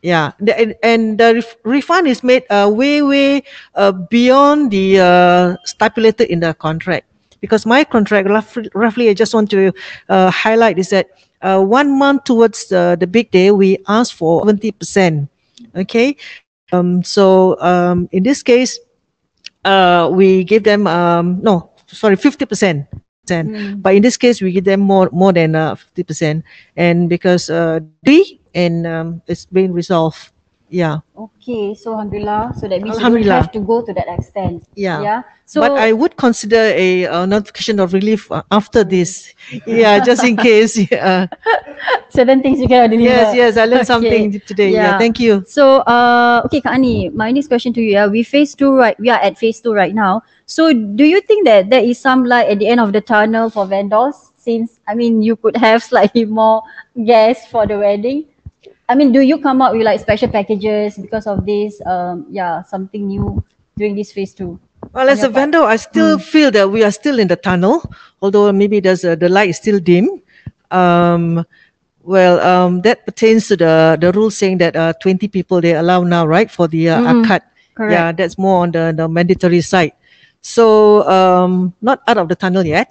yeah, 0.01 0.31
and, 0.55 0.75
and 0.83 1.17
the 1.17 1.35
ref- 1.35 1.55
refund 1.63 2.07
is 2.07 2.23
made 2.23 2.43
uh, 2.49 2.69
way, 2.71 3.01
way 3.01 3.43
uh, 3.75 3.91
beyond 3.91 4.71
the 4.71 4.99
uh, 4.99 5.55
stipulated 5.65 6.29
in 6.29 6.39
the 6.39 6.53
contract. 6.53 7.07
Because 7.41 7.65
my 7.65 7.83
contract, 7.83 8.29
roughly, 8.29 8.69
roughly 8.73 9.09
I 9.09 9.13
just 9.13 9.33
want 9.33 9.49
to 9.51 9.73
uh, 10.09 10.29
highlight 10.31 10.79
is 10.79 10.89
that 10.91 11.09
one 11.41 11.97
month 11.97 12.23
towards 12.25 12.67
the, 12.67 12.97
the 12.99 13.07
big 13.07 13.31
day, 13.31 13.51
we 13.51 13.77
ask 13.87 14.15
for 14.15 14.43
70%. 14.43 15.27
Okay, 15.75 16.15
um, 16.71 17.03
so 17.03 17.59
um, 17.61 18.09
in 18.11 18.23
this 18.23 18.43
case, 18.43 18.79
uh, 19.65 20.09
we 20.11 20.43
give 20.43 20.63
them, 20.63 20.87
um, 20.87 21.41
no, 21.41 21.71
sorry, 21.87 22.17
50%. 22.17 22.87
Mm. 23.27 23.81
But 23.81 23.95
in 23.95 24.01
this 24.01 24.15
case, 24.15 24.41
we 24.41 24.53
give 24.53 24.63
them 24.63 24.79
more 24.79 25.09
more 25.11 25.33
than 25.33 25.53
uh, 25.53 25.75
50%. 25.75 26.43
And 26.77 27.09
because 27.09 27.49
uh, 27.49 27.81
we 28.05 28.39
and 28.55 29.21
it's 29.27 29.45
been 29.45 29.73
resolved. 29.73 30.31
Yeah, 30.69 30.99
Okay, 31.17 31.73
so 31.73 31.93
alhamdulillah. 31.93 32.53
So 32.59 32.67
that 32.67 32.81
means 32.81 32.99
you 32.99 33.07
don't 33.09 33.23
Alhamdulillah. 33.23 33.33
have 33.33 33.51
to 33.53 33.59
go 33.59 33.81
to 33.81 33.93
that 33.93 34.07
extent. 34.07 34.63
yeah. 34.75 35.01
Yeah. 35.01 35.21
So 35.45 35.61
but 35.61 35.71
I 35.79 35.93
would 35.93 36.17
consider 36.17 36.59
a, 36.75 37.07
uh 37.07 37.25
notification 37.25 37.79
of 37.79 37.93
relief 37.93 38.29
uh, 38.31 38.43
after 38.51 38.83
this. 38.83 39.33
Yeah, 39.65 39.99
just 39.99 40.23
in 40.23 40.35
case. 40.35 40.75
Yeah. 40.91 41.27
certain 42.09 42.41
things 42.41 42.59
you 42.59 42.67
cannot 42.67 42.91
deliver. 42.91 43.07
Yes, 43.09 43.35
yes. 43.35 43.57
I 43.57 43.65
learned 43.65 43.87
Okay. 43.87 43.93
something 43.93 44.39
today. 44.45 44.71
Yeah. 44.71 44.91
Yeah. 44.91 44.97
Thank 44.97 45.19
you. 45.19 45.43
So, 45.47 45.79
uh, 45.87 46.41
okay, 46.45 46.61
Kak 46.61 46.73
Ani, 46.73 47.09
my 47.09 47.31
next 47.31 47.47
question 47.47 47.73
to 47.73 47.81
you. 47.81 47.91
Yeah, 47.91 48.07
we 48.07 48.23
phase 48.23 48.53
two, 48.55 48.75
right? 48.75 48.99
We 48.99 49.09
are 49.09 49.19
at 49.19 49.37
phase 49.37 49.59
two 49.61 49.73
right 49.73 49.95
now. 49.95 50.23
So, 50.45 50.73
do 50.73 51.03
you 51.05 51.21
think 51.21 51.45
that 51.45 51.69
there 51.69 51.83
is 51.83 51.97
some 51.99 52.25
light 52.25 52.49
at 52.49 52.59
the 52.59 52.67
end 52.67 52.79
of 52.79 52.91
the 52.93 53.01
tunnel 53.01 53.49
for 53.49 53.65
vendors? 53.65 54.31
Since 54.37 54.79
I 54.87 54.95
mean, 54.95 55.21
you 55.21 55.35
could 55.35 55.55
have 55.57 55.83
slightly 55.83 56.25
more 56.39 56.63
guests 57.05 57.47
for 57.47 57.65
the 57.67 57.77
wedding. 57.79 58.25
I 58.89 58.95
mean, 58.95 59.11
do 59.11 59.19
you 59.19 59.37
come 59.39 59.61
up 59.61 59.73
with 59.73 59.83
like 59.83 59.99
special 59.99 60.29
packages 60.29 60.97
because 60.97 61.27
of 61.27 61.45
this? 61.45 61.81
Um, 61.85 62.25
yeah, 62.29 62.63
something 62.63 63.07
new 63.07 63.43
during 63.75 63.95
this 63.95 64.11
phase 64.11 64.33
two. 64.33 64.59
Well, 64.93 65.09
as 65.09 65.19
a 65.23 65.29
part. 65.29 65.33
vendor, 65.33 65.63
I 65.63 65.75
still 65.75 66.17
feel 66.17 66.51
that 66.51 66.69
we 66.71 66.83
are 66.83 66.91
still 66.91 67.19
in 67.19 67.27
the 67.27 67.35
tunnel, 67.35 67.83
although 68.21 68.51
maybe 68.53 68.79
there's 68.79 69.03
a, 69.03 69.15
the 69.15 69.27
light 69.27 69.49
is 69.49 69.57
still 69.57 69.79
dim. 69.79 70.21
Um, 70.71 71.45
well, 72.03 72.39
um, 72.39 72.81
that 72.81 73.05
pertains 73.05 73.47
to 73.49 73.57
the 73.57 73.97
the 73.99 74.11
rule 74.13 74.31
saying 74.31 74.59
that 74.59 74.75
uh, 74.75 74.93
20 75.03 75.27
people 75.27 75.59
they 75.59 75.75
allow 75.75 76.03
now, 76.03 76.25
right, 76.25 76.49
for 76.49 76.67
the 76.67 76.89
uh, 76.89 77.01
Mm, 77.01 77.23
akad. 77.23 77.41
Correct. 77.75 77.91
Yeah, 77.91 78.11
that's 78.13 78.37
more 78.37 78.63
on 78.63 78.71
the, 78.71 78.93
the 78.95 79.07
mandatory 79.07 79.61
side. 79.61 79.91
So 80.41 81.03
um, 81.09 81.73
not 81.81 82.01
out 82.07 82.17
of 82.17 82.29
the 82.29 82.35
tunnel 82.35 82.65
yet. 82.65 82.87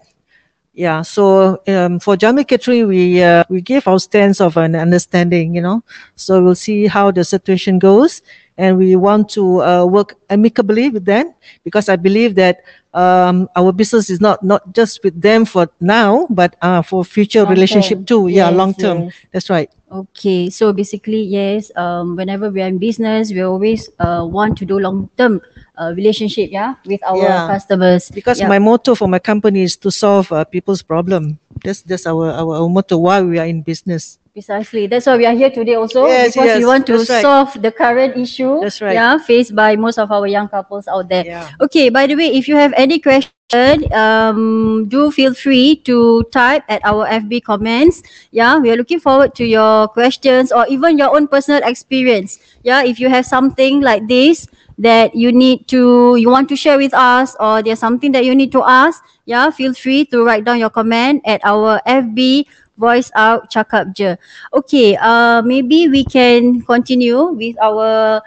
Yeah. 0.76 1.00
So 1.02 1.62
um, 1.66 1.98
for 2.00 2.16
Jamil 2.16 2.46
Catering, 2.46 2.86
we 2.88 3.22
uh, 3.22 3.44
we 3.48 3.62
gave 3.62 3.88
our 3.88 3.98
stance 3.98 4.42
of 4.42 4.58
an 4.58 4.76
understanding. 4.76 5.54
You 5.54 5.62
know, 5.62 5.82
so 6.16 6.42
we'll 6.42 6.54
see 6.54 6.86
how 6.86 7.10
the 7.10 7.24
situation 7.24 7.78
goes, 7.78 8.20
and 8.58 8.76
we 8.78 8.96
want 8.96 9.28
to 9.30 9.62
uh, 9.62 9.84
work 9.84 10.16
amicably 10.30 10.88
with 10.90 11.04
them 11.04 11.34
because 11.64 11.88
I 11.88 11.96
believe 11.96 12.34
that 12.36 12.60
um, 12.94 13.48
our 13.56 13.72
business 13.72 14.08
is 14.10 14.20
not 14.20 14.42
not 14.42 14.72
just 14.72 15.02
with 15.04 15.20
them 15.20 15.44
for 15.44 15.68
now, 15.80 16.26
but 16.30 16.56
uh, 16.62 16.82
for 16.82 17.04
future 17.04 17.42
Long 17.44 17.52
relationship 17.52 17.98
term. 17.98 18.04
too. 18.06 18.28
Yeah, 18.28 18.48
long 18.50 18.72
term. 18.74 19.04
yes. 19.04 19.14
That's 19.32 19.50
right. 19.50 19.70
Okay, 19.92 20.50
so 20.50 20.72
basically, 20.72 21.22
yes, 21.22 21.70
um, 21.76 22.16
whenever 22.16 22.50
we 22.50 22.60
are 22.60 22.66
in 22.66 22.78
business, 22.78 23.30
we 23.32 23.40
always 23.42 23.88
uh, 24.00 24.26
want 24.28 24.58
to 24.58 24.64
do 24.66 24.80
long-term 24.80 25.40
uh, 25.78 25.92
relationship, 25.94 26.50
yeah, 26.50 26.74
with 26.86 27.00
our 27.06 27.16
Yeah. 27.22 27.46
customers. 27.46 28.10
Because 28.10 28.40
Yeah. 28.40 28.48
my 28.48 28.58
motto 28.58 28.94
for 28.96 29.06
my 29.06 29.20
company 29.20 29.62
is 29.62 29.76
to 29.78 29.90
solve 29.92 30.32
uh, 30.32 30.42
people's 30.44 30.82
problem. 30.82 31.38
That's 31.64 31.82
that's 31.82 32.06
our, 32.06 32.30
our 32.30 32.54
our 32.64 32.68
motto 32.68 32.98
why 32.98 33.22
we 33.22 33.38
are 33.38 33.46
in 33.46 33.62
business. 33.62 34.18
Precisely. 34.32 34.86
That's 34.86 35.06
why 35.06 35.16
we 35.16 35.24
are 35.24 35.32
here 35.34 35.48
today 35.50 35.74
also 35.74 36.06
Yes, 36.06 36.34
because 36.34 36.52
we 36.52 36.60
yes, 36.60 36.66
want 36.66 36.86
to 36.86 36.98
right. 36.98 37.24
solve 37.24 37.56
the 37.62 37.72
current 37.72 38.16
issue 38.18 38.60
That's 38.60 38.80
right. 38.82 38.92
yeah, 38.92 39.16
faced 39.16 39.56
by 39.56 39.76
most 39.76 39.98
of 39.98 40.12
our 40.12 40.26
young 40.26 40.48
couples 40.48 40.86
out 40.88 41.08
there. 41.08 41.24
Yeah. 41.24 41.48
Okay, 41.62 41.88
by 41.88 42.06
the 42.06 42.14
way, 42.16 42.28
if 42.36 42.46
you 42.46 42.54
have 42.56 42.74
any 42.76 43.00
question, 43.00 43.56
um, 43.94 44.84
do 44.88 45.10
feel 45.10 45.32
free 45.32 45.76
to 45.88 46.24
type 46.32 46.64
at 46.68 46.84
our 46.84 47.06
FB 47.08 47.40
comments. 47.40 48.02
Yeah, 48.30 48.58
we 48.58 48.70
are 48.70 48.76
looking 48.76 49.00
forward 49.00 49.34
to 49.36 49.44
your 49.44 49.88
questions 49.88 50.52
or 50.52 50.66
even 50.68 50.98
your 50.98 51.14
own 51.16 51.26
personal 51.28 51.62
experience. 51.64 52.38
Yeah, 52.62 52.82
if 52.84 53.00
you 53.00 53.08
have 53.08 53.24
something 53.24 53.80
like 53.80 54.06
this 54.08 54.46
that 54.78 55.14
you 55.14 55.32
need 55.32 55.68
to, 55.68 56.16
you 56.16 56.28
want 56.28 56.48
to 56.48 56.56
share 56.56 56.76
with 56.76 56.92
us 56.94 57.36
or 57.40 57.62
there's 57.62 57.78
something 57.78 58.12
that 58.12 58.24
you 58.24 58.34
need 58.34 58.52
to 58.52 58.62
ask, 58.62 59.02
yeah, 59.24 59.50
feel 59.50 59.74
free 59.74 60.04
to 60.06 60.24
write 60.24 60.44
down 60.44 60.58
your 60.58 60.70
comment 60.70 61.22
at 61.24 61.40
our 61.44 61.80
FB 61.86 62.46
voice 62.76 63.10
out 63.16 63.50
cakap 63.50 63.92
je. 63.96 64.16
Okay, 64.52 64.96
uh, 65.00 65.42
maybe 65.42 65.88
we 65.88 66.04
can 66.04 66.62
continue 66.62 67.32
with 67.32 67.56
our 67.60 68.20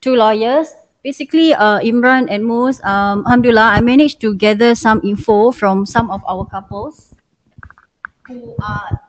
two 0.00 0.14
lawyers. 0.14 0.68
Basically, 1.02 1.52
uh, 1.52 1.80
Imran 1.80 2.32
and 2.32 2.44
Mus, 2.44 2.80
um, 2.84 3.24
Alhamdulillah, 3.28 3.76
I 3.76 3.80
managed 3.80 4.20
to 4.24 4.34
gather 4.34 4.74
some 4.74 5.00
info 5.04 5.52
from 5.52 5.84
some 5.84 6.10
of 6.10 6.24
our 6.24 6.44
couples 6.48 7.12
who 8.24 8.56
are 8.62 9.03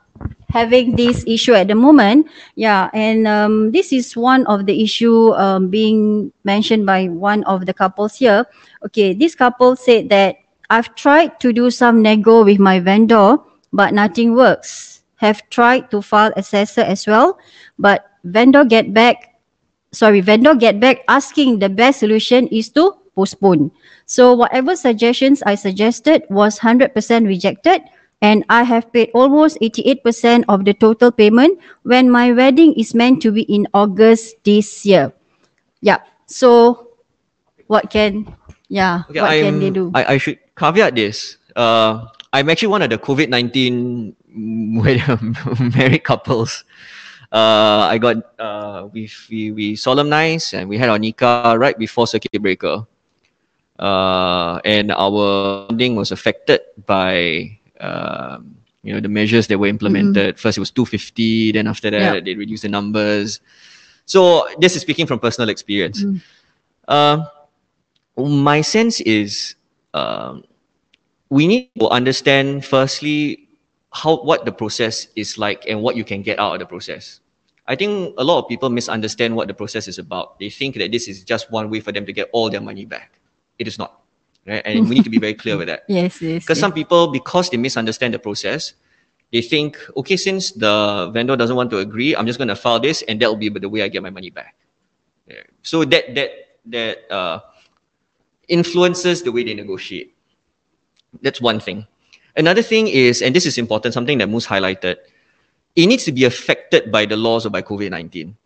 having 0.56 0.96
this 0.96 1.20
issue 1.28 1.52
at 1.52 1.68
the 1.68 1.76
moment. 1.76 2.26
Yeah, 2.56 2.88
and 2.96 3.28
um, 3.28 3.72
this 3.72 3.92
is 3.92 4.16
one 4.16 4.48
of 4.48 4.64
the 4.64 4.82
issue 4.82 5.36
um, 5.36 5.68
being 5.68 6.32
mentioned 6.44 6.88
by 6.88 7.12
one 7.12 7.44
of 7.44 7.68
the 7.68 7.74
couples 7.76 8.16
here. 8.16 8.48
Okay, 8.88 9.12
this 9.12 9.36
couple 9.36 9.76
said 9.76 10.08
that 10.08 10.36
I've 10.72 10.94
tried 10.96 11.38
to 11.44 11.52
do 11.52 11.68
some 11.70 12.00
nego 12.00 12.42
with 12.42 12.58
my 12.58 12.80
vendor, 12.80 13.36
but 13.72 13.92
nothing 13.92 14.32
works. 14.32 15.04
Have 15.16 15.44
tried 15.50 15.90
to 15.92 16.00
file 16.00 16.32
assessor 16.36 16.80
as 16.80 17.06
well, 17.06 17.38
but 17.78 18.08
vendor 18.24 18.64
get 18.64 18.92
back 18.92 19.36
sorry, 19.92 20.20
vendor 20.20 20.54
get 20.54 20.80
back 20.80 21.04
asking 21.08 21.58
the 21.58 21.68
best 21.68 22.00
solution 22.00 22.48
is 22.48 22.68
to 22.68 22.92
postpone. 23.14 23.70
So 24.04 24.34
whatever 24.34 24.76
suggestions 24.76 25.42
I 25.44 25.54
suggested 25.54 26.24
was 26.28 26.58
100% 26.60 26.92
rejected 27.26 27.80
and 28.22 28.44
I 28.48 28.62
have 28.62 28.92
paid 28.92 29.10
almost 29.14 29.58
88% 29.60 30.44
of 30.48 30.64
the 30.64 30.74
total 30.74 31.12
payment 31.12 31.60
when 31.82 32.10
my 32.10 32.32
wedding 32.32 32.72
is 32.74 32.94
meant 32.94 33.20
to 33.22 33.32
be 33.32 33.42
in 33.42 33.66
August 33.74 34.36
this 34.44 34.86
year. 34.86 35.12
Yeah. 35.80 36.00
So 36.26 36.96
what 37.66 37.90
can 37.90 38.36
yeah, 38.68 39.06
Okay, 39.10 39.20
what 39.20 39.30
I'm, 39.30 39.44
can 39.44 39.60
they 39.60 39.70
do? 39.70 39.90
I, 39.94 40.14
I 40.14 40.18
should 40.18 40.38
caveat 40.56 40.94
this. 40.94 41.38
Uh, 41.54 42.06
I'm 42.32 42.50
actually 42.50 42.68
one 42.68 42.82
of 42.82 42.90
the 42.90 42.98
COVID 42.98 43.28
19 43.28 44.16
married 45.76 46.04
couples. 46.04 46.64
Uh, 47.32 47.86
I 47.90 47.98
got, 47.98 48.16
uh, 48.38 48.88
we, 48.92 49.10
we, 49.30 49.50
we 49.52 49.76
solemnized 49.76 50.54
and 50.54 50.68
we 50.68 50.78
had 50.78 50.88
our 50.88 50.98
nikah 50.98 51.58
right 51.58 51.78
before 51.78 52.06
circuit 52.06 52.40
breaker. 52.40 52.86
Uh, 53.78 54.58
and 54.64 54.90
our 54.92 55.66
funding 55.68 55.96
was 55.96 56.10
affected 56.12 56.60
by, 56.86 57.55
um, 57.80 58.56
you 58.82 58.92
know, 58.94 59.00
the 59.00 59.08
measures 59.08 59.46
that 59.48 59.58
were 59.58 59.66
implemented. 59.66 60.38
First 60.38 60.58
it 60.58 60.60
was 60.60 60.70
250, 60.70 61.52
then 61.52 61.66
after 61.66 61.90
that 61.90 62.00
Yeah. 62.00 62.20
they 62.20 62.34
reduced 62.34 62.62
the 62.62 62.68
numbers. 62.68 63.40
So 64.06 64.46
this 64.60 64.76
is 64.76 64.82
speaking 64.82 65.06
from 65.06 65.18
personal 65.18 65.48
experience. 65.50 66.04
Mm. 66.04 66.20
Uh, 66.86 67.24
my 68.16 68.60
sense 68.60 69.00
is 69.00 69.56
um, 69.92 70.44
we 71.30 71.46
need 71.46 71.70
to 71.80 71.88
understand 71.88 72.64
firstly 72.64 73.48
how 73.92 74.22
what 74.22 74.44
the 74.44 74.52
process 74.52 75.08
is 75.16 75.36
like 75.38 75.64
and 75.68 75.82
what 75.82 75.96
you 75.96 76.04
can 76.04 76.22
get 76.22 76.38
out 76.38 76.54
of 76.54 76.60
the 76.60 76.66
process. 76.66 77.20
I 77.66 77.74
think 77.74 78.14
a 78.18 78.22
lot 78.22 78.38
of 78.38 78.48
people 78.48 78.70
misunderstand 78.70 79.34
what 79.34 79.48
the 79.48 79.54
process 79.54 79.88
is 79.88 79.98
about. 79.98 80.38
They 80.38 80.50
think 80.50 80.76
that 80.76 80.92
this 80.92 81.08
is 81.08 81.24
just 81.24 81.50
one 81.50 81.68
way 81.68 81.80
for 81.80 81.90
them 81.90 82.06
to 82.06 82.12
get 82.12 82.30
all 82.32 82.48
their 82.48 82.60
money 82.60 82.84
back. 82.84 83.18
It 83.58 83.66
is 83.66 83.78
not. 83.78 84.05
Right? 84.46 84.62
And 84.64 84.88
we 84.88 84.94
need 84.94 85.04
to 85.04 85.10
be 85.10 85.18
very 85.18 85.34
clear 85.34 85.56
with 85.56 85.66
that. 85.66 85.84
Yes, 85.88 86.22
yes. 86.22 86.44
Because 86.44 86.58
yes. 86.58 86.60
some 86.60 86.72
people, 86.72 87.08
because 87.10 87.50
they 87.50 87.56
misunderstand 87.56 88.14
the 88.14 88.18
process, 88.18 88.74
they 89.32 89.42
think, 89.42 89.76
okay, 89.96 90.16
since 90.16 90.52
the 90.52 91.10
vendor 91.12 91.36
doesn't 91.36 91.56
want 91.56 91.70
to 91.70 91.78
agree, 91.78 92.14
I'm 92.14 92.26
just 92.26 92.38
going 92.38 92.48
to 92.48 92.56
file 92.56 92.78
this, 92.78 93.02
and 93.02 93.20
that 93.20 93.28
will 93.28 93.36
be 93.36 93.48
the 93.48 93.68
way 93.68 93.82
I 93.82 93.88
get 93.88 94.02
my 94.02 94.10
money 94.10 94.30
back. 94.30 94.54
Yeah. 95.26 95.42
So 95.62 95.84
that 95.84 96.14
that 96.14 96.30
that 96.66 97.10
uh, 97.10 97.40
influences 98.46 99.22
the 99.22 99.32
way 99.32 99.42
they 99.42 99.54
negotiate. 99.54 100.14
That's 101.22 101.40
one 101.40 101.58
thing. 101.58 101.86
Another 102.36 102.62
thing 102.62 102.86
is, 102.86 103.22
and 103.22 103.34
this 103.34 103.46
is 103.46 103.58
important, 103.58 103.94
something 103.94 104.18
that 104.18 104.28
Mus 104.28 104.46
highlighted, 104.46 104.96
it 105.74 105.86
needs 105.86 106.04
to 106.04 106.12
be 106.12 106.24
affected 106.24 106.92
by 106.92 107.06
the 107.06 107.16
laws 107.16 107.46
or 107.46 107.50
by 107.50 107.62
COVID 107.62 107.90
19. 107.90 108.36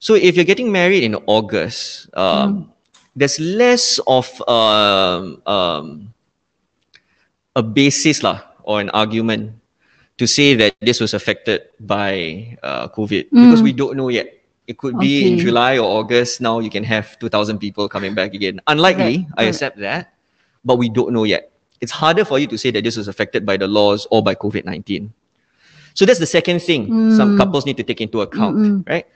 So 0.00 0.14
if 0.14 0.34
you're 0.34 0.48
getting 0.48 0.72
married 0.72 1.04
in 1.04 1.14
August, 1.26 2.08
um, 2.14 2.72
there's 3.18 3.40
less 3.42 3.98
of 4.06 4.30
um, 4.46 5.42
um, 5.46 6.14
a 7.56 7.62
basis 7.62 8.22
lah, 8.22 8.42
or 8.62 8.80
an 8.80 8.90
argument 8.94 9.52
to 10.18 10.26
say 10.26 10.54
that 10.54 10.74
this 10.78 11.00
was 11.00 11.14
affected 11.14 11.58
by 11.80 12.46
uh, 12.62 12.86
COVID 12.88 13.30
because 13.30 13.60
Mm. 13.60 13.66
we 13.66 13.72
don't 13.72 13.96
know 13.96 14.08
yet. 14.08 14.30
It 14.66 14.78
could 14.78 14.98
be 14.98 15.26
in 15.26 15.38
July 15.38 15.78
or 15.78 15.88
August. 15.98 16.40
Now 16.40 16.58
you 16.60 16.70
can 16.70 16.84
have 16.84 17.18
2,000 17.18 17.58
people 17.58 17.88
coming 17.88 18.14
back 18.14 18.34
again. 18.34 18.60
Unlikely, 18.68 19.24
Correct, 19.26 19.38
I 19.40 19.42
accept 19.50 19.78
that, 19.80 20.12
but 20.64 20.76
we 20.76 20.88
don't 20.88 21.12
know 21.12 21.24
yet. 21.24 21.50
It's 21.80 21.90
harder 21.92 22.24
for 22.24 22.38
you 22.38 22.46
to 22.48 22.58
say 22.58 22.70
that 22.70 22.84
this 22.84 22.96
was 22.96 23.08
affected 23.08 23.46
by 23.46 23.56
the 23.56 23.66
laws 23.66 24.06
or 24.10 24.22
by 24.22 24.34
COVID 24.34 24.64
19. 24.66 25.10
So 25.94 26.04
that's 26.06 26.18
the 26.20 26.28
second 26.30 26.60
thing 26.62 26.94
some 27.08 27.32
Mm. 27.32 27.38
couples 27.38 27.64
need 27.66 27.76
to 27.78 27.86
take 27.86 28.00
into 28.02 28.20
account, 28.20 28.58
Mm-mm. 28.58 28.86
right? 28.86 29.06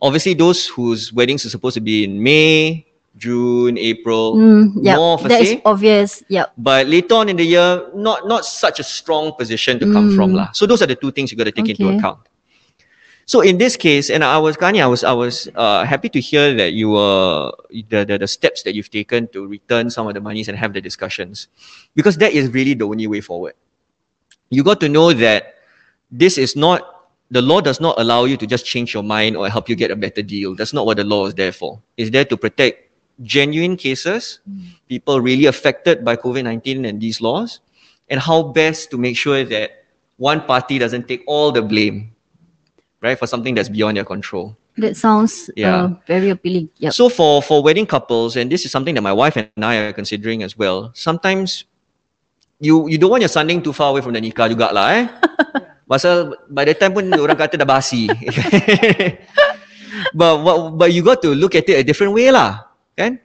Obviously, 0.00 0.34
those 0.34 0.66
whose 0.66 1.12
weddings 1.12 1.44
are 1.46 1.50
supposed 1.52 1.74
to 1.74 1.84
be 1.84 2.04
in 2.04 2.22
May, 2.22 2.85
June, 3.16 3.78
April, 3.78 4.36
Mm, 4.36 4.72
yep. 4.82 4.96
more 4.96 5.18
That 5.18 5.40
is 5.40 5.48
say. 5.56 5.62
obvious. 5.64 6.22
Yep. 6.28 6.52
but 6.58 6.86
later 6.86 7.14
on 7.14 7.28
in 7.28 7.36
the 7.36 7.44
year, 7.44 7.88
not 7.94 8.28
not 8.28 8.44
such 8.44 8.78
a 8.80 8.84
strong 8.84 9.32
position 9.32 9.78
to 9.80 9.86
come 9.86 10.08
from 10.08 10.32
Mm. 10.32 10.36
lah. 10.36 10.48
So 10.52 10.66
those 10.66 10.82
are 10.82 10.86
the 10.86 10.96
two 10.96 11.10
things 11.12 11.32
you 11.32 11.36
got 11.38 11.48
to 11.48 11.52
take 11.56 11.68
into 11.68 11.88
account. 11.88 12.20
So 13.26 13.40
in 13.40 13.58
this 13.58 13.76
case, 13.76 14.08
and 14.10 14.22
I 14.22 14.38
was 14.38 14.56
Kak 14.56 14.70
Ani, 14.70 14.80
I 14.82 14.86
was 14.86 15.02
I 15.02 15.12
was 15.12 15.48
uh, 15.56 15.82
happy 15.84 16.08
to 16.14 16.20
hear 16.20 16.54
that 16.54 16.72
you 16.78 16.90
were 16.94 17.50
the, 17.90 18.04
the 18.06 18.18
the 18.22 18.28
steps 18.30 18.62
that 18.62 18.74
you've 18.78 18.90
taken 18.90 19.26
to 19.34 19.46
return 19.46 19.90
some 19.90 20.06
of 20.06 20.14
the 20.14 20.20
monies 20.22 20.46
and 20.46 20.56
have 20.56 20.72
the 20.72 20.80
discussions, 20.80 21.48
because 21.98 22.16
that 22.22 22.32
is 22.32 22.50
really 22.54 22.74
the 22.74 22.86
only 22.86 23.06
way 23.10 23.20
forward. 23.20 23.54
You 24.50 24.62
got 24.62 24.78
to 24.80 24.88
know 24.88 25.12
that 25.12 25.58
this 26.10 26.38
is 26.38 26.54
not 26.54 27.08
the 27.34 27.42
law 27.42 27.58
does 27.60 27.80
not 27.80 27.98
allow 27.98 28.24
you 28.30 28.36
to 28.38 28.46
just 28.46 28.64
change 28.64 28.94
your 28.94 29.02
mind 29.02 29.34
or 29.36 29.48
help 29.50 29.68
you 29.68 29.74
get 29.74 29.90
a 29.90 29.96
better 29.98 30.22
deal. 30.22 30.54
That's 30.54 30.72
not 30.72 30.86
what 30.86 30.96
the 30.98 31.04
law 31.04 31.26
is 31.26 31.34
there 31.34 31.50
for. 31.50 31.82
It's 31.98 32.10
there 32.14 32.24
to 32.26 32.36
protect 32.36 32.85
genuine 33.22 33.76
cases, 33.76 34.40
people 34.88 35.20
really 35.20 35.46
affected 35.46 36.04
by 36.04 36.16
COVID 36.16 36.44
19 36.44 36.84
and 36.84 37.00
these 37.00 37.20
laws, 37.20 37.60
and 38.08 38.20
how 38.20 38.42
best 38.42 38.90
to 38.90 38.98
make 38.98 39.16
sure 39.16 39.44
that 39.44 39.84
one 40.16 40.40
party 40.40 40.78
doesn't 40.78 41.08
take 41.08 41.22
all 41.26 41.52
the 41.52 41.62
blame, 41.62 42.12
right, 43.00 43.18
for 43.18 43.26
something 43.26 43.54
that's 43.54 43.68
beyond 43.68 43.96
their 43.96 44.04
control. 44.04 44.56
That 44.76 44.96
sounds 44.96 45.48
Yeah. 45.56 45.88
uh, 45.88 45.88
very 46.04 46.28
appealing. 46.28 46.68
Yep. 46.84 46.92
So 46.92 47.08
for 47.08 47.40
for 47.40 47.64
wedding 47.64 47.88
couples, 47.88 48.36
and 48.36 48.52
this 48.52 48.68
is 48.68 48.70
something 48.70 48.92
that 48.92 49.00
my 49.00 49.12
wife 49.12 49.40
and 49.40 49.48
I 49.64 49.88
are 49.88 49.92
considering 49.96 50.44
as 50.44 50.52
well. 50.52 50.92
Sometimes 50.92 51.64
you 52.60 52.84
you 52.84 53.00
don't 53.00 53.08
want 53.08 53.24
your 53.24 53.32
sanding 53.32 53.64
too 53.64 53.72
far 53.72 53.96
away 53.96 54.04
from 54.04 54.12
the 54.12 54.20
nikah 54.20 54.52
juga 54.52 54.76
lah 54.76 54.88
eh. 55.00 55.04
Pasal 55.90 56.36
by 56.52 56.68
the 56.68 56.74
time 56.76 56.92
pun 56.92 57.08
orang 57.08 57.38
kata 57.40 57.56
dah 57.56 57.64
basi. 57.64 58.10
but 60.18 60.44
what, 60.44 60.76
but 60.76 60.88
you 60.92 61.00
got 61.00 61.22
to 61.22 61.32
look 61.32 61.54
at 61.54 61.64
it 61.72 61.78
a 61.80 61.84
different 61.86 62.12
way 62.12 62.28
lah, 62.28 62.66
kan? 62.96 63.20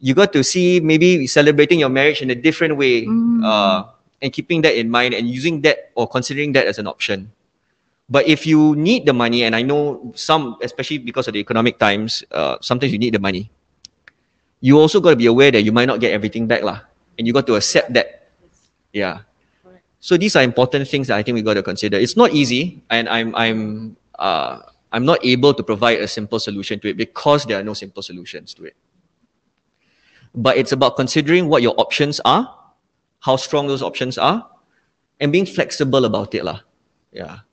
You 0.00 0.12
got 0.12 0.32
to 0.36 0.44
see 0.44 0.80
maybe 0.80 1.26
celebrating 1.26 1.80
your 1.80 1.88
marriage 1.88 2.20
in 2.20 2.28
a 2.30 2.36
different 2.36 2.76
way, 2.76 3.08
Mm. 3.08 3.40
uh, 3.40 3.88
and 4.20 4.32
keeping 4.32 4.60
that 4.64 4.76
in 4.76 4.88
mind 4.88 5.12
and 5.12 5.28
using 5.28 5.60
that 5.64 5.92
or 5.96 6.08
considering 6.08 6.52
that 6.56 6.64
as 6.68 6.78
an 6.78 6.86
option. 6.86 7.32
But 8.08 8.28
if 8.28 8.44
you 8.44 8.76
need 8.76 9.08
the 9.08 9.16
money, 9.16 9.48
and 9.48 9.56
I 9.56 9.64
know 9.64 10.12
some, 10.12 10.60
especially 10.60 11.00
because 11.00 11.24
of 11.24 11.32
the 11.32 11.40
economic 11.40 11.80
times, 11.80 12.20
uh, 12.32 12.60
sometimes 12.60 12.92
you 12.92 13.00
need 13.00 13.16
the 13.16 13.20
money. 13.20 13.48
You 14.60 14.76
also 14.76 15.00
got 15.00 15.16
to 15.16 15.20
be 15.20 15.24
aware 15.24 15.50
that 15.52 15.64
you 15.64 15.72
might 15.72 15.88
not 15.88 16.00
get 16.00 16.12
everything 16.12 16.44
back, 16.44 16.60
lah, 16.64 16.84
and 17.16 17.24
you 17.26 17.32
got 17.32 17.48
to 17.48 17.56
accept 17.56 17.96
that. 17.96 18.28
Yeah. 18.92 19.24
So 20.04 20.20
these 20.20 20.36
are 20.36 20.44
important 20.44 20.84
things 20.84 21.08
that 21.08 21.16
I 21.16 21.24
think 21.24 21.32
we 21.32 21.40
got 21.40 21.56
to 21.56 21.64
consider. 21.64 21.96
It's 21.96 22.16
not 22.16 22.36
easy, 22.36 22.84
and 22.92 23.08
I'm 23.08 23.32
I'm 23.32 23.96
uh, 24.20 24.68
I'm 24.92 25.08
not 25.08 25.24
able 25.24 25.56
to 25.56 25.64
provide 25.64 26.04
a 26.04 26.08
simple 26.08 26.36
solution 26.36 26.80
to 26.84 26.92
it 26.92 27.00
because 27.00 27.48
there 27.48 27.56
are 27.56 27.64
no 27.64 27.72
simple 27.72 28.04
solutions 28.04 28.52
to 28.60 28.68
it. 28.68 28.76
But 30.34 30.56
it's 30.56 30.72
about 30.72 30.96
considering 30.96 31.48
what 31.48 31.62
your 31.62 31.74
options 31.78 32.20
are, 32.24 32.50
how 33.20 33.36
strong 33.36 33.68
those 33.68 33.82
options 33.82 34.18
are, 34.18 34.46
and 35.20 35.30
being 35.30 35.46
flexible 35.46 36.04
about 36.04 36.34
it, 36.34 36.44
lah. 36.44 36.60
Yeah. 37.12 37.46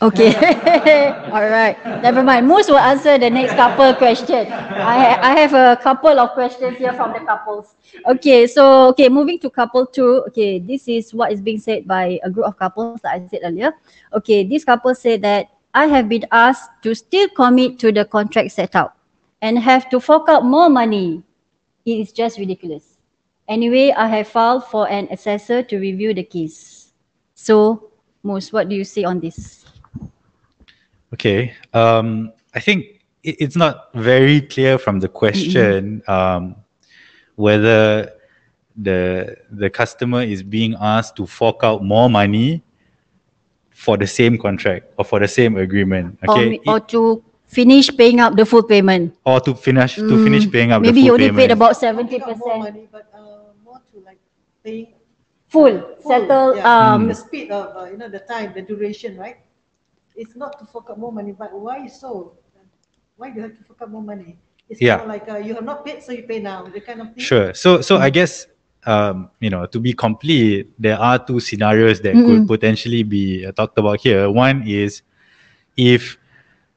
Okay. 0.00 0.30
All 1.34 1.50
right. 1.50 1.74
Never 2.02 2.22
mind. 2.22 2.46
Mus 2.46 2.68
will 2.68 2.78
answer 2.78 3.18
the 3.18 3.28
next 3.28 3.54
couple 3.58 3.92
question. 3.94 4.46
I 4.46 4.94
ha- 4.94 5.20
I 5.20 5.32
have 5.34 5.54
a 5.54 5.74
couple 5.82 6.14
of 6.22 6.38
questions 6.38 6.78
here 6.78 6.94
from 6.94 7.12
the 7.12 7.18
couples. 7.26 7.74
Okay. 8.06 8.46
So 8.46 8.94
okay, 8.94 9.10
moving 9.10 9.42
to 9.42 9.50
couple 9.50 9.86
two. 9.86 10.22
Okay, 10.30 10.62
this 10.62 10.86
is 10.86 11.10
what 11.12 11.34
is 11.34 11.42
being 11.42 11.58
said 11.58 11.82
by 11.82 12.22
a 12.22 12.30
group 12.30 12.46
of 12.46 12.54
couples 12.54 13.02
that 13.02 13.18
I 13.18 13.26
said 13.26 13.42
earlier. 13.42 13.74
Okay, 14.14 14.46
this 14.46 14.62
couple 14.62 14.94
said 14.94 15.20
that 15.26 15.50
I 15.74 15.90
have 15.90 16.08
been 16.08 16.30
asked 16.30 16.70
to 16.86 16.94
still 16.94 17.28
commit 17.34 17.82
to 17.82 17.90
the 17.90 18.06
contract 18.06 18.54
set 18.54 18.78
out 18.78 18.97
and 19.42 19.58
have 19.58 19.88
to 19.90 20.00
fork 20.00 20.28
out 20.28 20.44
more 20.44 20.68
money. 20.68 21.22
It 21.84 22.00
is 22.00 22.12
just 22.12 22.38
ridiculous. 22.38 22.98
Anyway, 23.48 23.92
I 23.92 24.08
have 24.08 24.28
filed 24.28 24.64
for 24.66 24.88
an 24.88 25.08
assessor 25.10 25.62
to 25.62 25.78
review 25.78 26.12
the 26.12 26.24
case. 26.24 26.92
So, 27.34 27.90
Mus, 28.22 28.52
what 28.52 28.68
do 28.68 28.76
you 28.76 28.84
say 28.84 29.04
on 29.04 29.20
this? 29.20 29.64
Okay. 31.14 31.54
Um, 31.72 32.32
I 32.54 32.60
think 32.60 32.98
it's 33.22 33.56
not 33.56 33.92
very 33.94 34.40
clear 34.42 34.78
from 34.78 35.00
the 35.00 35.08
question 35.08 36.02
um, 36.08 36.56
whether 37.36 38.12
the 38.76 39.36
the 39.50 39.68
customer 39.70 40.22
is 40.22 40.42
being 40.42 40.76
asked 40.80 41.16
to 41.16 41.26
fork 41.26 41.60
out 41.62 41.82
more 41.82 42.08
money 42.08 42.62
for 43.70 43.96
the 43.96 44.06
same 44.06 44.38
contract 44.38 44.92
or 44.98 45.04
for 45.04 45.20
the 45.20 45.28
same 45.28 45.56
agreement. 45.56 46.18
Okay. 46.28 46.50
mi- 46.50 46.60
or 46.66 46.80
to 46.80 47.24
finish 47.48 47.88
paying 47.96 48.20
up 48.20 48.36
the 48.36 48.44
full 48.46 48.62
payment. 48.62 49.14
or 49.24 49.40
to 49.40 49.54
finish 49.54 49.96
to 49.96 50.16
finish 50.18 50.46
Mm, 50.46 50.52
paying 50.52 50.70
up 50.72 50.82
Maybe 50.82 51.00
the 51.00 51.06
you 51.06 51.12
full 51.12 51.14
only 51.18 51.28
payment. 51.28 51.38
paid 51.38 51.50
about 51.52 51.72
Not 51.74 51.76
seventy 51.80 52.18
more 52.18 52.28
percent 52.28 52.58
money, 52.58 52.88
but 52.92 53.04
uh, 53.14 53.52
more 53.64 53.80
to 53.92 53.96
like 54.04 54.20
paying 54.64 54.94
full, 55.48 55.80
full, 56.02 56.28
settle. 56.28 56.56
yeah. 56.56 56.64
Um, 56.94 57.08
the 57.08 57.14
speed 57.14 57.50
of 57.50 57.76
uh, 57.76 57.90
you 57.90 57.96
know 57.96 58.08
the 58.08 58.20
time, 58.20 58.52
the 58.54 58.62
duration, 58.62 59.16
right? 59.16 59.38
It's 60.16 60.36
not 60.36 60.58
to 60.58 60.64
fork 60.66 60.86
out 60.90 60.98
more 60.98 61.12
money, 61.12 61.32
but 61.32 61.52
why 61.52 61.86
so? 61.86 62.34
Why 63.16 63.30
do 63.30 63.36
you 63.36 63.42
have 63.42 63.56
to 63.58 63.64
fork 63.64 63.82
out 63.82 63.90
more 63.90 64.02
money? 64.02 64.38
It's 64.68 64.80
Yeah. 64.80 64.98
more 64.98 65.06
like 65.06 65.28
uh, 65.28 65.38
you 65.38 65.54
have 65.54 65.64
not 65.64 65.84
paid, 65.84 66.02
so 66.02 66.12
you 66.12 66.22
pay 66.24 66.38
now. 66.40 66.62
The 66.64 66.80
kind 66.80 67.00
of 67.00 67.14
thing. 67.14 67.22
Sure. 67.24 67.54
So 67.54 67.80
so 67.80 67.96
Mm. 67.98 68.02
I 68.02 68.10
guess 68.10 68.46
um, 68.86 69.30
you 69.40 69.50
know 69.50 69.66
to 69.66 69.78
be 69.80 69.92
complete, 69.92 70.70
there 70.78 70.98
are 70.98 71.18
two 71.18 71.40
scenarios 71.40 72.00
that 72.02 72.14
could 72.14 72.46
potentially 72.46 73.02
be 73.02 73.46
uh, 73.46 73.52
talked 73.52 73.78
about 73.78 74.00
here. 74.00 74.30
One 74.30 74.62
is 74.66 75.02
if 75.76 76.18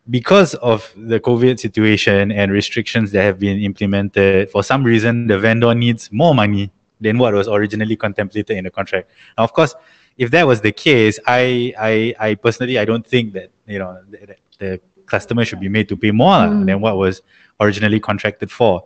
because 0.09 0.55
of 0.55 0.91
the 0.97 1.19
COVID 1.19 1.59
situation 1.59 2.31
and 2.31 2.51
restrictions 2.51 3.11
that 3.11 3.23
have 3.23 3.39
been 3.39 3.59
implemented, 3.61 4.49
for 4.49 4.63
some 4.63 4.83
reason 4.83 5.27
the 5.27 5.37
vendor 5.39 5.73
needs 5.75 6.11
more 6.11 6.33
money 6.33 6.71
than 6.99 7.17
what 7.17 7.33
was 7.33 7.47
originally 7.47 7.95
contemplated 7.95 8.57
in 8.57 8.63
the 8.63 8.69
contract. 8.71 9.09
Now, 9.37 9.43
of 9.43 9.53
course, 9.53 9.75
if 10.17 10.31
that 10.31 10.45
was 10.47 10.61
the 10.61 10.71
case, 10.71 11.19
I 11.27 11.73
I, 11.79 12.15
I 12.19 12.35
personally 12.35 12.77
I 12.79 12.85
don't 12.85 13.05
think 13.05 13.33
that 13.33 13.49
you 13.67 13.79
know 13.79 14.01
the, 14.09 14.35
the- 14.57 14.81
customer 15.07 15.43
should 15.43 15.59
be 15.59 15.67
made 15.67 15.89
to 15.89 15.97
pay 15.97 16.11
more 16.11 16.37
Mm. 16.47 16.65
than 16.67 16.79
what 16.79 16.95
was 16.95 17.21
originally 17.59 17.99
contracted 17.99 18.49
for. 18.49 18.85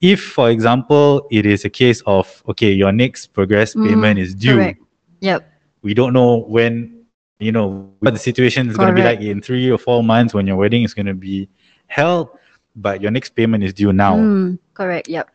If, 0.00 0.22
for 0.22 0.48
example, 0.50 1.26
it 1.30 1.44
is 1.44 1.66
a 1.66 1.68
case 1.68 2.00
of 2.06 2.42
okay, 2.48 2.72
your 2.72 2.90
next 2.90 3.34
progress 3.34 3.74
Mm, 3.74 3.86
payment 3.88 4.18
is 4.18 4.34
due, 4.34 4.54
correct. 4.56 4.80
Yep. 5.20 5.52
we 5.82 5.92
don't 5.92 6.14
know 6.14 6.38
when 6.48 7.01
you 7.42 7.52
know 7.52 7.90
what 8.00 8.12
the 8.14 8.20
situation 8.30 8.68
is 8.70 8.76
going 8.76 8.88
to 8.94 8.94
be 8.94 9.02
like 9.02 9.20
in 9.20 9.42
three 9.42 9.70
or 9.70 9.78
four 9.78 10.02
months 10.02 10.32
when 10.34 10.46
your 10.46 10.56
wedding 10.56 10.82
is 10.84 10.94
going 10.94 11.06
to 11.06 11.14
be 11.14 11.48
held 11.88 12.28
but 12.76 13.02
your 13.02 13.10
next 13.10 13.30
payment 13.34 13.62
is 13.64 13.72
due 13.74 13.92
now 13.92 14.14
Mm, 14.16 14.58
correct. 14.74 15.08
Yep. 15.08 15.26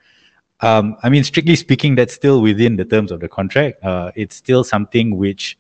um, 0.62 0.96
i 1.04 1.10
mean 1.10 1.24
strictly 1.24 1.56
speaking 1.56 1.96
that's 1.96 2.14
still 2.14 2.42
within 2.42 2.76
the 2.78 2.86
terms 2.86 3.12
of 3.12 3.20
the 3.20 3.30
contract 3.30 3.84
uh, 3.84 4.12
it's 4.16 4.36
still 4.36 4.64
something 4.64 5.18
which 5.18 5.58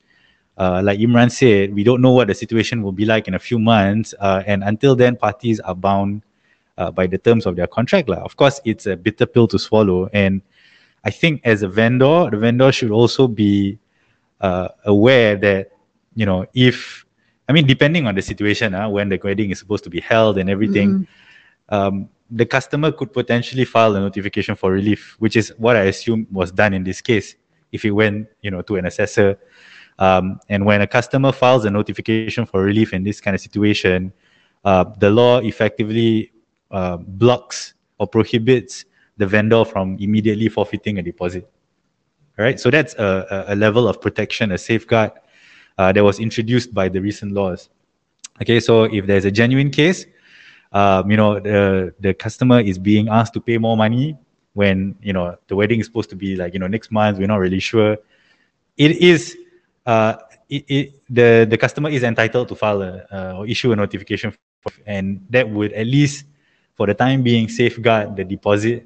uh, 0.57 0.81
like 0.83 0.97
Imran 0.99 1.29
said, 1.31 1.73
we 1.75 1.83
don't 1.83 2.01
know 2.01 2.10
what 2.12 2.27
the 2.27 2.33
situation 2.33 2.81
will 2.81 2.91
be 2.91 3.05
like 3.05 3.27
in 3.27 3.36
a 3.36 3.39
few 3.39 3.60
months, 3.60 4.15
uh, 4.19 4.41
and 4.47 4.63
until 4.63 4.95
then, 4.95 5.15
parties 5.15 5.60
are 5.60 5.75
bound 5.75 6.23
uh, 6.79 6.89
by 6.89 7.05
the 7.05 7.17
terms 7.17 7.45
of 7.45 7.55
their 7.55 7.67
contract. 7.67 8.10
lah. 8.10 8.17
Of 8.25 8.36
course, 8.38 8.60
it's 8.65 8.88
a 8.88 8.95
bitter 8.97 9.27
pill 9.27 9.47
to 9.49 9.60
swallow, 9.60 10.10
and 10.13 10.41
I 11.03 11.12
think 11.12 11.41
as 11.45 11.62
a 11.62 11.69
vendor, 11.69 12.29
the 12.31 12.38
vendor 12.38 12.71
should 12.71 12.89
also 12.89 13.27
be 13.27 13.77
uh, 14.41 14.69
aware 14.86 15.36
that 15.36 15.76
you 16.17 16.25
know 16.25 16.45
if 16.53 17.06
I 17.47 17.53
mean 17.53 17.65
depending 17.65 18.08
on 18.08 18.15
the 18.15 18.21
situation, 18.21 18.73
uh, 18.73 18.89
when 18.89 19.08
the 19.08 19.19
wedding 19.23 19.51
is 19.51 19.60
supposed 19.60 19.84
to 19.86 19.89
be 19.89 20.01
held 20.01 20.38
and 20.38 20.49
everything, 20.49 21.08
um, 21.69 22.10
the 22.32 22.45
customer 22.45 22.91
could 22.91 23.13
potentially 23.13 23.65
file 23.65 23.95
a 23.95 23.99
notification 23.99 24.56
for 24.56 24.71
relief, 24.71 25.15
which 25.19 25.36
is 25.38 25.53
what 25.58 25.75
I 25.75 25.84
assume 25.84 26.27
was 26.32 26.51
done 26.51 26.73
in 26.73 26.84
this 26.84 26.99
case. 27.01 27.36
If 27.71 27.86
it 27.86 27.91
went, 27.91 28.27
you 28.41 28.51
know, 28.51 28.62
to 28.63 28.75
an 28.77 28.86
assessor, 28.86 29.38
um, 29.99 30.39
and 30.49 30.65
when 30.65 30.82
a 30.82 30.88
customer 30.88 31.32
files 31.32 31.65
a 31.65 31.69
notification 31.69 32.45
for 32.45 32.63
relief 32.63 32.93
in 32.93 33.03
this 33.03 33.21
kind 33.21 33.36
of 33.36 33.41
situation, 33.41 34.12
uh, 34.65 34.86
the 34.97 35.10
law 35.10 35.39
effectively 35.39 36.32
uh, 36.71 36.97
blocks 36.97 37.75
or 37.99 38.08
prohibits 38.08 38.86
the 39.17 39.27
vendor 39.27 39.63
from 39.63 39.97
immediately 39.99 40.49
forfeiting 40.49 40.97
a 40.97 41.03
deposit. 41.03 41.49
All 42.38 42.45
right, 42.45 42.60
so 42.60 42.69
that's 42.69 42.93
a, 42.95 43.45
a 43.49 43.56
level 43.56 43.88
of 43.88 44.01
protection, 44.01 44.51
a 44.51 44.58
safeguard 44.58 45.12
uh, 45.77 45.91
that 45.91 46.03
was 46.03 46.19
introduced 46.19 46.73
by 46.73 46.89
the 46.89 46.99
recent 46.99 47.31
laws. 47.31 47.69
Okay, 48.41 48.59
so 48.59 48.83
if 48.83 49.05
there's 49.05 49.25
a 49.25 49.31
genuine 49.31 49.71
case, 49.71 50.05
um, 50.71 51.09
you 51.09 51.17
know, 51.17 51.39
the 51.39 51.93
the 51.99 52.13
customer 52.13 52.59
is 52.59 52.77
being 52.77 53.09
asked 53.09 53.33
to 53.33 53.41
pay 53.41 53.57
more 53.57 53.77
money 53.77 54.17
when 54.53 54.95
you 55.01 55.13
know 55.13 55.37
the 55.47 55.55
wedding 55.55 55.79
is 55.79 55.85
supposed 55.85 56.09
to 56.09 56.15
be 56.15 56.35
like 56.35 56.53
you 56.53 56.59
know 56.59 56.67
next 56.67 56.91
month. 56.91 57.17
We're 57.17 57.27
not 57.27 57.39
really 57.39 57.59
sure. 57.59 57.97
It 58.77 58.97
is 58.97 59.37
uh, 59.85 60.17
it, 60.49 60.65
it, 60.67 60.85
the 61.09 61.47
the 61.49 61.57
customer 61.57 61.89
is 61.89 62.03
entitled 62.03 62.49
to 62.49 62.55
file 62.55 62.81
a, 62.81 63.05
uh, 63.11 63.37
or 63.37 63.47
issue 63.47 63.71
a 63.71 63.75
notification, 63.75 64.33
for, 64.61 64.71
and 64.85 65.25
that 65.29 65.49
would 65.49 65.73
at 65.73 65.87
least 65.87 66.25
for 66.75 66.85
the 66.85 66.93
time 66.93 67.23
being 67.23 67.49
safeguard 67.49 68.15
the 68.15 68.23
deposit 68.23 68.85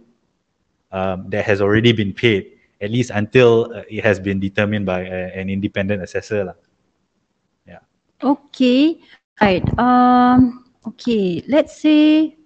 um, 0.91 1.29
that 1.29 1.43
has 1.43 1.61
already 1.61 1.91
been 1.91 2.13
paid, 2.13 2.51
at 2.79 2.91
least 2.91 3.11
until 3.13 3.71
uh, 3.75 3.83
it 3.89 4.03
has 4.03 4.19
been 4.19 4.39
determined 4.39 4.85
by 4.85 5.01
a, 5.01 5.31
an 5.35 5.49
independent 5.49 6.01
assessor. 6.01 6.45
lah. 6.45 6.55
Okay. 8.23 9.01
Right. 9.41 9.65
Um. 9.77 10.65
Okay. 10.85 11.41
Let's 11.49 11.81
say. 11.81 12.37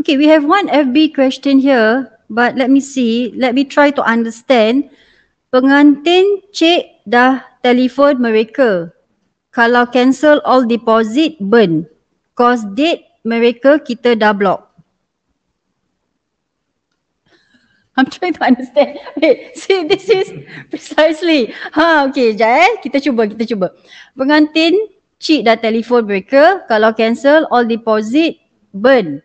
Okay, 0.00 0.16
we 0.18 0.26
have 0.26 0.44
one 0.44 0.66
FB 0.66 1.14
question 1.14 1.62
here, 1.62 2.10
but 2.28 2.56
let 2.56 2.70
me 2.70 2.80
see. 2.80 3.32
Let 3.36 3.54
me 3.54 3.64
try 3.64 3.94
to 3.94 4.02
understand. 4.02 4.90
Pengantin 5.52 6.42
cik 6.50 7.04
dah 7.06 7.44
telefon 7.60 8.18
mereka. 8.18 8.90
Kalau 9.52 9.84
cancel 9.92 10.40
all 10.48 10.64
deposit, 10.64 11.36
burn. 11.38 11.84
Cause 12.34 12.64
date 12.72 13.04
mereka 13.22 13.78
kita 13.78 14.16
dah 14.16 14.32
block. 14.32 14.71
I'm 17.96 18.08
trying 18.08 18.32
to 18.40 18.42
understand. 18.44 18.96
Wait, 19.20 19.52
see 19.52 19.84
this 19.84 20.08
is 20.08 20.32
precisely. 20.72 21.52
Ha, 21.76 22.08
okay, 22.08 22.32
sekejap 22.32 22.52
eh. 22.56 22.72
Kita 22.80 22.96
cuba, 23.04 23.28
kita 23.28 23.44
cuba. 23.44 23.66
Pengantin, 24.16 24.72
cik 25.20 25.44
dah 25.44 25.60
telefon 25.60 26.08
mereka. 26.08 26.64
Kalau 26.72 26.96
cancel, 26.96 27.44
all 27.52 27.68
deposit, 27.68 28.40
burn. 28.72 29.20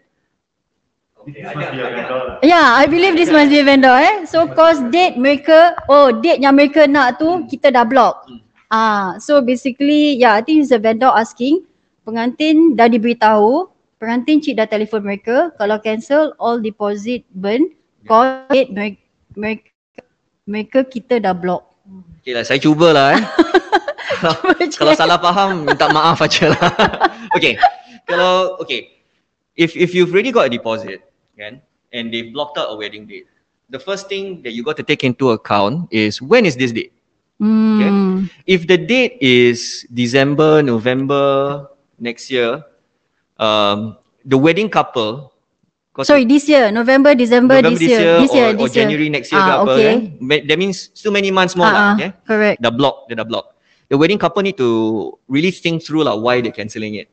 Yeah, 2.44 2.76
I 2.80 2.88
believe 2.88 3.20
this 3.20 3.32
must 3.32 3.52
be 3.52 3.60
a 3.60 3.68
vendor 3.68 3.92
eh. 3.92 4.24
So 4.24 4.48
cause 4.48 4.80
date 4.96 5.20
mereka, 5.20 5.76
oh 5.92 6.12
date 6.12 6.40
yang 6.40 6.56
mereka 6.56 6.88
nak 6.88 7.20
tu 7.20 7.44
kita 7.52 7.72
dah 7.72 7.84
block. 7.84 8.32
Ah, 8.72 9.20
so 9.20 9.44
basically 9.44 10.16
yeah, 10.16 10.40
I 10.40 10.42
think 10.44 10.64
it's 10.64 10.72
a 10.72 10.80
vendor 10.80 11.12
asking 11.12 11.68
pengantin 12.08 12.80
dah 12.80 12.88
diberitahu, 12.88 13.68
pengantin 14.00 14.40
cik 14.40 14.56
dah 14.56 14.68
telefon 14.72 15.04
mereka, 15.04 15.52
kalau 15.60 15.76
cancel 15.84 16.32
all 16.40 16.64
deposit 16.64 17.28
burn, 17.36 17.68
cause 18.08 18.48
date 18.50 18.72
mereka, 18.72 19.02
mereka, 19.36 19.70
mereka 20.48 20.80
kita 20.88 21.20
dah 21.20 21.36
block. 21.36 21.68
Okay 22.24 22.34
lah, 22.36 22.44
saya 22.44 22.60
cubalah 22.60 23.20
eh. 23.20 23.24
Cuba 24.18 24.52
je. 24.66 24.76
kalau 24.78 24.94
salah 24.98 25.20
faham, 25.22 25.68
minta 25.68 25.88
maaf 25.92 26.20
aja 26.24 26.52
lah. 26.56 26.72
okay. 27.38 27.60
Kalau, 28.10 28.58
okay. 28.58 28.98
If 29.58 29.74
if 29.74 29.94
you've 29.94 30.14
already 30.14 30.30
got 30.30 30.50
a 30.50 30.52
deposit, 30.54 31.02
kan, 31.34 31.62
and 31.94 32.14
they 32.14 32.30
blocked 32.30 32.58
out 32.62 32.70
a 32.70 32.76
wedding 32.78 33.10
date, 33.10 33.26
the 33.70 33.82
first 33.82 34.06
thing 34.06 34.42
that 34.46 34.54
you 34.54 34.62
got 34.62 34.78
to 34.78 34.86
take 34.86 35.04
into 35.04 35.34
account 35.34 35.90
is 35.90 36.22
when 36.22 36.46
is 36.46 36.58
this 36.58 36.72
date? 36.72 36.94
Hmm. 37.38 38.26
If 38.50 38.66
the 38.66 38.78
date 38.78 39.18
is 39.22 39.86
December, 39.94 40.62
November 40.62 41.68
next 42.02 42.30
year, 42.34 42.66
um, 43.38 43.98
the 44.26 44.38
wedding 44.38 44.70
couple, 44.70 45.34
Sorry, 46.06 46.26
this 46.26 46.46
year, 46.50 46.70
November, 46.72 47.16
December, 47.16 47.62
November 47.62 47.80
this 47.80 47.90
year, 47.90 48.22
this 48.22 48.32
or, 48.32 48.36
year, 48.38 48.50
or 48.50 48.54
this 48.54 48.76
year. 48.76 48.84
January 48.86 49.10
next 49.10 49.32
year 49.32 49.42
Ah, 49.42 49.48
ke 49.48 49.54
apa, 49.66 49.72
okay. 49.74 49.86
kan? 49.88 49.98
That 50.46 50.58
means 50.60 50.92
still 50.94 51.10
many 51.16 51.32
months 51.32 51.56
more 51.58 51.66
Ah, 51.66 51.74
lah, 51.74 51.82
ah, 51.82 51.96
yeah? 51.98 52.12
correct. 52.28 52.62
Dah 52.62 52.70
block, 52.70 53.10
dia 53.10 53.18
dah 53.18 53.26
block. 53.26 53.58
The 53.90 53.98
wedding 53.98 54.20
couple 54.20 54.44
need 54.44 54.58
to 54.62 54.70
really 55.32 55.50
think 55.50 55.82
through 55.82 56.04
like 56.06 56.20
why 56.22 56.38
they're 56.44 56.54
cancelling 56.54 57.00
it. 57.00 57.08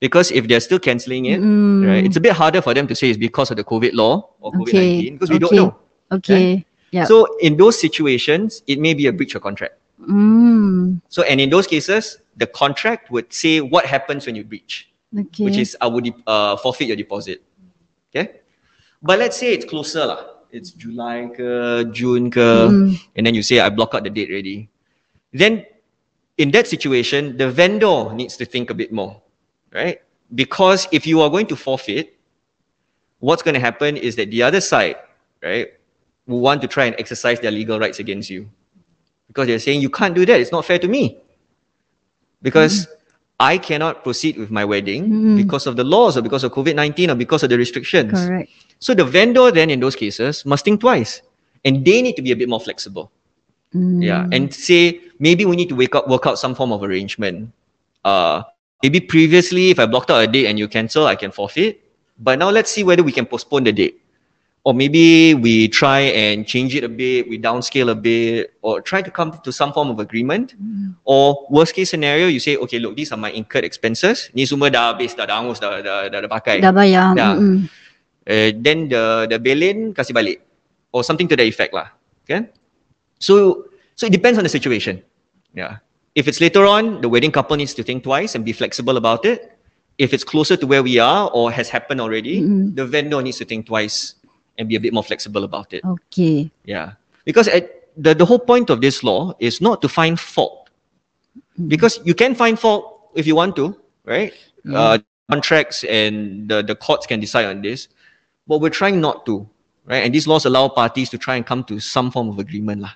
Because 0.00 0.32
if 0.32 0.48
they're 0.48 0.64
still 0.64 0.80
cancelling 0.80 1.28
it, 1.28 1.38
Mm. 1.44 1.84
right, 1.84 2.02
it's 2.02 2.16
a 2.16 2.24
bit 2.24 2.32
harder 2.32 2.64
for 2.64 2.72
them 2.72 2.88
to 2.88 2.96
say 2.96 3.12
it's 3.12 3.20
because 3.20 3.52
of 3.52 3.60
the 3.60 3.66
COVID 3.68 3.92
law 3.92 4.32
or 4.40 4.48
Okay, 4.64 5.12
COVID-19 5.12 5.12
because 5.20 5.30
we 5.30 5.38
don't 5.38 5.52
know. 5.52 5.76
Okay. 6.10 6.64
Yeah. 6.90 7.04
So 7.04 7.28
in 7.44 7.60
those 7.60 7.76
situations, 7.78 8.64
it 8.66 8.80
may 8.80 8.96
be 8.96 9.06
a 9.06 9.12
breach 9.12 9.36
of 9.36 9.44
contract. 9.44 9.76
mm. 10.00 10.98
So 11.12 11.20
and 11.28 11.36
in 11.38 11.52
those 11.52 11.68
cases, 11.68 12.18
the 12.40 12.48
contract 12.48 13.12
would 13.12 13.28
say 13.28 13.60
what 13.60 13.84
happens 13.84 14.24
when 14.24 14.34
you 14.34 14.42
breach, 14.42 14.88
Okay. 15.12 15.44
which 15.44 15.60
is 15.60 15.76
I 15.84 15.86
would 15.92 16.08
uh, 16.26 16.56
forfeit 16.56 16.88
your 16.88 16.96
deposit. 16.96 17.44
Okay, 18.10 18.40
but 19.02 19.18
let's 19.18 19.36
say 19.38 19.54
it's 19.54 19.64
closer 19.64 20.06
lah. 20.06 20.26
It's 20.50 20.74
July 20.74 21.30
ke 21.30 21.86
June 21.94 22.26
ke, 22.30 22.42
Mm. 22.42 22.98
and 23.14 23.22
then 23.22 23.34
you 23.38 23.42
say 23.42 23.60
I 23.62 23.70
block 23.70 23.94
out 23.94 24.02
the 24.02 24.10
date 24.10 24.30
already. 24.30 24.68
Then 25.32 25.64
in 26.38 26.50
that 26.50 26.66
situation, 26.66 27.36
the 27.38 27.50
vendor 27.50 28.10
needs 28.12 28.36
to 28.38 28.44
think 28.44 28.70
a 28.70 28.74
bit 28.74 28.90
more, 28.90 29.14
right? 29.70 30.02
Because 30.34 30.88
if 30.90 31.06
you 31.06 31.20
are 31.22 31.30
going 31.30 31.46
to 31.46 31.56
forfeit, 31.56 32.18
what's 33.20 33.42
going 33.46 33.54
to 33.54 33.60
happen 33.60 33.96
is 33.96 34.16
that 34.16 34.30
the 34.30 34.42
other 34.42 34.60
side, 34.60 34.96
right, 35.42 35.68
will 36.26 36.40
want 36.40 36.62
to 36.62 36.68
try 36.68 36.86
and 36.86 36.96
exercise 36.98 37.38
their 37.38 37.50
legal 37.50 37.78
rights 37.78 38.00
against 38.00 38.30
you. 38.30 38.48
Because 39.28 39.46
they're 39.46 39.62
saying, 39.62 39.80
you 39.80 39.90
can't 39.90 40.14
do 40.14 40.26
that, 40.26 40.40
it's 40.40 40.50
not 40.50 40.64
fair 40.64 40.78
to 40.78 40.88
me. 40.88 41.18
Because 42.42 42.88
I 43.40 43.56
cannot 43.56 44.04
proceed 44.04 44.36
with 44.36 44.50
my 44.52 44.64
wedding 44.68 45.08
Mm. 45.08 45.36
because 45.40 45.66
of 45.66 45.74
the 45.80 45.84
laws 45.84 46.16
or 46.16 46.22
because 46.22 46.44
of 46.44 46.52
COVID 46.52 46.76
19 46.76 47.10
or 47.10 47.16
because 47.16 47.42
of 47.42 47.48
the 47.48 47.56
restrictions. 47.56 48.12
Correct. 48.12 48.52
So 48.78 48.92
the 48.94 49.04
vendor 49.04 49.50
then 49.50 49.70
in 49.70 49.80
those 49.80 49.96
cases 49.96 50.44
must 50.44 50.64
think 50.64 50.80
twice. 50.80 51.22
And 51.64 51.84
they 51.84 52.00
need 52.02 52.16
to 52.16 52.22
be 52.22 52.32
a 52.32 52.36
bit 52.36 52.48
more 52.48 52.60
flexible. 52.60 53.10
Yeah. 53.72 54.24
Mm. 54.28 54.34
And 54.36 54.44
say 54.54 55.00
maybe 55.18 55.44
we 55.48 55.56
need 55.56 55.68
to 55.72 55.76
wake 55.76 55.94
up 55.96 56.08
work 56.08 56.26
out 56.26 56.38
some 56.38 56.54
form 56.54 56.72
of 56.72 56.82
arrangement. 56.84 57.52
Uh 58.04 58.42
maybe 58.82 59.00
previously 59.00 59.70
if 59.70 59.78
I 59.80 59.86
blocked 59.86 60.10
out 60.10 60.20
a 60.24 60.26
date 60.28 60.46
and 60.46 60.58
you 60.58 60.68
cancel, 60.68 61.06
I 61.06 61.16
can 61.16 61.30
forfeit. 61.32 61.80
But 62.20 62.38
now 62.38 62.50
let's 62.50 62.70
see 62.70 62.84
whether 62.84 63.02
we 63.02 63.12
can 63.12 63.24
postpone 63.24 63.64
the 63.64 63.72
date. 63.72 63.99
Or 64.64 64.74
maybe 64.74 65.32
we 65.32 65.68
try 65.68 66.00
and 66.12 66.44
change 66.46 66.76
it 66.76 66.84
a 66.84 66.88
bit, 66.88 67.28
we 67.28 67.40
downscale 67.40 67.90
a 67.90 67.94
bit, 67.94 68.52
or 68.60 68.82
try 68.82 69.00
to 69.00 69.10
come 69.10 69.32
to 69.40 69.50
some 69.50 69.72
form 69.72 69.88
of 69.88 69.98
agreement. 69.98 70.52
Or 71.04 71.46
worst 71.48 71.72
case 71.74 71.88
scenario, 71.88 72.28
you 72.28 72.40
say, 72.40 72.56
okay, 72.56 72.78
look, 72.78 72.94
these 72.94 73.10
are 73.10 73.16
my 73.16 73.32
incurred 73.32 73.64
expenses. 73.64 74.28
Ni 74.36 74.44
semua 74.44 74.68
dah 74.68 74.92
habis, 74.92 75.16
dah, 75.16 75.24
dah 75.24 75.40
hangus, 75.40 75.64
dah, 75.64 75.80
dah, 75.80 76.12
dah, 76.12 76.20
dah 76.20 76.28
pakai. 76.28 76.60
Dah 76.60 76.76
bayar. 76.76 77.16
Yeah. 77.16 77.40
Mm-mm. 77.40 77.72
uh, 78.28 78.52
then 78.60 78.88
the 78.88 79.26
the 79.30 79.38
belin 79.38 79.94
kasih 79.94 80.12
balik 80.12 80.44
or 80.92 81.02
something 81.04 81.28
to 81.28 81.36
that 81.36 81.46
effect 81.48 81.72
lah. 81.72 81.88
Okay? 82.24 82.46
So 83.18 83.66
so 83.96 84.06
it 84.06 84.12
depends 84.12 84.36
on 84.36 84.44
the 84.44 84.52
situation. 84.52 85.02
Yeah. 85.54 85.80
If 86.14 86.28
it's 86.28 86.40
later 86.40 86.66
on, 86.66 87.00
the 87.00 87.08
wedding 87.08 87.32
couple 87.32 87.56
needs 87.56 87.74
to 87.74 87.82
think 87.82 88.02
twice 88.02 88.34
and 88.34 88.44
be 88.44 88.52
flexible 88.52 88.96
about 88.96 89.24
it. 89.24 89.56
If 90.00 90.12
it's 90.12 90.24
closer 90.24 90.56
to 90.56 90.66
where 90.66 90.82
we 90.82 90.98
are 90.98 91.28
or 91.30 91.52
has 91.52 91.68
happened 91.68 92.00
already, 92.00 92.40
Mhm. 92.40 92.74
the 92.74 92.88
vendor 92.88 93.20
needs 93.20 93.36
to 93.38 93.44
think 93.44 93.68
twice 93.68 94.16
and 94.60 94.68
be 94.68 94.76
a 94.76 94.80
bit 94.80 94.92
more 94.92 95.02
flexible 95.02 95.42
about 95.42 95.72
it. 95.72 95.82
Okay. 95.82 96.50
Yeah. 96.64 96.92
Because 97.24 97.48
at, 97.48 97.90
the, 97.96 98.14
the 98.14 98.26
whole 98.26 98.38
point 98.38 98.68
of 98.68 98.80
this 98.80 99.02
law 99.02 99.32
is 99.40 99.60
not 99.60 99.80
to 99.82 99.88
find 99.88 100.20
fault. 100.20 100.68
Mm. 101.58 101.68
Because 101.68 101.98
you 102.04 102.14
can 102.14 102.34
find 102.34 102.60
fault 102.60 103.10
if 103.16 103.26
you 103.26 103.34
want 103.34 103.56
to, 103.56 103.74
right? 104.04 104.32
Mm. 104.66 104.76
Uh, 104.76 104.98
contracts 105.30 105.82
and 105.84 106.48
the, 106.48 106.62
the 106.62 106.76
courts 106.76 107.06
can 107.06 107.18
decide 107.20 107.46
on 107.46 107.62
this. 107.62 107.88
But 108.46 108.60
we're 108.60 108.68
trying 108.68 109.00
not 109.00 109.24
to, 109.26 109.48
right? 109.86 110.04
And 110.04 110.14
these 110.14 110.28
laws 110.28 110.44
allow 110.44 110.68
parties 110.68 111.08
to 111.10 111.18
try 111.18 111.36
and 111.36 111.46
come 111.46 111.64
to 111.64 111.80
some 111.80 112.10
form 112.10 112.28
of 112.28 112.38
agreement. 112.38 112.82
Lah. 112.82 112.92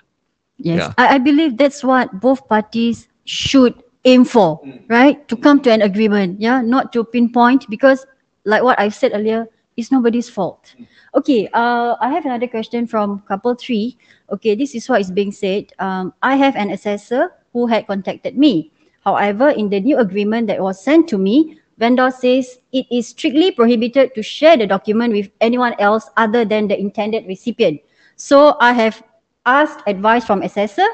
Yes, 0.57 0.77
Yeah. 0.77 0.93
I, 0.97 1.15
I 1.15 1.17
believe 1.17 1.57
that's 1.57 1.83
what 1.83 2.19
both 2.21 2.47
parties 2.47 3.07
should 3.25 3.73
aim 4.05 4.23
for, 4.23 4.61
mm. 4.61 4.79
right? 4.87 5.27
To 5.29 5.35
come 5.35 5.61
to 5.61 5.71
an 5.71 5.81
agreement, 5.81 6.39
yeah, 6.39 6.61
not 6.61 6.93
to 6.93 7.03
pinpoint 7.03 7.67
because, 7.69 8.05
like 8.45 8.61
what 8.61 8.79
I've 8.79 8.93
said 8.93 9.13
earlier, 9.15 9.47
it's 9.77 9.91
nobody's 9.91 10.29
fault. 10.29 10.73
Okay, 11.13 11.47
uh, 11.53 11.95
I 11.99 12.09
have 12.09 12.25
another 12.25 12.47
question 12.47 12.87
from 12.87 13.19
couple 13.27 13.55
three. 13.55 13.97
Okay, 14.31 14.55
this 14.55 14.75
is 14.75 14.87
what 14.87 15.01
is 15.01 15.11
being 15.11 15.31
said. 15.31 15.73
Um, 15.79 16.13
I 16.23 16.35
have 16.35 16.55
an 16.55 16.71
assessor 16.71 17.31
who 17.53 17.67
had 17.67 17.87
contacted 17.87 18.37
me. 18.37 18.71
However, 19.03 19.49
in 19.49 19.69
the 19.69 19.79
new 19.79 19.97
agreement 19.97 20.47
that 20.47 20.61
was 20.61 20.81
sent 20.81 21.07
to 21.09 21.17
me, 21.17 21.59
vendor 21.77 22.09
says 22.09 22.59
it 22.71 22.87
is 22.91 23.09
strictly 23.09 23.51
prohibited 23.51 24.15
to 24.15 24.23
share 24.23 24.57
the 24.57 24.65
document 24.65 25.13
with 25.13 25.29
anyone 25.41 25.75
else 25.79 26.09
other 26.17 26.45
than 26.45 26.67
the 26.67 26.79
intended 26.79 27.27
recipient. 27.27 27.81
So 28.15 28.57
I 28.59 28.73
have 28.73 29.03
asked 29.45 29.81
advice 29.85 30.25
from 30.25 30.41
assessor 30.41 30.87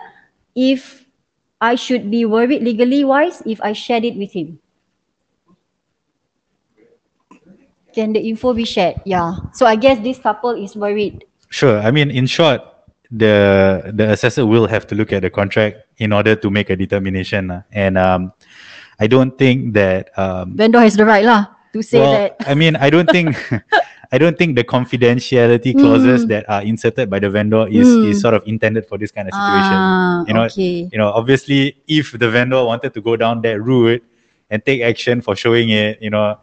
if 0.56 1.06
I 1.62 1.76
should 1.76 2.10
be 2.10 2.26
worried 2.26 2.63
legally 2.63 3.06
wise 3.06 3.41
if 3.46 3.62
I 3.62 3.74
shared 3.74 4.04
it 4.04 4.17
with 4.17 4.34
him. 4.34 4.60
Can 7.93 8.13
the 8.13 8.19
info 8.19 8.54
be 8.54 8.65
shared? 8.65 9.01
Yeah. 9.06 9.36
So 9.54 9.65
I 9.65 9.75
guess 9.75 9.99
this 9.99 10.19
couple 10.19 10.51
is 10.51 10.75
worried. 10.75 11.25
Sure. 11.49 11.80
I 11.80 11.91
mean, 11.91 12.10
in 12.12 12.25
short, 12.27 12.62
the 13.12 13.91
the 13.93 14.12
assessor 14.12 14.45
will 14.45 14.67
have 14.67 14.88
to 14.88 14.95
look 14.95 15.12
at 15.12 15.21
the 15.21 15.30
contract 15.30 15.84
in 15.97 16.13
order 16.13 16.36
to 16.36 16.49
make 16.49 16.69
a 16.69 16.75
determination. 16.75 17.63
And 17.71 17.97
um, 17.97 18.32
I 18.99 19.08
don't 19.08 19.38
think 19.38 19.73
that 19.73 20.17
um, 20.17 20.56
Vendor 20.56 20.80
has 20.80 20.95
the 20.95 21.06
right 21.06 21.25
lah 21.25 21.47
to 21.73 21.82
say 21.84 21.99
well, 21.99 22.13
that. 22.13 22.39
I 22.47 22.56
mean, 22.56 22.75
I 22.75 22.89
don't 22.89 23.10
think 23.10 23.36
I 24.12 24.17
don't 24.17 24.38
think 24.38 24.56
the 24.56 24.63
confidentiality 24.63 25.71
clauses 25.71 26.25
Mm. 26.25 26.30
that 26.30 26.43
are 26.51 26.62
inserted 26.63 27.10
by 27.10 27.19
the 27.19 27.30
vendor 27.30 27.67
is 27.71 27.88
Mm. 27.88 28.12
is 28.12 28.19
sort 28.19 28.36
of 28.36 28.43
intended 28.45 28.84
for 28.88 28.97
this 28.99 29.12
kind 29.12 29.27
of 29.27 29.34
situation. 29.34 29.80
Ah, 29.80 30.23
you 30.27 30.34
know, 30.34 30.43
okay. 30.51 30.88
you 30.91 30.99
know, 30.99 31.12
obviously, 31.15 31.80
if 31.88 32.12
the 32.12 32.30
vendor 32.30 32.63
wanted 32.63 32.93
to 32.93 33.01
go 33.01 33.15
down 33.15 33.39
that 33.43 33.60
route 33.63 34.04
and 34.51 34.60
take 34.65 34.84
action 34.84 35.21
for 35.23 35.36
showing 35.36 35.71
it, 35.71 35.95
you 36.04 36.10
know, 36.12 36.36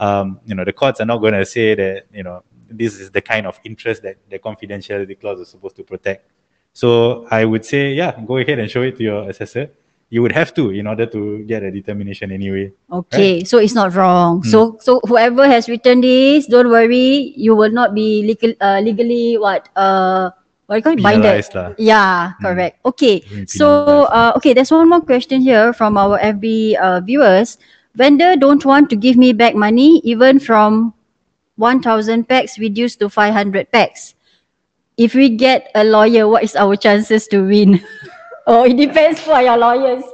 um, 0.00 0.40
you 0.46 0.54
know, 0.54 0.64
the 0.64 0.72
courts 0.72 1.00
are 1.00 1.06
not 1.06 1.18
going 1.18 1.34
to 1.34 1.44
say 1.46 1.74
that, 1.74 2.06
you 2.12 2.22
know, 2.22 2.42
this 2.68 2.98
is 2.98 3.10
the 3.10 3.20
kind 3.20 3.46
of 3.46 3.58
interest 3.64 4.02
that 4.02 4.16
the 4.28 4.38
confidentiality 4.38 5.18
clause 5.18 5.40
is 5.40 5.48
supposed 5.48 5.76
to 5.76 5.82
protect. 5.84 6.30
So 6.72 7.26
I 7.30 7.44
would 7.44 7.64
say, 7.64 7.92
yeah, 7.94 8.12
go 8.26 8.36
ahead 8.36 8.58
and 8.58 8.70
show 8.70 8.82
it 8.82 8.96
to 8.98 9.02
your 9.02 9.30
assessor. 9.30 9.70
You 10.10 10.22
would 10.22 10.32
have 10.32 10.54
to 10.54 10.70
in 10.70 10.86
order 10.86 11.06
to 11.06 11.42
get 11.44 11.62
a 11.64 11.70
determination 11.70 12.30
anyway. 12.30 12.70
Okay, 12.92 13.42
so 13.42 13.58
it's 13.58 13.74
not 13.74 13.94
wrong. 13.94 14.42
Hmm. 14.42 14.50
So 14.50 14.78
so 14.80 15.00
whoever 15.08 15.48
has 15.48 15.68
written 15.68 16.00
this, 16.00 16.46
don't 16.46 16.70
worry, 16.70 17.34
you 17.34 17.56
will 17.56 17.72
not 17.72 17.94
be 17.94 18.22
legal, 18.22 18.54
uh, 18.60 18.78
legally 18.78 19.36
what 19.38 19.68
uh 19.74 20.30
what 20.66 20.76
do 20.76 20.78
you 20.78 20.82
call 20.82 20.92
it 20.92 21.02
binded. 21.02 21.26
Penalised 21.26 21.54
lah. 21.58 21.74
Yeah, 21.78 22.38
Hmm. 22.38 22.44
correct. 22.44 22.78
Okay. 22.86 23.24
So 23.48 24.06
uh, 24.12 24.32
okay, 24.36 24.52
there's 24.54 24.70
one 24.70 24.88
more 24.88 25.00
question 25.00 25.40
here 25.40 25.72
from 25.72 25.96
our 25.98 26.20
FB 26.20 26.76
uh, 26.78 27.00
viewers. 27.00 27.58
Vendor 27.96 28.36
don't 28.36 28.64
want 28.64 28.90
to 28.90 28.96
give 28.96 29.16
me 29.16 29.32
back 29.32 29.54
money 29.54 30.00
even 30.04 30.38
from 30.38 30.92
1000 31.56 32.28
packs 32.28 32.58
reduced 32.58 33.00
to 33.00 33.08
500 33.08 33.72
packs. 33.72 34.14
If 34.98 35.14
we 35.14 35.30
get 35.30 35.70
a 35.74 35.82
lawyer, 35.82 36.28
what 36.28 36.44
is 36.44 36.54
our 36.56 36.76
chances 36.76 37.26
to 37.28 37.40
win? 37.40 37.80
oh, 38.46 38.64
it 38.64 38.76
depends 38.76 39.20
for 39.20 39.40
your 39.40 39.56
lawyers. 39.56 40.04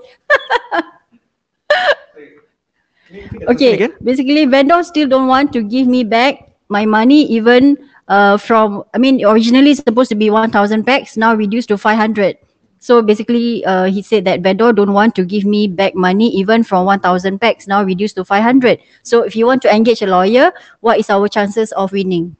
okay, 3.51 3.89
basically 4.03 4.47
vendors 4.47 4.87
still 4.87 5.09
don't 5.09 5.27
want 5.27 5.53
to 5.53 5.63
give 5.63 5.89
me 5.89 6.05
back 6.05 6.55
my 6.69 6.87
money 6.87 7.27
even 7.27 7.77
uh, 8.07 8.37
from, 8.37 8.85
I 8.95 8.99
mean, 8.99 9.25
originally 9.25 9.73
it's 9.73 9.83
supposed 9.83 10.11
to 10.11 10.17
be 10.17 10.31
1000 10.31 10.85
packs, 10.85 11.17
now 11.17 11.35
reduced 11.35 11.69
to 11.69 11.79
500. 11.79 12.39
So 12.83 12.99
basically, 13.01 13.65
uh, 13.65 13.87
he 13.87 14.03
said 14.03 14.25
that 14.27 14.43
vendor 14.43 14.73
don't 14.73 14.93
want 14.93 15.15
to 15.15 15.25
give 15.25 15.45
me 15.47 15.69
back 15.69 15.95
money 15.95 16.27
even 16.35 16.65
from 16.67 16.85
1000 16.85 17.39
packs, 17.39 17.69
now 17.69 17.85
reduced 17.85 18.17
to 18.17 18.25
500. 18.25 18.83
So 19.05 19.23
if 19.23 19.37
you 19.37 19.47
want 19.47 19.63
to 19.63 19.71
engage 19.71 20.03
a 20.03 20.11
lawyer, 20.11 20.51
what 20.81 20.99
is 20.99 21.09
our 21.09 21.29
chances 21.29 21.71
of 21.79 21.93
winning? 21.93 22.35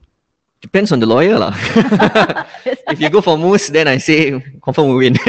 Depends 0.61 0.91
on 0.91 0.99
the 0.99 1.07
lawyer 1.07 1.39
lah. 1.39 1.55
if 2.91 2.99
you 2.99 3.09
go 3.09 3.23
for 3.23 3.39
Mus, 3.39 3.69
then 3.71 3.87
I 3.87 3.99
say 3.99 4.35
confirm 4.67 4.91
will 4.91 4.99
win. 4.99 5.15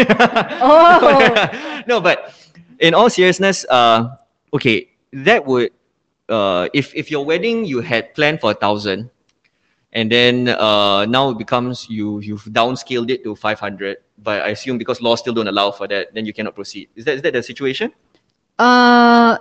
Oh. 0.66 1.82
no, 1.88 2.02
but 2.02 2.34
in 2.80 2.96
all 2.98 3.10
seriousness, 3.10 3.70
uh, 3.70 4.18
okay, 4.54 4.90
that 5.14 5.46
would 5.46 5.70
uh, 6.30 6.70
if 6.74 6.90
if 6.98 7.12
your 7.12 7.26
wedding 7.26 7.66
you 7.66 7.82
had 7.82 8.14
planned 8.18 8.42
for 8.42 8.50
a 8.50 8.58
thousand, 8.58 9.10
and 9.94 10.10
then 10.10 10.50
uh, 10.50 11.06
now 11.06 11.30
it 11.30 11.38
becomes 11.38 11.86
you 11.90 12.20
you've 12.22 12.46
downscaled 12.50 13.10
it 13.10 13.24
to 13.26 13.36
five 13.36 13.60
hundred, 13.60 13.98
but 14.24 14.42
I 14.42 14.50
assume 14.50 14.78
because 14.78 15.02
laws 15.02 15.20
still 15.20 15.34
don't 15.34 15.48
allow 15.48 15.72
for 15.72 15.88
that, 15.88 16.14
then 16.14 16.26
you 16.26 16.34
cannot 16.34 16.56
proceed. 16.56 16.90
Is 16.96 17.06
that 17.06 17.16
is 17.16 17.22
that 17.24 17.34
the 17.34 17.44
situation? 17.44 17.92
Uh, 18.58 19.38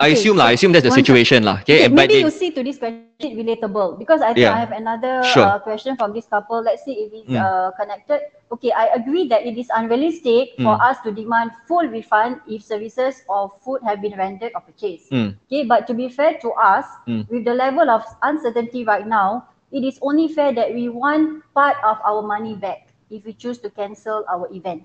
I 0.00 0.10
Okay, 0.10 0.12
assume 0.18 0.36
lah. 0.36 0.46
I 0.50 0.52
assume 0.58 0.72
that's 0.72 0.84
the 0.84 0.90
situation 0.90 1.44
lah. 1.44 1.62
Okay, 1.62 1.86
okay, 1.86 1.88
maybe 1.88 2.14
they- 2.18 2.24
you 2.26 2.30
see 2.30 2.50
to 2.50 2.62
this 2.64 2.78
question 2.82 3.06
relatable 3.14 3.70
because 3.70 4.20
I 4.20 4.34
think 4.34 4.50
Yeah. 4.50 4.54
I 4.54 4.58
have 4.58 4.74
another 4.74 5.22
Sure. 5.22 5.22
uh, 5.22 5.58
question 5.62 5.78
from 5.78 5.94
this 5.94 6.26
couple. 6.26 6.42
Let's 6.50 6.82
see 6.82 6.82
if 7.06 7.12
it's 7.14 7.30
Mm. 7.30 7.38
uh, 7.38 7.70
connected. 7.78 8.20
Okay, 8.50 8.72
I 8.74 8.90
agree 8.92 9.26
that 9.30 9.46
it 9.46 9.54
is 9.56 9.70
unrealistic 9.70 10.58
for 10.60 10.74
Mm. 10.74 10.82
us 10.82 10.98
to 11.06 11.14
demand 11.14 11.54
full 11.66 11.86
refund 11.86 12.42
if 12.50 12.62
services 12.66 13.22
or 13.30 13.54
food 13.62 13.80
have 13.86 14.02
been 14.02 14.18
rendered 14.18 14.50
or 14.54 14.60
purchased. 14.66 15.14
Mm. 15.14 15.38
Okay, 15.46 15.62
but 15.64 15.86
to 15.86 15.94
be 15.94 16.10
fair 16.10 16.36
to 16.42 16.50
us, 16.58 16.84
Mm. 17.06 17.24
with 17.30 17.46
the 17.46 17.54
level 17.54 17.86
of 17.88 18.02
uncertainty 18.22 18.84
right 18.84 19.06
now, 19.06 19.46
it 19.70 19.82
is 19.86 19.98
only 20.02 20.28
fair 20.28 20.52
that 20.52 20.74
we 20.74 20.88
want 20.90 21.42
part 21.54 21.78
of 21.86 21.98
our 22.04 22.20
money 22.22 22.54
back 22.58 22.83
if 23.14 23.24
we 23.24 23.32
choose 23.32 23.62
to 23.62 23.70
cancel 23.70 24.26
our 24.26 24.50
event. 24.50 24.82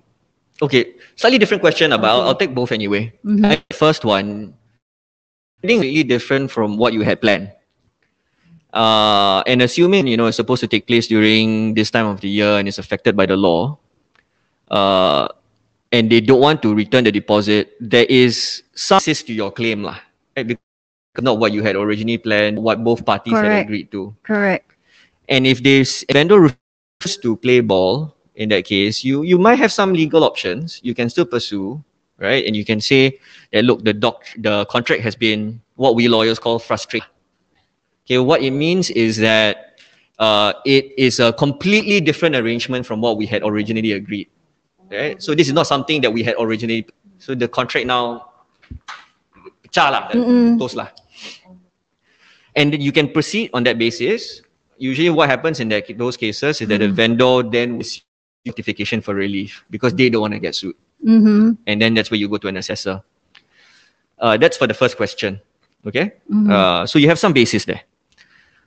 Okay, 0.61 0.95
slightly 1.15 1.39
different 1.39 1.61
question, 1.65 1.89
but 1.89 2.05
I'll, 2.05 2.21
I'll 2.21 2.37
take 2.37 2.53
both 2.53 2.71
anyway. 2.71 3.09
Mhm. 3.25 3.41
The 3.41 3.75
First 3.75 4.05
one, 4.05 4.53
I 5.63 5.67
think 5.67 5.81
really 5.81 6.03
different 6.03 6.51
from 6.51 6.77
what 6.77 6.93
you 6.93 7.01
had 7.01 7.21
planned. 7.21 7.51
Uh, 8.69 9.41
and 9.49 9.65
assuming 9.65 10.05
you 10.05 10.13
know 10.13 10.29
it's 10.29 10.37
supposed 10.37 10.61
to 10.61 10.69
take 10.69 10.85
place 10.85 11.09
during 11.09 11.73
this 11.73 11.89
time 11.89 12.05
of 12.05 12.21
the 12.21 12.29
year 12.29 12.61
and 12.61 12.69
it's 12.69 12.77
affected 12.77 13.17
by 13.17 13.25
the 13.25 13.35
law, 13.35 13.79
uh, 14.69 15.27
and 15.91 16.11
they 16.11 16.21
don't 16.21 16.41
want 16.41 16.61
to 16.61 16.75
return 16.75 17.03
the 17.03 17.11
deposit, 17.11 17.73
there 17.79 18.05
is 18.05 18.61
some 18.75 18.99
basis 18.99 19.23
to 19.23 19.33
your 19.33 19.49
claim 19.49 19.81
lah. 19.81 19.97
Right? 20.37 20.53
Not 21.19 21.39
what 21.39 21.51
you 21.51 21.63
had 21.63 21.75
originally 21.75 22.21
planned, 22.21 22.61
what 22.61 22.83
both 22.83 23.03
parties 23.03 23.33
had 23.33 23.65
agreed 23.65 23.91
to. 23.91 24.13
Correct. 24.23 24.69
And 25.27 25.47
if 25.47 25.63
this 25.63 26.05
vendor 26.11 26.39
refuses 26.39 27.17
to 27.25 27.35
play 27.35 27.59
ball, 27.59 28.15
in 28.39 28.47
that 28.49 28.63
case, 28.63 29.03
you 29.03 29.21
you 29.21 29.37
might 29.37 29.59
have 29.59 29.71
some 29.71 29.91
legal 29.93 30.23
options. 30.23 30.79
You 30.81 30.95
can 30.95 31.11
still 31.11 31.27
pursue, 31.27 31.83
right? 32.17 32.47
And 32.47 32.55
you 32.55 32.63
can 32.63 32.79
say 32.79 33.19
that 33.51 33.67
look, 33.67 33.83
the 33.83 33.93
doc, 33.93 34.23
the 34.39 34.65
contract 34.71 35.03
has 35.03 35.13
been 35.13 35.61
what 35.75 35.93
we 35.93 36.07
lawyers 36.07 36.39
call 36.39 36.57
frustrated. 36.57 37.07
Okay, 38.07 38.17
what 38.17 38.41
it 38.41 38.51
means 38.51 38.89
is 38.95 39.17
that 39.17 39.77
uh, 40.17 40.53
it 40.65 40.95
is 40.97 41.19
a 41.19 41.35
completely 41.35 41.99
different 41.99 42.35
arrangement 42.35 42.87
from 42.87 43.03
what 43.03 43.17
we 43.19 43.27
had 43.27 43.43
originally 43.43 43.91
agreed. 43.91 44.31
Right? 44.89 45.21
So 45.21 45.35
this 45.35 45.47
is 45.47 45.53
not 45.53 45.67
something 45.67 46.01
that 46.01 46.09
we 46.09 46.23
had 46.23 46.35
originally. 46.39 46.87
So 47.19 47.35
the 47.35 47.47
contract 47.47 47.85
now, 47.85 48.31
pecah 49.67 49.91
lah, 49.91 50.09
lah. 50.15 50.89
And 52.55 52.73
then 52.73 52.81
you 52.81 52.91
can 52.91 53.11
proceed 53.11 53.51
on 53.53 53.63
that 53.67 53.77
basis. 53.77 54.41
Usually, 54.79 55.11
what 55.11 55.27
happens 55.27 55.59
in 55.59 55.67
that 55.69 55.85
those 55.99 56.15
cases 56.15 56.63
is 56.63 56.67
that 56.71 56.79
the 56.79 56.87
vendor 56.87 57.43
then 57.43 57.77
will 57.77 57.85
notification 58.45 59.01
for 59.01 59.15
relief 59.15 59.63
because 59.69 59.93
they 59.93 60.09
don't 60.09 60.21
want 60.21 60.33
to 60.33 60.39
get 60.39 60.55
sued, 60.55 60.75
Mm-hmm. 60.99 61.55
and 61.67 61.81
then 61.81 61.93
that's 61.95 62.11
where 62.11 62.19
you 62.19 62.27
go 62.27 62.37
to 62.37 62.47
an 62.47 62.57
assessor. 62.57 63.01
Uh, 64.19 64.35
that's 64.35 64.57
for 64.57 64.67
the 64.67 64.73
first 64.75 64.97
question. 64.97 65.39
Okay. 65.87 66.11
Mhm. 66.27 66.51
Uh, 66.51 66.83
so 66.85 66.99
you 66.99 67.07
have 67.07 67.15
some 67.19 67.31
basis 67.31 67.63
there. 67.63 67.79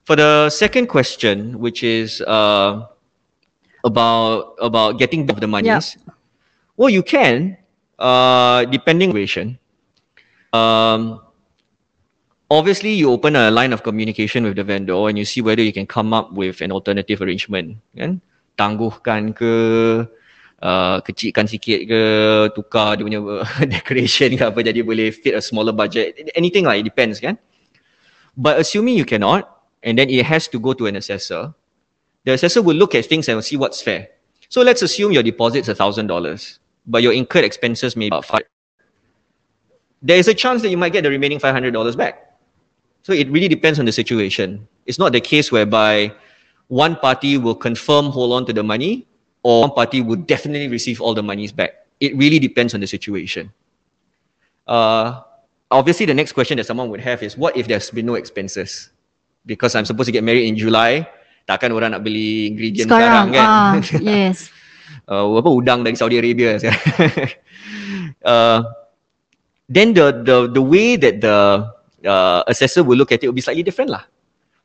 For 0.08 0.16
the 0.16 0.48
second 0.48 0.88
question, 0.88 1.60
which 1.60 1.84
is 1.84 2.24
uh, 2.24 2.88
about 3.84 4.56
about 4.64 4.96
getting 4.96 5.28
back 5.28 5.44
the 5.44 5.46
monies, 5.46 6.00
well, 6.80 6.88
you 6.88 7.04
can, 7.04 7.60
uh, 8.00 8.64
depending 8.72 9.12
on 9.12 9.16
the 9.16 9.28
situation. 9.28 9.60
Um, 10.56 11.20
obviously, 12.48 12.96
you 12.96 13.12
open 13.12 13.36
a 13.36 13.52
line 13.52 13.76
of 13.76 13.84
communication 13.84 14.44
with 14.48 14.56
the 14.56 14.64
vendor 14.64 14.96
and 15.08 15.20
you 15.20 15.28
see 15.28 15.44
whether 15.44 15.60
you 15.62 15.72
can 15.72 15.84
come 15.86 16.16
up 16.16 16.32
with 16.32 16.64
an 16.64 16.72
alternative 16.72 17.20
arrangement. 17.20 17.76
Kan? 17.92 18.24
Tangguhkan 18.62 19.34
ke, 19.34 19.54
uh, 20.62 21.02
kecilkan 21.02 21.50
sikit 21.50 21.82
ke, 21.82 22.02
tukar 22.54 22.94
dia 22.94 23.02
punya 23.02 23.18
decoration 23.74 24.38
ke 24.38 24.42
apa 24.46 24.62
jadi 24.62 24.86
boleh 24.86 25.10
fit 25.10 25.34
a 25.34 25.42
smaller 25.42 25.74
budget. 25.74 26.14
Anything 26.38 26.70
lah, 26.70 26.78
it 26.78 26.86
depends 26.86 27.18
kan. 27.18 27.34
But 28.38 28.62
assuming 28.62 28.94
you 28.94 29.02
cannot, 29.02 29.66
and 29.82 29.98
then 29.98 30.06
it 30.06 30.22
has 30.22 30.46
to 30.54 30.62
go 30.62 30.78
to 30.78 30.86
an 30.86 30.94
assessor, 30.94 31.50
the 32.22 32.38
assessor 32.38 32.62
will 32.62 32.78
look 32.78 32.94
at 32.94 33.04
things 33.10 33.26
and 33.26 33.42
see 33.42 33.58
what's 33.58 33.82
fair. 33.82 34.06
So 34.48 34.62
let's 34.62 34.82
assume 34.82 35.10
your 35.10 35.26
deposit's 35.26 35.68
a 35.68 35.74
thousand 35.74 36.06
dollars, 36.06 36.60
but 36.86 37.02
your 37.02 37.12
incurred 37.12 37.44
expenses 37.44 37.96
may 37.96 38.10
be 38.10 38.22
five. 38.22 38.46
There 40.02 40.18
is 40.18 40.28
a 40.28 40.34
chance 40.34 40.62
that 40.62 40.70
you 40.70 40.78
might 40.78 40.92
get 40.92 41.02
the 41.02 41.10
remaining 41.10 41.42
five 41.42 41.52
hundred 41.52 41.74
dollars 41.74 41.96
back. 41.96 42.38
So 43.02 43.12
it 43.12 43.28
really 43.30 43.48
depends 43.48 43.78
on 43.78 43.84
the 43.84 43.92
situation. 43.92 44.68
It's 44.86 44.98
not 44.98 45.12
the 45.12 45.20
case 45.20 45.50
whereby 45.50 46.14
one 46.68 46.96
party 46.96 47.38
will 47.38 47.54
confirm 47.54 48.06
hold 48.06 48.32
on 48.32 48.46
to 48.46 48.52
the 48.52 48.62
money, 48.62 49.06
or 49.42 49.62
one 49.62 49.72
party 49.72 50.00
will 50.00 50.16
definitely 50.16 50.68
receive 50.68 51.00
all 51.00 51.14
the 51.14 51.22
monies 51.22 51.52
back. 51.52 51.86
It 52.00 52.16
really 52.16 52.38
depends 52.38 52.74
on 52.74 52.80
the 52.80 52.86
situation. 52.86 53.52
Uh, 54.66 55.22
obviously, 55.70 56.06
the 56.06 56.14
next 56.14 56.32
question 56.32 56.56
that 56.58 56.66
someone 56.66 56.90
would 56.90 57.00
have 57.00 57.22
is, 57.22 57.36
what 57.36 57.56
if 57.56 57.66
there's 57.66 57.90
been 57.90 58.06
no 58.06 58.14
expenses? 58.14 58.90
Because 59.46 59.74
I'm 59.74 59.84
supposed 59.84 60.06
to 60.06 60.12
get 60.12 60.22
married 60.24 60.46
in 60.46 60.56
July, 60.56 61.06
takkan 61.48 61.74
orang 61.74 61.92
nak 61.92 62.02
beli 62.06 62.46
ingredient 62.46 62.90
sekarang, 62.90 63.34
Sekarang, 63.34 63.34
kan? 63.34 63.46
ah, 63.46 63.74
yes. 64.14 64.50
uh, 65.10 65.26
apa 65.26 65.50
udang 65.50 65.82
dari 65.82 65.98
Saudi 65.98 66.18
Arabia 66.18 66.54
uh, 68.22 68.62
then 69.66 69.90
the 69.96 70.22
the 70.22 70.36
the 70.52 70.62
way 70.62 70.94
that 70.94 71.18
the 71.18 71.66
uh, 72.06 72.40
assessor 72.46 72.86
will 72.86 72.98
look 72.98 73.10
at 73.10 73.22
it 73.22 73.26
will 73.26 73.36
be 73.36 73.42
slightly 73.42 73.66
different 73.66 73.90
lah. 73.90 74.04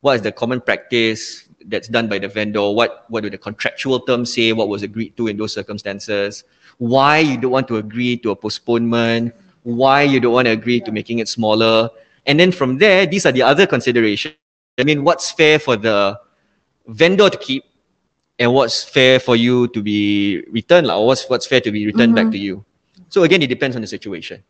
What 0.06 0.22
is 0.22 0.24
the 0.24 0.32
common 0.32 0.62
practice 0.62 1.47
that's 1.66 1.88
done 1.88 2.08
by 2.08 2.20
the 2.20 2.28
vendor? 2.28 2.72
What 2.72 3.06
what 3.10 3.24
do 3.24 3.30
the 3.30 3.38
contractual 3.38 4.00
terms 4.02 4.34
say? 4.34 4.54
What 4.54 4.70
was 4.70 4.84
agreed 4.84 5.18
to 5.18 5.28
in 5.28 5.38
those 5.38 5.54
circumstances? 5.54 6.44
Why 6.78 7.20
you 7.20 7.38
don't 7.38 7.52
want 7.52 7.68
to 7.70 7.78
agree 7.78 8.18
to 8.18 8.32
a 8.32 8.36
postponement? 8.36 9.34
Why 9.64 10.04
you 10.04 10.20
don't 10.20 10.34
want 10.34 10.46
to 10.46 10.52
agree 10.52 10.80
to 10.82 10.92
making 10.92 11.20
it 11.20 11.28
smaller? 11.28 11.90
And 12.26 12.40
then 12.40 12.52
from 12.52 12.78
there, 12.78 13.06
these 13.06 13.26
are 13.26 13.32
the 13.32 13.42
other 13.42 13.66
considerations. 13.66 14.36
I 14.78 14.84
mean, 14.84 15.04
what's 15.04 15.32
fair 15.32 15.60
for 15.60 15.76
the 15.76 16.20
vendor 16.88 17.30
to 17.30 17.38
keep, 17.38 17.64
and 18.40 18.54
what's 18.54 18.84
fair 18.84 19.20
for 19.20 19.36
you 19.36 19.68
to 19.70 19.82
be 19.82 20.44
returned, 20.52 20.92
or 20.92 21.08
what's 21.08 21.28
what's 21.30 21.48
fair 21.48 21.62
to 21.62 21.72
be 21.72 21.86
returned 21.86 22.16
back 22.16 22.26
mm-hmm. 22.26 22.32
to 22.32 22.38
you. 22.38 22.66
So 23.10 23.24
again, 23.24 23.42
it 23.42 23.48
depends 23.48 23.76
on 23.76 23.82
the 23.82 23.88
situation. 23.88 24.44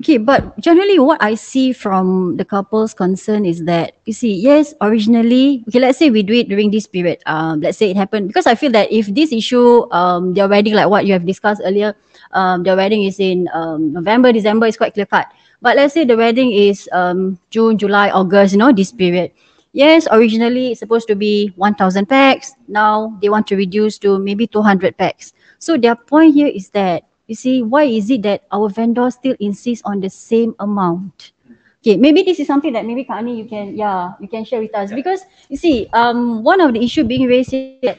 Okay, 0.00 0.16
but 0.16 0.56
generally 0.56 0.98
what 0.98 1.20
I 1.22 1.34
see 1.36 1.76
from 1.76 2.38
the 2.40 2.44
couple's 2.44 2.94
concern 2.94 3.44
is 3.44 3.68
that 3.68 4.00
you 4.06 4.14
see, 4.14 4.32
yes, 4.32 4.72
originally, 4.80 5.62
okay, 5.68 5.78
let's 5.78 5.98
say 5.98 6.08
we 6.08 6.22
do 6.22 6.32
it 6.32 6.48
during 6.48 6.70
this 6.70 6.86
period. 6.86 7.20
Um, 7.26 7.60
let's 7.60 7.76
say 7.76 7.90
it 7.90 7.98
happened 8.00 8.26
because 8.26 8.46
I 8.46 8.54
feel 8.54 8.72
that 8.72 8.90
if 8.90 9.12
this 9.12 9.30
issue, 9.30 9.84
um, 9.92 10.32
their 10.32 10.48
wedding, 10.48 10.72
like 10.72 10.88
what 10.88 11.04
you 11.04 11.12
have 11.12 11.26
discussed 11.26 11.60
earlier, 11.62 11.94
um, 12.32 12.62
their 12.62 12.76
wedding 12.76 13.04
is 13.04 13.20
in 13.20 13.46
um, 13.52 13.92
November, 13.92 14.32
December, 14.32 14.64
is 14.64 14.78
quite 14.78 14.94
clear 14.94 15.04
cut. 15.04 15.28
But 15.60 15.76
let's 15.76 15.92
say 15.92 16.06
the 16.06 16.16
wedding 16.16 16.50
is 16.50 16.88
um, 16.92 17.38
June, 17.50 17.76
July, 17.76 18.08
August, 18.08 18.52
you 18.52 18.58
know, 18.58 18.72
this 18.72 18.92
period. 18.92 19.32
Yes, 19.72 20.08
originally 20.10 20.72
it's 20.72 20.80
supposed 20.80 21.08
to 21.08 21.14
be 21.14 21.52
1,000 21.56 22.08
packs. 22.08 22.54
Now 22.68 23.18
they 23.20 23.28
want 23.28 23.46
to 23.48 23.56
reduce 23.56 23.98
to 23.98 24.18
maybe 24.18 24.46
200 24.46 24.96
packs. 24.96 25.34
So 25.58 25.76
their 25.76 25.94
point 25.94 26.32
here 26.34 26.48
is 26.48 26.70
that 26.70 27.04
you 27.30 27.36
see, 27.38 27.62
why 27.62 27.84
is 27.84 28.10
it 28.10 28.22
that 28.26 28.42
our 28.50 28.68
vendors 28.68 29.14
still 29.14 29.36
insist 29.38 29.86
on 29.86 30.00
the 30.00 30.10
same 30.10 30.54
amount? 30.58 31.30
Okay, 31.78 31.96
maybe 31.96 32.26
this 32.26 32.40
is 32.40 32.46
something 32.46 32.72
that 32.74 32.84
maybe 32.84 33.04
Kak 33.04 33.22
Ani 33.22 33.38
you 33.38 33.46
can 33.46 33.72
yeah 33.78 34.12
you 34.20 34.26
can 34.26 34.44
share 34.44 34.58
with 34.60 34.74
us. 34.74 34.90
Because 34.92 35.22
you 35.48 35.56
see 35.56 35.86
um 35.94 36.42
one 36.42 36.60
of 36.60 36.74
the 36.74 36.82
issue 36.82 37.04
being 37.04 37.30
raised 37.30 37.54
is 37.54 37.78
that 37.80 37.96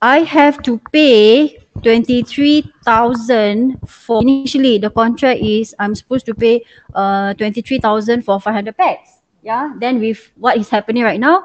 I 0.00 0.20
have 0.20 0.62
to 0.68 0.78
pay 0.92 1.58
twenty 1.82 2.22
three 2.22 2.62
thousand 2.84 3.80
for 3.88 4.20
initially 4.22 4.78
the 4.78 4.90
contract 4.90 5.40
is 5.40 5.74
I'm 5.80 5.96
supposed 5.96 6.26
to 6.26 6.34
pay 6.34 6.62
uh 6.94 7.32
twenty 7.34 7.62
three 7.62 7.80
thousand 7.80 8.22
for 8.22 8.38
five 8.38 8.54
hundred 8.54 8.76
packs. 8.76 9.24
Yeah 9.42 9.72
then 9.80 9.98
with 9.98 10.30
what 10.36 10.58
is 10.58 10.68
happening 10.68 11.02
right 11.02 11.18
now 11.18 11.42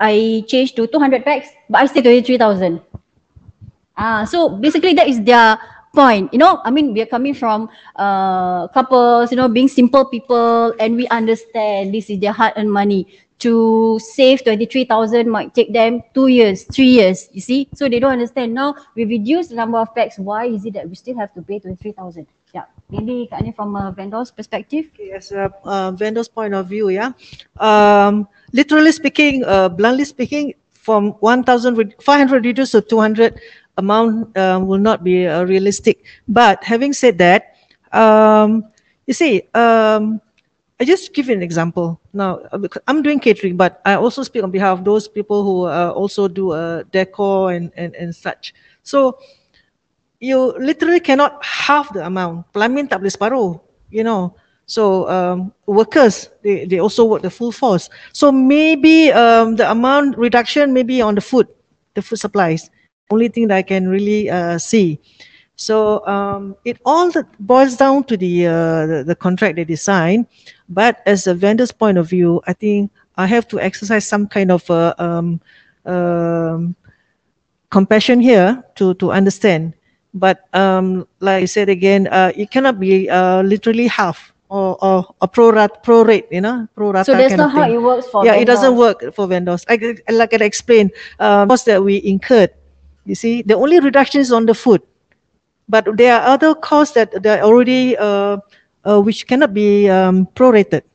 I 0.00 0.42
changed 0.48 0.74
to 0.76 0.88
two 0.88 0.98
hundred 0.98 1.22
packs 1.22 1.50
but 1.68 1.82
I 1.82 1.86
still 1.86 2.02
twenty 2.02 2.22
three 2.22 2.38
thousand. 2.38 2.80
Ah, 3.96 4.24
so 4.24 4.48
basically 4.48 4.94
that 4.94 5.06
is 5.06 5.22
their 5.22 5.60
point. 5.94 6.32
You 6.32 6.38
know, 6.38 6.60
I 6.64 6.70
mean, 6.70 6.92
we 6.92 7.00
are 7.02 7.06
coming 7.06 7.34
from 7.34 7.68
uh, 7.96 8.68
couples, 8.68 9.30
you 9.30 9.36
know, 9.36 9.48
being 9.48 9.68
simple 9.68 10.04
people, 10.04 10.74
and 10.78 10.96
we 10.96 11.06
understand 11.08 11.94
this 11.94 12.10
is 12.10 12.20
their 12.20 12.32
hard-earned 12.32 12.72
money. 12.72 13.06
To 13.40 13.98
save 13.98 14.44
twenty-three 14.44 14.84
thousand 14.84 15.30
might 15.30 15.54
take 15.54 15.72
them 15.72 16.02
two 16.12 16.26
years, 16.26 16.64
three 16.64 16.92
years. 16.92 17.30
You 17.32 17.40
see, 17.40 17.68
so 17.72 17.88
they 17.88 17.98
don't 17.98 18.12
understand. 18.12 18.52
Now 18.52 18.76
we 18.94 19.06
reduce 19.06 19.48
the 19.48 19.54
number 19.54 19.78
of 19.78 19.94
packs. 19.94 20.18
Why 20.18 20.44
is 20.44 20.66
it 20.66 20.74
that 20.74 20.86
we 20.86 20.94
still 20.94 21.16
have 21.16 21.32
to 21.32 21.40
pay 21.40 21.58
twenty-three 21.58 21.92
thousand? 21.92 22.26
Yeah, 22.52 22.68
maybe 22.90 23.28
Kak 23.30 23.40
Ani 23.40 23.52
from 23.52 23.76
a 23.76 23.92
vendor's 23.92 24.30
perspective. 24.30 24.92
Okay, 24.92 25.12
as 25.12 25.32
a 25.32 25.50
uh, 25.64 25.90
vendor's 25.92 26.28
point 26.28 26.52
of 26.52 26.68
view, 26.68 26.90
yeah. 26.90 27.12
Um, 27.56 28.28
literally 28.52 28.92
speaking, 28.92 29.42
uh, 29.46 29.70
bluntly 29.70 30.04
speaking, 30.04 30.52
from 30.80 31.12
1,000, 31.20 31.76
re- 31.76 31.94
500 32.00 32.44
reduced 32.44 32.72
to 32.72 32.80
200 32.80 33.40
amount 33.80 34.36
uh, 34.36 34.60
will 34.60 34.78
not 34.78 35.02
be 35.02 35.26
uh, 35.26 35.44
realistic. 35.48 36.04
But 36.28 36.62
having 36.62 36.92
said 36.92 37.18
that, 37.18 37.56
um, 37.96 38.68
you 39.08 39.14
see, 39.16 39.48
um, 39.56 40.20
I 40.80 40.84
just 40.84 41.12
give 41.12 41.28
you 41.28 41.34
an 41.34 41.42
example. 41.42 42.00
Now, 42.12 42.40
uh, 42.52 42.60
I'm 42.86 43.02
doing 43.02 43.20
catering, 43.20 43.56
but 43.56 43.80
I 43.84 43.96
also 43.96 44.22
speak 44.22 44.44
on 44.44 44.50
behalf 44.52 44.78
of 44.78 44.84
those 44.84 45.08
people 45.08 45.44
who 45.44 45.64
uh, 45.66 45.92
also 45.96 46.28
do 46.28 46.52
uh, 46.52 46.84
decor 46.92 47.52
and, 47.52 47.72
and, 47.76 47.94
and 47.96 48.14
such. 48.14 48.54
So, 48.84 49.18
you 50.20 50.52
literally 50.60 51.00
cannot 51.00 51.42
half 51.44 51.92
the 51.92 52.04
amount. 52.04 52.44
Pelamin 52.52 52.88
tak 52.88 53.00
boleh 53.00 53.12
separuh, 53.12 53.60
you 53.88 54.04
know. 54.04 54.36
So 54.70 55.10
um, 55.10 55.50
workers, 55.66 56.30
they, 56.44 56.64
they 56.64 56.78
also 56.78 57.04
work 57.04 57.22
the 57.22 57.30
full 57.32 57.50
force. 57.50 57.90
So 58.12 58.30
maybe 58.30 59.10
um, 59.10 59.56
the 59.56 59.68
amount 59.68 60.16
reduction 60.16 60.72
maybe 60.72 61.02
on 61.02 61.16
the 61.16 61.20
food, 61.20 61.48
the 61.94 62.02
food 62.02 62.20
supplies. 62.22 62.70
Only 63.10 63.28
thing 63.28 63.48
that 63.48 63.56
I 63.56 63.62
can 63.62 63.88
really 63.88 64.30
uh, 64.30 64.58
see. 64.58 65.00
So 65.56 66.06
um, 66.06 66.56
it 66.64 66.80
all 66.86 67.12
boils 67.38 67.76
down 67.76 68.04
to 68.04 68.16
the, 68.16 68.46
uh, 68.46 68.86
the 68.86 69.04
the 69.08 69.14
contract 69.14 69.56
they 69.56 69.64
design. 69.64 70.26
But 70.68 71.02
as 71.04 71.26
a 71.26 71.34
vendor's 71.34 71.70
point 71.70 71.98
of 71.98 72.08
view, 72.08 72.40
I 72.46 72.54
think 72.54 72.90
I 73.16 73.26
have 73.26 73.46
to 73.48 73.60
exercise 73.60 74.06
some 74.06 74.26
kind 74.26 74.50
of 74.50 74.64
uh, 74.70 74.94
um, 74.96 75.40
um, 75.84 76.74
compassion 77.68 78.20
here 78.20 78.64
to 78.76 78.94
to 78.94 79.12
understand. 79.12 79.74
But 80.14 80.48
um, 80.54 81.06
like 81.20 81.42
I 81.42 81.46
said 81.46 81.68
again, 81.68 82.08
uh, 82.08 82.32
it 82.34 82.50
cannot 82.50 82.80
be 82.80 83.10
uh, 83.10 83.42
literally 83.42 83.86
half 83.86 84.32
or 84.48 84.76
or, 84.82 85.06
or 85.20 85.28
pro 85.28 85.50
rate, 85.52 85.70
pro 85.82 86.02
rate, 86.04 86.26
you 86.30 86.40
know, 86.40 86.66
pro 86.74 86.90
rata. 86.92 87.12
So 87.12 87.14
that's 87.16 87.36
not 87.36 87.52
how 87.52 87.70
it 87.70 87.78
works 87.80 88.08
for 88.08 88.24
yeah, 88.24 88.34
it 88.34 88.46
doesn't 88.46 88.76
work 88.76 89.14
for 89.14 89.26
vendors. 89.26 89.64
I, 89.68 89.76
like 90.10 90.34
I 90.34 90.44
explained, 90.44 90.90
um, 91.20 91.48
costs 91.48 91.66
that 91.66 91.82
we 91.82 92.02
incurred. 92.02 92.50
You 93.10 93.18
see, 93.18 93.42
the 93.42 93.58
only 93.58 93.80
reduction 93.82 94.20
is 94.22 94.30
on 94.30 94.46
the 94.46 94.54
food, 94.54 94.86
but 95.66 95.82
there 95.98 96.14
are 96.14 96.30
other 96.30 96.54
costs 96.54 96.94
that 96.94 97.10
that 97.26 97.42
are 97.42 97.42
already 97.42 97.98
uh, 97.98 98.38
uh, 98.86 99.02
which 99.02 99.26
cannot 99.26 99.50
be 99.50 99.90
um, 99.90 100.30
prorated. 100.38 100.86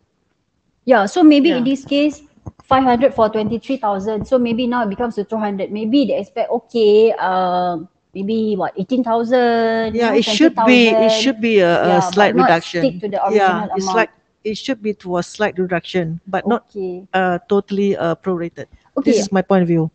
Yeah, 0.87 1.11
so 1.11 1.27
maybe 1.27 1.51
in 1.51 1.67
this 1.67 1.83
case, 1.83 2.23
500 2.71 3.11
for 3.11 3.27
23,000. 3.27 4.23
So 4.23 4.39
maybe 4.39 4.63
now 4.63 4.87
it 4.87 4.95
becomes 4.95 5.19
to 5.19 5.27
200. 5.27 5.75
Maybe 5.75 6.05
they 6.07 6.15
expect, 6.15 6.47
okay, 6.51 7.11
um, 7.19 7.89
maybe 8.13 8.55
what, 8.55 8.71
18,000? 8.79 9.91
Yeah, 9.91 10.15
it 10.15 10.23
should 10.23 10.55
be 10.63 10.95
it 10.95 11.11
should 11.11 11.41
be 11.41 11.59
a, 11.59 11.83
a 11.83 11.87
Yeah, 11.87 11.99
slight 11.99 12.31
reduction. 12.31 12.79
stick 12.79 13.01
to 13.01 13.07
the 13.11 13.19
original 13.27 13.67
yeah, 13.67 13.75
it's 13.75 13.83
amount. 13.83 13.97
like 14.07 14.11
it 14.47 14.55
should 14.55 14.79
be 14.79 14.93
to 15.03 15.17
a 15.17 15.23
slight 15.23 15.59
reduction, 15.59 16.21
but 16.31 16.47
not 16.47 16.71
uh, 17.11 17.43
totally 17.49 17.97
uh, 17.97 18.15
prorated. 18.15 18.71
Okay. 18.95 19.11
This 19.11 19.27
is 19.27 19.31
my 19.35 19.41
point 19.41 19.63
of 19.63 19.67
view. 19.67 19.91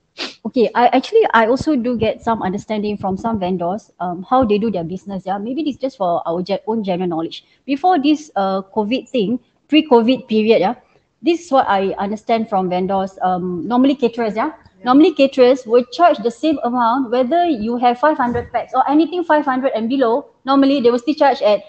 Okay, 0.46 0.70
I 0.74 0.86
actually 0.88 1.26
I 1.34 1.46
also 1.46 1.76
do 1.76 1.96
get 1.96 2.22
some 2.22 2.42
understanding 2.42 2.96
from 2.96 3.16
some 3.16 3.38
vendors 3.38 3.92
um 4.00 4.22
how 4.28 4.44
they 4.44 4.58
do 4.58 4.70
their 4.70 4.84
business. 4.84 5.24
Yeah, 5.26 5.38
maybe 5.38 5.62
this 5.62 5.74
is 5.74 5.80
just 5.80 5.96
for 5.96 6.22
our 6.26 6.42
own 6.66 6.82
general 6.82 7.08
knowledge. 7.08 7.44
Before 7.66 7.98
this 7.98 8.30
uh 8.36 8.62
COVID 8.74 9.08
thing, 9.08 9.38
pre-COVID 9.68 10.28
period, 10.28 10.60
yeah, 10.60 10.74
this 11.22 11.44
is 11.44 11.52
what 11.52 11.68
I 11.68 11.94
understand 11.98 12.48
from 12.48 12.68
vendors. 12.70 13.18
Um, 13.22 13.66
normally 13.68 13.94
caterers, 13.94 14.34
yeah, 14.34 14.52
normally 14.84 15.12
caterers 15.14 15.66
will 15.66 15.84
charge 15.92 16.18
the 16.18 16.30
same 16.30 16.58
amount 16.64 17.10
whether 17.10 17.44
you 17.46 17.76
have 17.76 17.98
500 17.98 18.50
packs 18.52 18.72
or 18.74 18.88
anything 18.90 19.24
500 19.24 19.72
and 19.74 19.88
below. 19.88 20.30
Normally 20.44 20.80
they 20.80 20.90
will 20.90 20.98
still 20.98 21.14
charge 21.14 21.42
at 21.42 21.62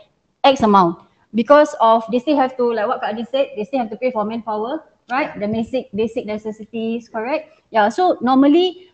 X 0.44 0.62
amount 0.62 1.00
because 1.36 1.76
of 1.80 2.04
they 2.12 2.20
still 2.20 2.38
have 2.38 2.56
to 2.58 2.74
like 2.74 2.88
what 2.88 3.02
Kak 3.02 3.14
Adi 3.14 3.26
said, 3.26 3.50
they 3.56 3.64
still 3.64 3.80
have 3.80 3.90
to 3.90 3.98
pay 3.98 4.12
for 4.12 4.26
manpower, 4.26 4.84
right? 5.10 5.34
The 5.40 5.48
basic 5.48 5.90
basic 5.96 6.26
necessities, 6.26 7.08
correct? 7.10 7.62
Yeah. 7.72 7.90
So 7.90 8.18
normally, 8.22 8.92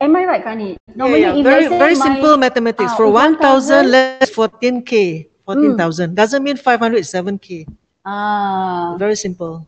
am 0.00 0.16
I 0.16 0.24
right, 0.24 0.42
Kani? 0.44 0.76
Normally, 0.94 1.22
yeah, 1.22 1.34
yeah. 1.34 1.40
if 1.40 1.44
very 1.44 1.64
say 1.68 1.78
very 1.78 1.96
my- 1.96 2.06
simple 2.06 2.34
mathematics. 2.36 2.92
ah, 2.92 2.96
For 2.96 3.06
if 3.06 3.14
one 3.14 3.36
1,000 3.36 3.42
thousand 3.42 3.82
less 3.92 4.30
fourteen 4.30 4.82
k, 4.82 5.28
fourteen 5.44 5.76
thousand 5.76 6.14
doesn't 6.16 6.42
mean 6.42 6.56
five 6.56 6.80
hundred 6.80 7.04
is 7.04 7.10
seven 7.10 7.38
k. 7.38 7.66
Ah, 8.06 8.94
Very 8.98 9.16
simple. 9.16 9.66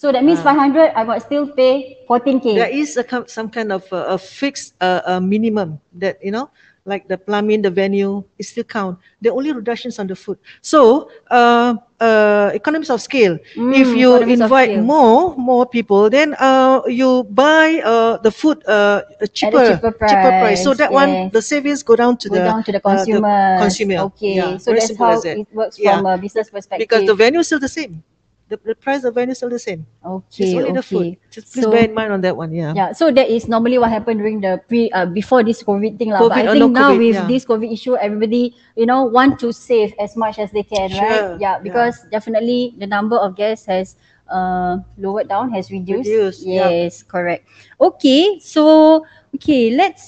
so 0.00 0.08
that 0.12 0.24
means 0.24 0.40
Ah. 0.40 0.54
500, 0.56 0.96
I 0.96 1.04
got 1.04 1.20
still 1.20 1.44
pay 1.52 1.98
14k. 2.08 2.54
There 2.56 2.70
is 2.72 2.96
a 2.96 3.04
some 3.28 3.50
kind 3.52 3.68
of 3.74 3.84
uh, 3.92 4.14
a 4.14 4.18
fixed 4.18 4.72
uh, 4.80 5.04
uh, 5.04 5.20
minimum 5.20 5.76
that 6.00 6.16
you 6.24 6.30
know, 6.32 6.48
like 6.90 7.08
the 7.08 7.16
plumbing, 7.16 7.62
the 7.62 7.70
venue, 7.70 8.24
it 8.38 8.44
still 8.44 8.64
count. 8.66 8.98
The 9.22 9.30
only 9.30 9.52
reductions 9.52 9.98
on 9.98 10.08
the 10.08 10.16
food. 10.16 10.38
So, 10.60 11.10
uh, 11.30 11.76
uh, 12.00 12.50
economies 12.54 12.90
of 12.90 13.00
scale. 13.00 13.38
if 13.70 13.94
Mm, 13.94 13.94
you 13.94 14.20
invite 14.26 14.76
more 14.76 15.36
more 15.36 15.66
people, 15.66 16.10
then 16.10 16.34
uh, 16.38 16.82
you 16.86 17.24
buy 17.30 17.80
uh, 17.84 18.18
the 18.18 18.30
food 18.30 18.58
uh, 18.66 19.02
cheaper, 19.32 19.82
cheaper 20.06 20.32
price. 20.32 20.62
So 20.62 20.74
price, 20.74 20.80
that 20.80 20.92
one, 20.92 21.30
the 21.32 21.42
savings 21.42 21.82
go 21.82 21.96
down 21.96 22.16
to 22.18 22.28
Go 22.28 22.38
the 22.38 22.40
down 22.40 22.64
to 22.64 22.72
the 22.72 22.80
uh, 22.86 23.06
the 23.06 23.20
consumer. 23.20 23.36
consumer. 23.56 24.08
Okay, 24.08 24.34
Yeah, 24.34 24.58
so 24.58 24.72
that's 24.72 24.96
how 24.96 25.20
that. 25.20 25.40
it 25.40 25.48
works 25.52 25.78
Yeah. 25.78 26.02
from 26.02 26.06
a 26.06 26.18
business 26.18 26.50
perspective. 26.50 26.88
because 26.88 27.04
the 27.04 27.14
venue 27.14 27.40
is 27.40 27.46
still 27.46 27.60
the 27.60 27.68
same. 27.68 28.02
The, 28.50 28.58
the 28.66 28.74
price 28.74 29.06
of 29.06 29.14
venue 29.14 29.30
is 29.30 29.38
still 29.38 29.48
the 29.48 29.62
same. 29.62 29.86
okay, 30.02 30.42
It's 30.42 30.58
only 30.58 30.74
the 30.74 30.82
okay. 30.82 31.14
food. 31.14 31.16
Just 31.30 31.54
please 31.54 31.62
So- 31.62 31.70
bear 31.70 31.86
in 31.86 31.94
mind 31.94 32.10
on 32.10 32.20
that 32.26 32.34
one. 32.34 32.50
Yeah. 32.50 32.74
Yeah, 32.74 32.90
so 32.90 33.14
that 33.14 33.30
is 33.30 33.46
normally 33.46 33.78
what 33.78 33.94
happened 33.94 34.18
during 34.18 34.42
the 34.42 34.58
pre 34.66 34.90
uh, 34.90 35.06
before 35.06 35.46
this 35.46 35.62
COVID 35.62 36.02
thing 36.02 36.10
lah. 36.10 36.26
But 36.26 36.34
COVID 36.34 36.42
I 36.42 36.58
think 36.58 36.58
no 36.58 36.66
now 36.66 36.90
COVID, 36.90 36.98
with 36.98 37.14
yeah. 37.14 37.30
this 37.30 37.46
COVID 37.46 37.70
issue, 37.70 37.94
everybody 37.94 38.58
you 38.74 38.90
know 38.90 39.06
want 39.06 39.38
to 39.46 39.54
save 39.54 39.94
as 40.02 40.18
much 40.18 40.42
as 40.42 40.50
they 40.50 40.66
can, 40.66 40.90
right? 40.90 40.98
Sure, 40.98 41.38
Yeah, 41.38 41.38
yeah. 41.38 41.56
because 41.62 42.02
definitely 42.10 42.74
the 42.82 42.90
number 42.90 43.14
of 43.14 43.38
guests 43.38 43.70
has 43.70 43.94
uh 44.26 44.82
lowered 44.98 45.30
down, 45.30 45.54
has 45.54 45.70
reduced. 45.70 46.10
Reduced, 46.10 46.42
yeah. 46.42 46.66
yes, 46.68 47.06
correct. 47.06 47.46
Okay, 47.78 48.42
so 48.42 49.06
okay, 49.38 49.70
let's 49.78 50.02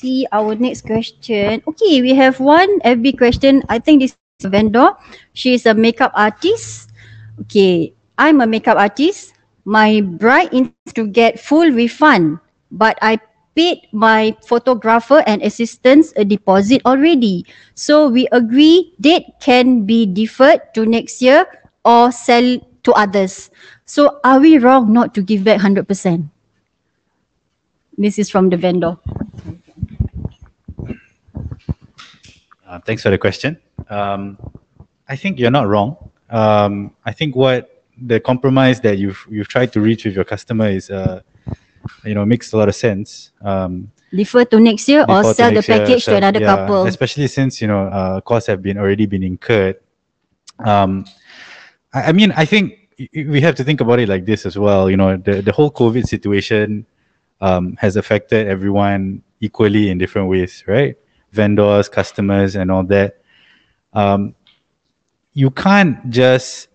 see 0.00 0.24
our 0.32 0.56
next 0.56 0.88
question. 0.88 1.60
Okay, 1.68 2.00
we 2.00 2.16
have 2.16 2.40
one 2.40 2.80
FB 2.80 3.20
question. 3.20 3.60
I 3.68 3.80
think 3.84 4.00
this 4.00 4.16
vendor. 4.44 4.92
She 5.32 5.54
is 5.54 5.64
a 5.64 5.72
makeup 5.72 6.12
artist. 6.14 6.85
Okay, 7.40 7.92
I'm 8.16 8.40
a 8.40 8.46
makeup 8.46 8.78
artist. 8.78 9.34
My 9.64 10.00
bride 10.00 10.54
intends 10.54 10.94
to 10.94 11.06
get 11.06 11.40
full 11.40 11.68
refund, 11.72 12.38
but 12.70 12.96
I 13.02 13.18
paid 13.56 13.88
my 13.90 14.36
photographer 14.46 15.24
and 15.26 15.42
assistants 15.42 16.12
a 16.16 16.24
deposit 16.24 16.80
already. 16.86 17.44
So 17.74 18.08
we 18.08 18.28
agree 18.30 18.94
date 19.00 19.26
can 19.40 19.84
be 19.84 20.06
deferred 20.06 20.60
to 20.74 20.86
next 20.86 21.20
year 21.20 21.44
or 21.84 22.12
sell 22.12 22.60
to 22.84 22.92
others. 22.92 23.50
So 23.86 24.20
are 24.22 24.38
we 24.38 24.58
wrong 24.58 24.92
not 24.92 25.14
to 25.14 25.22
give 25.22 25.42
back 25.42 25.60
100%? 25.60 26.28
This 27.98 28.18
is 28.18 28.30
from 28.30 28.50
the 28.50 28.56
vendor. 28.56 28.96
Uh, 32.66 32.78
thanks 32.84 33.02
for 33.02 33.10
the 33.10 33.18
question. 33.18 33.56
Um, 33.88 34.36
I 35.08 35.16
think 35.16 35.38
you're 35.38 35.50
not 35.50 35.66
wrong. 35.66 35.96
Um, 36.30 36.94
I 37.04 37.12
think 37.12 37.36
what 37.36 37.84
the 38.00 38.20
compromise 38.20 38.80
that 38.80 38.98
you've 38.98 39.26
you've 39.30 39.48
tried 39.48 39.72
to 39.72 39.80
reach 39.80 40.04
with 40.04 40.14
your 40.14 40.24
customer 40.24 40.68
is, 40.68 40.90
uh, 40.90 41.22
you 42.04 42.14
know, 42.14 42.24
makes 42.26 42.52
a 42.52 42.56
lot 42.56 42.68
of 42.68 42.74
sense. 42.74 43.30
Um, 43.42 43.90
Defer 44.14 44.44
to 44.46 44.60
next 44.60 44.88
year 44.88 45.04
or 45.08 45.34
sell 45.34 45.50
the 45.50 45.56
next 45.56 45.68
year, 45.68 45.78
package 45.78 46.04
to 46.04 46.16
another 46.16 46.40
yeah, 46.40 46.46
couple. 46.46 46.86
Especially 46.86 47.26
since 47.26 47.60
you 47.60 47.68
know 47.68 47.86
uh, 47.88 48.20
costs 48.20 48.46
have 48.46 48.62
been 48.62 48.78
already 48.78 49.06
been 49.06 49.22
incurred. 49.22 49.76
Um, 50.64 51.04
I, 51.92 52.04
I 52.04 52.12
mean, 52.12 52.32
I 52.32 52.44
think 52.44 52.88
we 53.14 53.40
have 53.40 53.54
to 53.56 53.64
think 53.64 53.80
about 53.80 53.98
it 53.98 54.08
like 54.08 54.24
this 54.24 54.46
as 54.46 54.58
well. 54.58 54.90
You 54.90 54.96
know, 54.96 55.16
the 55.16 55.42
the 55.42 55.52
whole 55.52 55.70
COVID 55.70 56.06
situation 56.06 56.86
um, 57.40 57.76
has 57.80 57.96
affected 57.96 58.46
everyone 58.46 59.22
equally 59.40 59.90
in 59.90 59.98
different 59.98 60.28
ways, 60.28 60.64
right? 60.66 60.96
Vendors, 61.32 61.88
customers, 61.88 62.56
and 62.56 62.70
all 62.70 62.84
that. 62.84 63.20
Um, 63.92 64.34
you 65.36 65.50
can't 65.50 66.08
just 66.08 66.68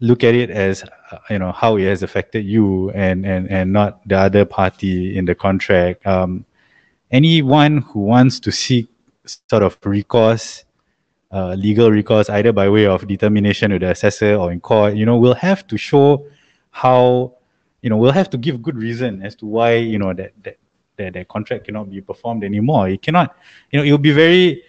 look 0.00 0.24
at 0.24 0.34
it 0.34 0.50
as 0.50 0.82
uh, 1.12 1.18
you 1.30 1.38
know 1.38 1.52
how 1.52 1.76
it 1.76 1.84
has 1.84 2.02
affected 2.02 2.44
you 2.44 2.90
and 2.90 3.24
and 3.24 3.48
and 3.48 3.72
not 3.72 4.06
the 4.08 4.18
other 4.18 4.44
party 4.44 5.16
in 5.16 5.24
the 5.24 5.34
contract. 5.34 6.04
Um, 6.04 6.44
anyone 7.12 7.78
who 7.78 8.00
wants 8.00 8.40
to 8.40 8.50
seek 8.50 8.88
sort 9.48 9.62
of 9.62 9.78
recourse, 9.84 10.64
uh, 11.30 11.54
legal 11.54 11.88
recourse, 11.92 12.28
either 12.30 12.52
by 12.52 12.68
way 12.68 12.86
of 12.86 13.06
determination 13.06 13.70
with 13.70 13.82
the 13.82 13.90
assessor 13.90 14.34
or 14.34 14.50
in 14.50 14.60
court, 14.60 14.96
you 14.96 15.06
know, 15.06 15.16
will 15.16 15.34
have 15.34 15.64
to 15.68 15.78
show 15.78 16.26
how, 16.72 17.32
you 17.80 17.88
know, 17.90 17.96
we'll 17.96 18.10
have 18.10 18.28
to 18.30 18.36
give 18.36 18.60
good 18.60 18.76
reason 18.76 19.22
as 19.22 19.36
to 19.36 19.46
why, 19.46 19.74
you 19.74 20.00
know, 20.00 20.12
that 20.12 20.32
that 20.42 20.58
that, 20.96 21.12
that 21.12 21.28
contract 21.28 21.66
cannot 21.66 21.88
be 21.90 22.00
performed 22.00 22.42
anymore. 22.42 22.88
It 22.88 23.02
cannot, 23.02 23.36
you 23.70 23.78
know, 23.78 23.84
it 23.84 23.90
will 23.92 23.98
be 24.10 24.12
very 24.12 24.64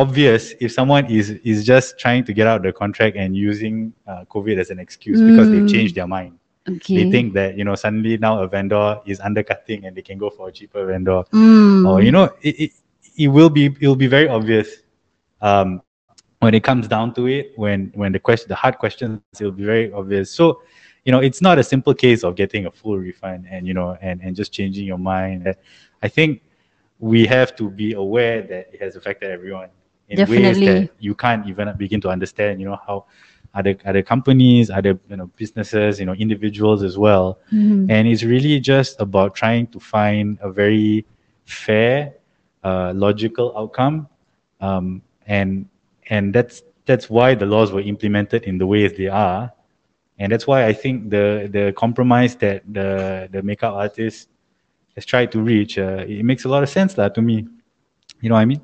obvious 0.00 0.42
if 0.64 0.70
someone 0.72 1.04
is 1.18 1.30
is 1.52 1.58
just 1.72 1.98
trying 1.98 2.24
to 2.28 2.32
get 2.38 2.46
out 2.46 2.62
the 2.62 2.72
contract 2.82 3.16
and 3.16 3.36
using 3.36 3.92
uh, 4.10 4.24
COVID 4.34 4.56
as 4.62 4.70
an 4.70 4.78
excuse 4.86 5.20
because 5.28 5.48
they've 5.50 5.64
Mm. 5.64 5.74
changed 5.76 5.94
their 5.98 6.06
mind 6.16 6.34
Okay. 6.68 6.94
they 6.96 7.04
think 7.14 7.26
that 7.38 7.50
you 7.58 7.64
know 7.64 7.76
suddenly 7.84 8.14
now 8.26 8.34
a 8.44 8.48
vendor 8.56 8.86
is 9.12 9.18
undercutting 9.20 9.84
and 9.86 9.96
they 9.96 10.02
can 10.08 10.18
go 10.24 10.30
for 10.36 10.48
a 10.48 10.52
cheaper 10.58 10.82
vendor 10.92 11.20
Mm. 11.32 11.86
or 11.88 12.02
you 12.06 12.12
know 12.16 12.24
it, 12.48 12.54
it, 12.64 12.70
it 13.24 13.28
will 13.28 13.50
be 13.58 13.64
it 13.82 13.86
will 13.88 14.02
be 14.06 14.10
very 14.18 14.28
obvious 14.38 14.68
um 15.40 15.82
when 16.40 16.54
it 16.54 16.62
comes 16.62 16.86
down 16.88 17.14
to 17.14 17.26
it 17.26 17.52
when 17.56 17.90
when 17.94 18.12
the 18.12 18.18
question 18.18 18.48
the 18.48 18.54
hard 18.62 18.78
questions 18.78 19.12
it 19.40 19.44
will 19.44 19.52
be 19.62 19.64
very 19.64 19.92
obvious 19.92 20.30
so 20.30 20.40
you 21.04 21.12
know 21.12 21.20
it's 21.20 21.40
not 21.48 21.58
a 21.58 21.64
simple 21.64 21.94
case 21.94 22.24
of 22.24 22.34
getting 22.42 22.66
a 22.66 22.70
full 22.70 22.98
refund 22.98 23.46
and 23.50 23.66
you 23.66 23.74
know 23.74 23.96
and 24.00 24.20
and 24.22 24.36
just 24.36 24.52
changing 24.52 24.86
your 24.86 24.98
mind 24.98 25.54
i 26.02 26.08
think 26.08 26.42
we 26.98 27.26
have 27.26 27.54
to 27.56 27.70
be 27.70 27.92
aware 27.94 28.42
that 28.42 28.64
it 28.72 28.80
has 28.80 28.96
affected 28.96 29.30
everyone 29.30 29.68
in 30.10 30.18
ways 30.28 30.58
that 30.58 30.90
you 30.98 31.14
can't 31.14 31.46
even 31.46 31.72
begin 31.76 32.00
to 32.00 32.08
understand 32.08 32.60
you 32.60 32.66
know 32.66 32.78
how 32.86 33.04
other 33.54 33.76
other 33.86 34.02
companies 34.02 34.70
other 34.70 34.98
you 35.08 35.16
know 35.16 35.26
businesses 35.36 35.98
you 36.00 36.06
know 36.06 36.14
individuals 36.14 36.82
as 36.82 36.98
well. 36.98 37.38
Mhm. 37.52 37.90
and 37.90 38.08
it's 38.08 38.22
really 38.22 38.60
just 38.60 39.00
about 39.00 39.34
trying 39.34 39.66
to 39.68 39.78
find 39.80 40.38
a 40.42 40.50
very 40.50 41.04
fair 41.44 42.14
uh, 42.62 42.92
logical 42.94 43.56
outcome. 43.56 44.06
Um, 44.60 45.02
and 45.26 45.66
and 46.10 46.34
that's 46.34 46.62
that's 46.86 47.08
why 47.08 47.34
the 47.34 47.46
laws 47.46 47.72
were 47.72 47.80
implemented 47.80 48.42
in 48.44 48.58
the 48.58 48.66
ways 48.66 48.92
they 48.92 49.08
are. 49.08 49.52
And 50.18 50.30
that's 50.30 50.46
why 50.46 50.66
i 50.66 50.72
think 50.72 51.08
the 51.08 51.48
the 51.50 51.72
compromise 51.72 52.36
that 52.36 52.62
the 52.70 53.28
the 53.32 53.42
makeup 53.42 53.74
artist 53.74 54.28
has 54.94 55.06
tried 55.06 55.32
to 55.32 55.40
reach 55.40 55.78
uh, 55.78 56.04
it 56.06 56.24
makes 56.24 56.44
a 56.44 56.48
lot 56.48 56.62
of 56.62 56.68
sense 56.68 56.98
lah, 56.98 57.08
to 57.08 57.22
me. 57.22 57.46
You 58.20 58.28
know 58.28 58.34
what 58.34 58.42
i 58.42 58.44
mean 58.44 58.60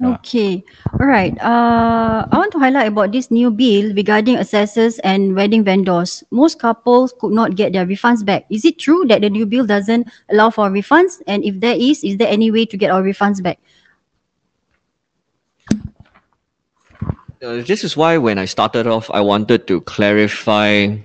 Yeah. 0.00 0.16
Okay. 0.16 0.64
All 0.98 1.06
right. 1.06 1.36
Uh, 1.42 2.24
I 2.32 2.36
want 2.38 2.52
to 2.52 2.58
highlight 2.58 2.88
about 2.88 3.12
this 3.12 3.30
new 3.30 3.50
bill 3.50 3.92
regarding 3.94 4.36
assessors 4.36 4.98
and 5.00 5.36
wedding 5.36 5.62
vendors. 5.62 6.24
Most 6.30 6.58
couples 6.58 7.12
could 7.20 7.32
not 7.32 7.54
get 7.54 7.74
their 7.74 7.84
refunds 7.84 8.24
back. 8.24 8.46
Is 8.48 8.64
it 8.64 8.78
true 8.78 9.04
that 9.08 9.20
the 9.20 9.28
new 9.28 9.44
bill 9.44 9.66
doesn't 9.66 10.08
allow 10.30 10.48
for 10.48 10.70
refunds? 10.70 11.20
And 11.26 11.44
if 11.44 11.60
there 11.60 11.76
is, 11.76 12.02
is 12.02 12.16
there 12.16 12.28
any 12.28 12.50
way 12.50 12.64
to 12.64 12.76
get 12.78 12.90
our 12.90 13.02
refunds 13.02 13.42
back? 13.42 13.60
Uh, 17.42 17.60
this 17.60 17.84
is 17.84 17.96
why 17.96 18.16
when 18.16 18.38
I 18.38 18.46
started 18.46 18.86
off, 18.86 19.10
I 19.12 19.20
wanted 19.20 19.66
to 19.68 19.80
clarify 19.82 20.96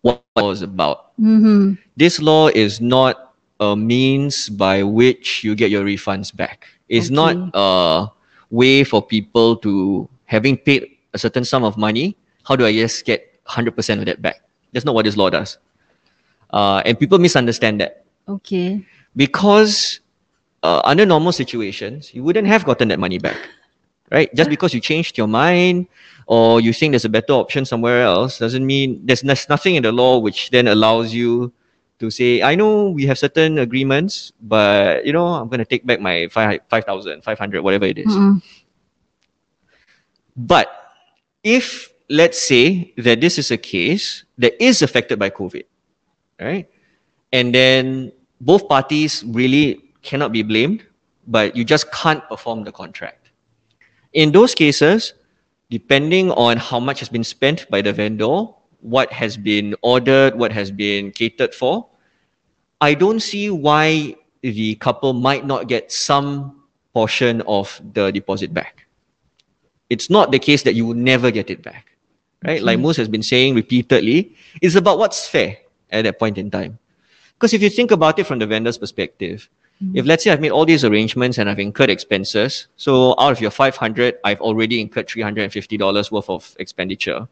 what 0.00 0.22
it 0.36 0.42
was 0.42 0.62
about. 0.62 1.16
Mm-hmm. 1.20 1.74
This 1.96 2.20
law 2.20 2.48
is 2.48 2.80
not 2.80 3.34
a 3.60 3.76
means 3.76 4.48
by 4.48 4.82
which 4.82 5.44
you 5.44 5.54
get 5.54 5.70
your 5.70 5.84
refunds 5.84 6.34
back. 6.34 6.66
It's 6.88 7.10
not 7.10 7.36
Okay. 7.36 8.12
Way 8.50 8.84
for 8.84 9.02
people 9.02 9.56
to, 9.56 10.08
having 10.26 10.56
paid 10.56 10.86
a 11.14 11.18
certain 11.18 11.44
sum 11.44 11.64
of 11.64 11.76
money, 11.76 12.16
how 12.44 12.56
do 12.56 12.64
I 12.66 12.72
just 12.72 13.04
get 13.04 13.26
100% 13.46 13.98
of 14.00 14.06
that 14.06 14.22
back? 14.22 14.42
That's 14.72 14.84
not 14.84 14.94
what 14.94 15.04
this 15.04 15.16
law 15.16 15.30
does. 15.30 15.58
Uh, 16.50 16.82
and 16.84 16.98
people 16.98 17.18
misunderstand 17.18 17.80
that 17.80 18.04
Okay. 18.28 18.84
because 19.16 20.00
uh, 20.62 20.80
under 20.84 21.06
normal 21.06 21.32
situations, 21.32 22.14
you 22.14 22.22
wouldn't 22.22 22.46
have 22.46 22.64
gotten 22.64 22.88
that 22.88 22.98
money 22.98 23.18
back, 23.18 23.36
right? 24.10 24.32
Just 24.34 24.50
because 24.50 24.74
you 24.74 24.80
changed 24.80 25.16
your 25.18 25.26
mind 25.28 25.86
or 26.26 26.60
you 26.60 26.72
think 26.72 26.92
there's 26.92 27.04
a 27.04 27.08
better 27.08 27.32
option 27.32 27.64
somewhere 27.64 28.02
else 28.02 28.38
doesn't 28.38 28.64
mean 28.66 29.00
there's, 29.04 29.22
there's 29.22 29.48
nothing 29.48 29.76
in 29.76 29.82
the 29.82 29.92
law 29.92 30.18
which 30.18 30.50
then 30.50 30.68
allows 30.68 31.14
you 31.14 31.52
to 32.00 32.10
say, 32.10 32.42
I 32.42 32.54
know 32.54 32.90
we 32.90 33.06
have 33.06 33.18
certain 33.18 33.58
agreements, 33.58 34.32
but 34.40 35.04
you 35.06 35.12
know, 35.12 35.26
I'm 35.26 35.48
going 35.48 35.60
to 35.60 35.68
take 35.68 35.86
back 35.86 36.00
my 36.00 36.28
five 36.28 36.60
5,000, 36.68 37.22
500, 37.22 37.62
whatever 37.62 37.84
it 37.84 37.98
is. 37.98 38.08
Mm-mm. 38.08 38.42
But 40.36 40.68
if 41.44 41.92
let's 42.08 42.40
say 42.40 42.92
that 42.96 43.20
this 43.20 43.38
is 43.38 43.50
a 43.50 43.56
case 43.56 44.24
that 44.38 44.60
is 44.62 44.82
affected 44.82 45.18
by 45.18 45.30
COVID, 45.30 45.64
right? 46.40 46.68
And 47.32 47.54
then 47.54 48.12
both 48.40 48.68
parties 48.68 49.22
really 49.24 49.92
cannot 50.02 50.32
be 50.32 50.42
blamed, 50.42 50.82
but 51.28 51.54
you 51.54 51.64
just 51.64 51.92
can't 51.92 52.26
perform 52.28 52.64
the 52.64 52.72
contract. 52.72 53.30
In 54.12 54.32
those 54.32 54.54
cases, 54.54 55.14
depending 55.70 56.32
on 56.32 56.56
how 56.56 56.80
much 56.80 56.98
has 56.98 57.08
been 57.08 57.22
spent 57.22 57.70
by 57.70 57.80
the 57.80 57.92
vendor, 57.92 58.46
what 58.80 59.12
has 59.12 59.36
been 59.36 59.74
ordered, 59.82 60.34
what 60.34 60.52
has 60.52 60.70
been 60.70 61.10
catered 61.12 61.54
for, 61.54 61.86
I 62.80 62.94
don't 62.94 63.20
see 63.20 63.50
why 63.50 64.16
the 64.42 64.74
couple 64.76 65.12
might 65.12 65.46
not 65.46 65.68
get 65.68 65.92
some 65.92 66.62
portion 66.94 67.42
of 67.42 67.80
the 67.92 68.10
deposit 68.10 68.52
back. 68.54 68.86
It's 69.90 70.08
not 70.08 70.32
the 70.32 70.38
case 70.38 70.62
that 70.62 70.74
you 70.74 70.86
will 70.86 70.94
never 70.94 71.30
get 71.30 71.50
it 71.50 71.62
back, 71.62 71.92
right? 72.44 72.62
Like 72.62 72.76
mm-hmm. 72.78 72.86
Okay. 72.86 72.88
Mus 72.88 72.96
has 72.96 73.08
been 73.08 73.22
saying 73.22 73.54
repeatedly, 73.54 74.34
it's 74.62 74.76
about 74.76 74.98
what's 74.98 75.28
fair 75.28 75.58
at 75.90 76.04
that 76.04 76.18
point 76.18 76.38
in 76.38 76.50
time. 76.50 76.78
Because 77.34 77.52
if 77.52 77.62
you 77.62 77.70
think 77.70 77.90
about 77.90 78.18
it 78.18 78.24
from 78.24 78.38
the 78.38 78.46
vendor's 78.46 78.78
perspective, 78.78 79.48
mm-hmm. 79.82 79.96
if 79.96 80.06
let's 80.06 80.24
say 80.24 80.30
I've 80.30 80.40
made 80.40 80.52
all 80.52 80.64
these 80.64 80.84
arrangements 80.84 81.38
and 81.38 81.50
I've 81.50 81.58
incurred 81.58 81.90
expenses, 81.90 82.68
so 82.76 83.14
out 83.18 83.32
of 83.32 83.40
your 83.40 83.50
500, 83.50 84.18
I've 84.24 84.40
already 84.40 84.80
incurred 84.80 85.08
$350 85.08 86.10
worth 86.10 86.30
of 86.30 86.56
expenditure. 86.58 87.28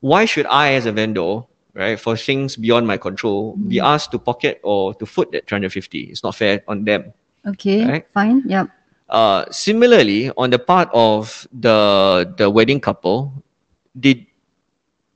Why 0.00 0.24
should 0.24 0.46
I, 0.46 0.74
as 0.74 0.86
a 0.86 0.92
vendor, 0.92 1.42
right, 1.74 1.98
for 1.98 2.16
things 2.16 2.56
beyond 2.56 2.86
my 2.86 2.96
control, 2.96 3.56
be 3.56 3.80
asked 3.80 4.12
to 4.12 4.18
pocket 4.18 4.60
or 4.62 4.94
to 4.94 5.06
foot 5.06 5.32
that 5.32 5.48
350? 5.48 6.00
It's 6.04 6.22
not 6.22 6.34
fair 6.34 6.62
on 6.68 6.84
them. 6.84 7.12
Okay. 7.46 7.86
Right. 7.86 8.06
Fine. 8.14 8.42
Yep. 8.46 8.68
Uh, 9.08 9.44
similarly, 9.50 10.30
on 10.36 10.50
the 10.50 10.58
part 10.58 10.90
of 10.92 11.48
the 11.52 12.28
the 12.36 12.50
wedding 12.50 12.78
couple, 12.78 13.32
they 13.94 14.28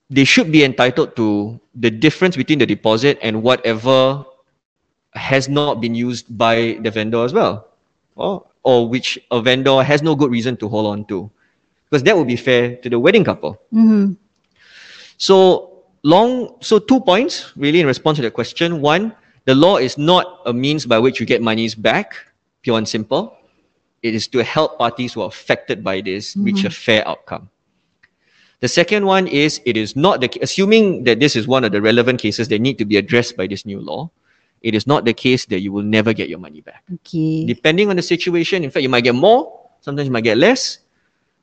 they 0.09 0.25
should 0.25 0.51
be 0.51 0.65
entitled 0.65 1.15
to 1.17 1.61
the 1.75 1.91
difference 1.91 2.37
between 2.37 2.59
the 2.59 2.67
deposit 2.67 3.19
and 3.21 3.43
whatever 3.43 4.25
has 5.13 5.49
not 5.49 5.81
been 5.81 5.95
used 5.95 6.27
by 6.39 6.81
the 6.81 6.91
vendor 6.91 7.23
as 7.25 7.33
well, 7.33 7.69
or 8.17 8.49
or 8.65 8.89
which 8.89 9.19
a 9.31 9.43
vendor 9.43 9.83
has 9.83 10.01
no 10.01 10.17
good 10.17 10.31
reason 10.31 10.57
to 10.57 10.69
hold 10.69 10.87
on 10.87 11.05
to, 11.13 11.31
because 11.91 12.03
that 12.05 12.17
would 12.17 12.27
be 12.27 12.37
fair 12.37 12.77
to 12.77 12.89
the 12.89 12.99
wedding 12.99 13.25
couple. 13.25 13.61
Mm-hmm. 13.75 14.17
So 15.23 15.87
long, 16.03 16.59
so 16.59 16.81
two 16.81 16.99
points 16.99 17.55
really 17.55 17.79
in 17.79 17.87
response 17.87 18.19
to 18.19 18.23
the 18.23 18.31
question. 18.35 18.81
One, 18.83 19.15
the 19.47 19.55
law 19.55 19.77
is 19.77 19.97
not 19.97 20.43
a 20.47 20.53
means 20.53 20.85
by 20.85 20.99
which 20.99 21.21
you 21.21 21.27
get 21.27 21.41
monies 21.41 21.77
back. 21.79 22.19
pure 22.63 22.79
and 22.79 22.87
simple. 22.87 23.39
It 24.03 24.15
is 24.15 24.27
to 24.35 24.43
help 24.43 24.79
parties 24.79 25.15
who 25.15 25.23
are 25.23 25.31
affected 25.31 25.83
by 25.87 26.01
this 26.01 26.35
mm-hmm. 26.35 26.43
reach 26.43 26.65
a 26.65 26.71
fair 26.71 27.07
outcome. 27.07 27.51
The 28.59 28.67
second 28.67 29.07
one 29.07 29.31
is 29.31 29.63
it 29.65 29.77
is 29.77 29.95
not 29.95 30.21
the 30.21 30.31
assuming 30.43 31.05
that 31.07 31.23
this 31.23 31.39
is 31.39 31.47
one 31.47 31.63
of 31.63 31.71
the 31.71 31.83
relevant 31.83 32.19
cases 32.19 32.51
that 32.51 32.59
need 32.59 32.79
to 32.79 32.85
be 32.85 32.97
addressed 32.99 33.37
by 33.37 33.47
this 33.47 33.63
new 33.63 33.79
law. 33.79 34.11
It 34.63 34.75
is 34.75 34.87
not 34.87 35.05
the 35.05 35.15
case 35.15 35.47
that 35.55 35.63
you 35.63 35.71
will 35.71 35.87
never 35.87 36.13
get 36.13 36.31
your 36.31 36.39
money 36.39 36.63
back. 36.63 36.83
Okay. 37.03 37.47
Depending 37.47 37.91
on 37.91 37.95
the 37.95 38.03
situation, 38.03 38.63
in 38.63 38.71
fact, 38.71 38.83
you 38.83 38.91
might 38.91 39.07
get 39.07 39.15
more, 39.15 39.71
sometimes 39.83 40.07
you 40.07 40.15
might 40.15 40.27
get 40.27 40.39
less. 40.39 40.83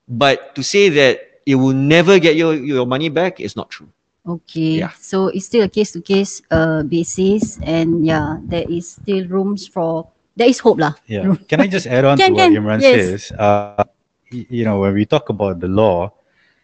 But 0.07 0.55
to 0.55 0.63
say 0.63 0.87
that 0.89 1.28
it 1.49 1.57
will 1.57 1.73
never 1.73 2.19
get 2.19 2.35
your, 2.37 2.53
your 2.55 2.85
money 2.85 3.09
back 3.09 3.41
is 3.41 3.57
not 3.57 3.71
true. 3.71 3.91
Okay. 4.27 4.85
Yeah. 4.85 4.91
So 4.99 5.27
it's 5.27 5.45
still 5.45 5.63
a 5.63 5.69
case 5.69 5.91
to 5.93 6.01
case 6.01 6.41
uh 6.51 6.83
basis 6.83 7.59
and 7.63 8.05
yeah, 8.05 8.37
there 8.45 8.65
is 8.69 8.99
still 9.01 9.27
rooms 9.27 9.67
for 9.67 10.07
there 10.37 10.49
is 10.49 10.59
hope 10.59 10.79
lah. 10.79 10.93
Yeah. 11.07 11.33
Can 11.47 11.61
I 11.61 11.67
just 11.67 11.87
add 11.87 12.05
on 12.05 12.17
Can, 12.21 12.31
to 12.31 12.33
what 12.35 12.51
can. 12.51 12.53
Imran 12.53 12.81
Yes. 12.81 13.01
says? 13.01 13.31
Uh, 13.37 13.83
you 14.31 14.63
know, 14.65 14.79
when 14.79 14.93
we 14.93 15.05
talk 15.05 15.29
about 15.29 15.59
the 15.59 15.67
law, 15.67 16.13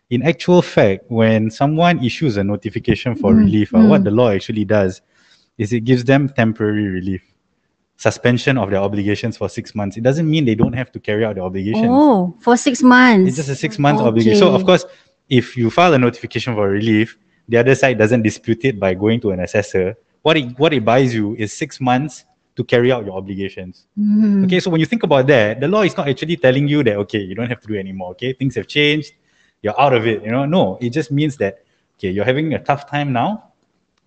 in 0.10 0.22
actual 0.24 0.62
fact, 0.62 1.06
when 1.10 1.50
someone 1.50 2.04
issues 2.04 2.38
a 2.38 2.44
notification 2.44 3.16
for 3.16 3.34
Mm, 3.34 3.38
relief, 3.38 3.74
uh, 3.74 3.84
what 3.84 4.04
mm. 4.04 4.04
the 4.04 4.12
law 4.12 4.30
actually 4.30 4.66
does 4.66 5.02
is 5.58 5.74
it 5.74 5.82
gives 5.82 6.04
them 6.06 6.30
temporary 6.30 6.88
relief, 6.88 7.35
suspension 7.98 8.58
of 8.58 8.70
their 8.70 8.80
obligations 8.80 9.38
for 9.38 9.50
six 9.50 9.74
months. 9.74 9.98
It 9.98 10.04
doesn't 10.04 10.30
mean 10.30 10.46
they 10.46 10.56
don't 10.56 10.74
have 10.74 10.92
to 10.92 11.00
carry 11.00 11.24
out 11.26 11.36
the 11.36 11.42
obligations. 11.42 11.88
Oh, 11.90 12.36
for 12.40 12.58
six 12.58 12.84
months. 12.84 13.30
It's 13.30 13.38
just 13.38 13.50
a 13.50 13.56
six 13.56 13.80
month 13.80 14.02
obligation. 14.02 14.40
So 14.40 14.54
of 14.54 14.66
course, 14.66 14.86
if 15.30 15.56
you 15.58 15.70
file 15.70 15.94
a 15.94 16.00
notification 16.00 16.54
for 16.56 16.70
relief, 16.70 17.18
the 17.48 17.58
other 17.58 17.76
side 17.76 17.98
doesn't 17.98 18.22
dispute 18.24 18.66
it 18.66 18.80
by 18.80 18.94
going 18.94 19.22
to 19.22 19.32
an 19.32 19.40
assessor. 19.40 19.96
What 20.24 20.38
it 20.38 20.58
what 20.60 20.74
it 20.74 20.84
buys 20.84 21.14
you 21.14 21.36
is 21.36 21.54
six 21.54 21.80
months 21.80 22.26
to 22.56 22.64
carry 22.64 22.92
out 22.92 23.06
your 23.06 23.16
obligations. 23.16 23.86
Mhm. 24.00 24.46
Okay, 24.46 24.60
so 24.60 24.70
when 24.72 24.80
you 24.80 24.86
think 24.86 25.04
about 25.04 25.28
that, 25.28 25.60
the 25.60 25.68
law 25.68 25.84
is 25.84 25.96
not 25.96 26.08
actually 26.08 26.38
telling 26.38 26.68
you 26.68 26.84
that 26.84 26.98
okay, 26.98 27.20
you 27.20 27.36
don't 27.36 27.50
have 27.50 27.62
to 27.62 27.68
do 27.68 27.78
anymore. 27.78 28.12
Okay, 28.12 28.34
things 28.34 28.56
have 28.56 28.68
changed, 28.68 29.14
you're 29.62 29.80
out 29.80 29.94
of 29.94 30.08
it. 30.08 30.24
You 30.24 30.32
know, 30.32 30.46
no, 30.46 30.78
it 30.82 30.90
just 30.90 31.12
means 31.12 31.38
that 31.38 31.64
okay, 31.98 32.10
you're 32.10 32.26
having 32.26 32.54
a 32.54 32.60
tough 32.60 32.90
time 32.90 33.14
now. 33.14 33.52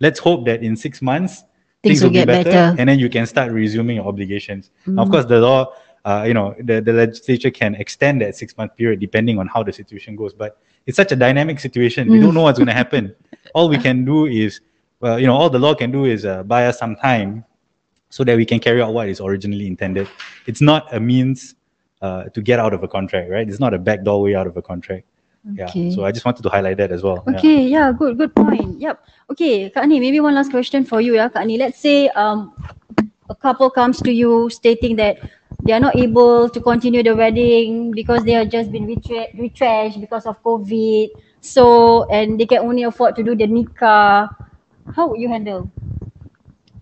Let's 0.01 0.19
hope 0.21 0.45
that 0.47 0.63
in 0.63 0.77
six 0.77 1.03
months 1.03 1.45
Things 1.83 2.03
will 2.03 2.11
be 2.11 2.15
get 2.15 2.27
better. 2.27 2.75
and 2.79 2.89
then 2.89 2.99
you 2.99 3.09
can 3.09 3.27
start 3.27 3.53
resuming 3.53 3.97
your 3.97 4.07
obligations. 4.07 4.71
Now, 4.87 5.03
of 5.03 5.11
course, 5.11 5.27
the 5.27 5.39
law, 5.41 5.73
uh, 6.05 6.25
you 6.27 6.35
know, 6.35 6.55
the, 6.61 6.81
the 6.81 6.93
legislature 6.93 7.51
can 7.51 7.75
extend 7.77 8.21
that 8.23 8.35
six 8.37 8.57
month 8.57 8.77
period 8.77 8.99
depending 9.01 9.39
on 9.39 9.47
how 9.47 9.63
the 9.63 9.73
situation 9.73 10.17
goes. 10.17 10.33
But 10.35 10.59
it's 10.87 10.97
such 10.97 11.13
a 11.13 11.17
dynamic 11.17 11.61
situation. 11.61 12.09
We 12.09 12.19
Mm. 12.19 12.23
don't 12.23 12.35
know 12.35 12.43
what's 12.43 12.59
going 12.59 12.67
to 12.69 12.75
happen. 12.75 13.15
All 13.55 13.69
we 13.69 13.79
can 13.79 14.05
do 14.05 14.27
is, 14.27 14.61
well, 15.01 15.19
you 15.21 15.27
know, 15.27 15.37
all 15.37 15.49
the 15.49 15.59
law 15.59 15.75
can 15.75 15.91
do 15.93 16.05
is 16.05 16.25
uh, 16.25 16.43
buy 16.43 16.67
us 16.67 16.79
some 16.79 16.97
time 16.97 17.45
so 18.11 18.25
that 18.25 18.37
we 18.37 18.45
can 18.45 18.59
carry 18.59 18.83
out 18.83 18.93
what 18.93 19.09
is 19.09 19.21
originally 19.21 19.67
intended. 19.67 20.09
It's 20.47 20.61
not 20.61 20.93
a 20.93 20.99
means 21.01 21.55
uh, 22.03 22.25
to 22.25 22.43
get 22.43 22.59
out 22.59 22.73
of 22.75 22.83
a 22.83 22.89
contract, 22.89 23.31
right? 23.31 23.49
It's 23.49 23.61
not 23.61 23.73
a 23.75 23.79
backdoor 23.79 24.21
way 24.23 24.35
out 24.35 24.47
of 24.47 24.57
a 24.57 24.63
contract. 24.63 25.05
Okay. 25.53 25.89
Yeah. 25.89 25.95
So 25.95 26.05
I 26.05 26.13
just 26.13 26.25
wanted 26.25 26.43
to 26.43 26.49
highlight 26.51 26.77
that 26.79 26.93
as 26.93 27.03
well. 27.03 27.25
Yeah. 27.27 27.39
Okay, 27.39 27.63
yeah, 27.67 27.93
good, 27.93 28.19
good 28.19 28.35
point. 28.35 28.81
Yep. 28.81 29.01
Okay, 29.33 29.71
Kak 29.71 29.85
Ani, 29.85 30.01
maybe 30.01 30.21
one 30.21 30.35
last 30.35 30.51
question 30.51 30.85
for 30.85 31.01
you, 31.01 31.15
yeah, 31.15 31.29
Kak 31.29 31.43
Ani. 31.43 31.57
Let's 31.59 31.79
say 31.79 32.09
um 32.11 32.53
a 33.29 33.35
couple 33.35 33.71
comes 33.71 34.01
to 34.03 34.13
you 34.13 34.49
stating 34.51 34.97
that 34.97 35.19
they 35.65 35.73
are 35.73 35.81
not 35.81 35.97
able 35.97 36.49
to 36.49 36.61
continue 36.61 37.03
the 37.03 37.15
wedding 37.17 37.93
because 37.93 38.25
they 38.25 38.33
have 38.33 38.49
just 38.49 38.71
been 38.73 38.87
retra- 38.87 39.33
retrenched 39.39 40.01
because 40.01 40.27
of 40.27 40.43
COVID. 40.43 41.09
So 41.41 42.05
and 42.11 42.39
they 42.39 42.47
can 42.47 42.59
only 42.65 42.83
afford 42.85 43.17
to 43.17 43.23
do 43.23 43.35
the 43.35 43.47
nikah. 43.47 44.29
How 44.95 45.09
would 45.09 45.21
you 45.21 45.29
handle? 45.29 45.71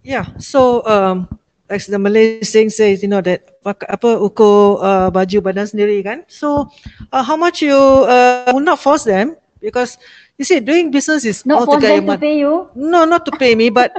Yeah. 0.03 0.27
So 0.39 0.87
um, 0.87 1.29
as 1.69 1.87
the 1.87 1.99
Malay 1.99 2.43
saying 2.43 2.71
says, 2.71 3.03
you 3.03 3.09
know 3.09 3.21
that 3.21 3.56
pak- 3.67 3.91
apa 3.91 4.11
ukur 4.23 4.79
uh, 4.79 5.11
baju 5.11 5.39
badan 5.43 5.67
sendiri 5.67 5.99
kan. 6.07 6.23
So 6.31 6.71
uh, 7.11 7.23
how 7.27 7.35
much 7.35 7.67
you 7.67 7.75
uh, 8.07 8.55
will 8.55 8.63
not 8.63 8.79
force 8.79 9.03
them 9.03 9.35
because 9.59 9.99
you 10.39 10.47
see 10.47 10.63
doing 10.63 10.95
business 10.95 11.27
is 11.27 11.43
Not 11.43 11.67
force 11.67 11.83
altogether 11.83 11.99
them 12.07 12.07
to 12.07 12.23
pay 12.23 12.39
you? 12.39 12.71
No, 12.79 13.03
not 13.03 13.27
to 13.27 13.33
pay 13.35 13.59
me, 13.59 13.75
but 13.75 13.91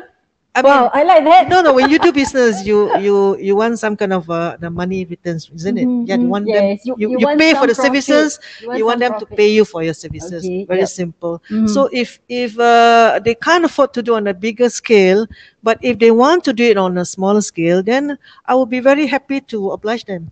I 0.58 0.62
wow, 0.64 0.90
I 0.94 1.04
like 1.04 1.24
that. 1.26 1.48
no, 1.48 1.62
no. 1.62 1.74
When 1.74 1.90
you 1.90 2.00
do 2.00 2.12
business, 2.12 2.64
you 2.66 2.94
you 2.96 3.38
you 3.38 3.56
want 3.56 3.80
some 3.80 3.96
kind 3.96 4.14
of 4.14 4.30
uh, 4.30 4.58
the 4.60 4.70
money 4.70 5.06
returns, 5.06 5.50
isn't 5.54 5.78
it? 5.78 5.90
Mhm, 5.90 6.04
Yeah, 6.04 6.18
you 6.20 6.28
mhm. 6.28 6.30
want 6.30 6.52
Yes, 6.52 6.54
them. 6.54 6.76
you- 6.86 6.98
You, 6.98 7.14
you 7.18 7.28
pay 7.38 7.54
for 7.56 7.68
the 7.68 7.76
profit. 7.76 7.76
services. 7.76 8.40
You 8.60 8.68
want 8.68 8.80
You 8.80 8.86
want 8.86 9.00
them 9.00 9.14
to 9.16 9.26
pay 9.26 9.50
you 9.52 9.66
for 9.66 9.84
your 9.84 9.94
services. 9.94 10.52
Okay, 10.52 10.68
Very 10.68 10.86
yep. 10.86 10.90
simple. 10.90 11.42
Mhm. 11.50 11.68
So 11.68 11.90
if 11.92 12.20
if 12.28 12.58
uh, 12.60 13.20
they 13.24 13.36
can't 13.36 13.66
afford 13.66 13.94
to 13.94 14.02
do 14.04 14.16
on 14.16 14.28
a 14.28 14.34
bigger 14.34 14.70
scale, 14.70 15.28
but 15.64 15.78
if 15.82 16.00
they 16.00 16.12
want 16.12 16.44
to 16.46 16.54
do 16.54 16.64
it 16.64 16.78
on 16.78 16.98
a 16.98 17.06
smaller 17.06 17.42
scale, 17.42 17.84
then 17.84 18.18
I 18.46 18.56
will 18.56 18.66
be 18.78 18.80
very 18.80 19.08
happy 19.08 19.42
to 19.54 19.72
oblige 19.72 20.06
them. 20.06 20.32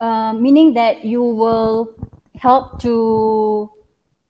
Uh, 0.00 0.32
meaning 0.34 0.74
that 0.74 1.04
you 1.04 1.22
will 1.22 1.94
help 2.36 2.80
to 2.80 3.70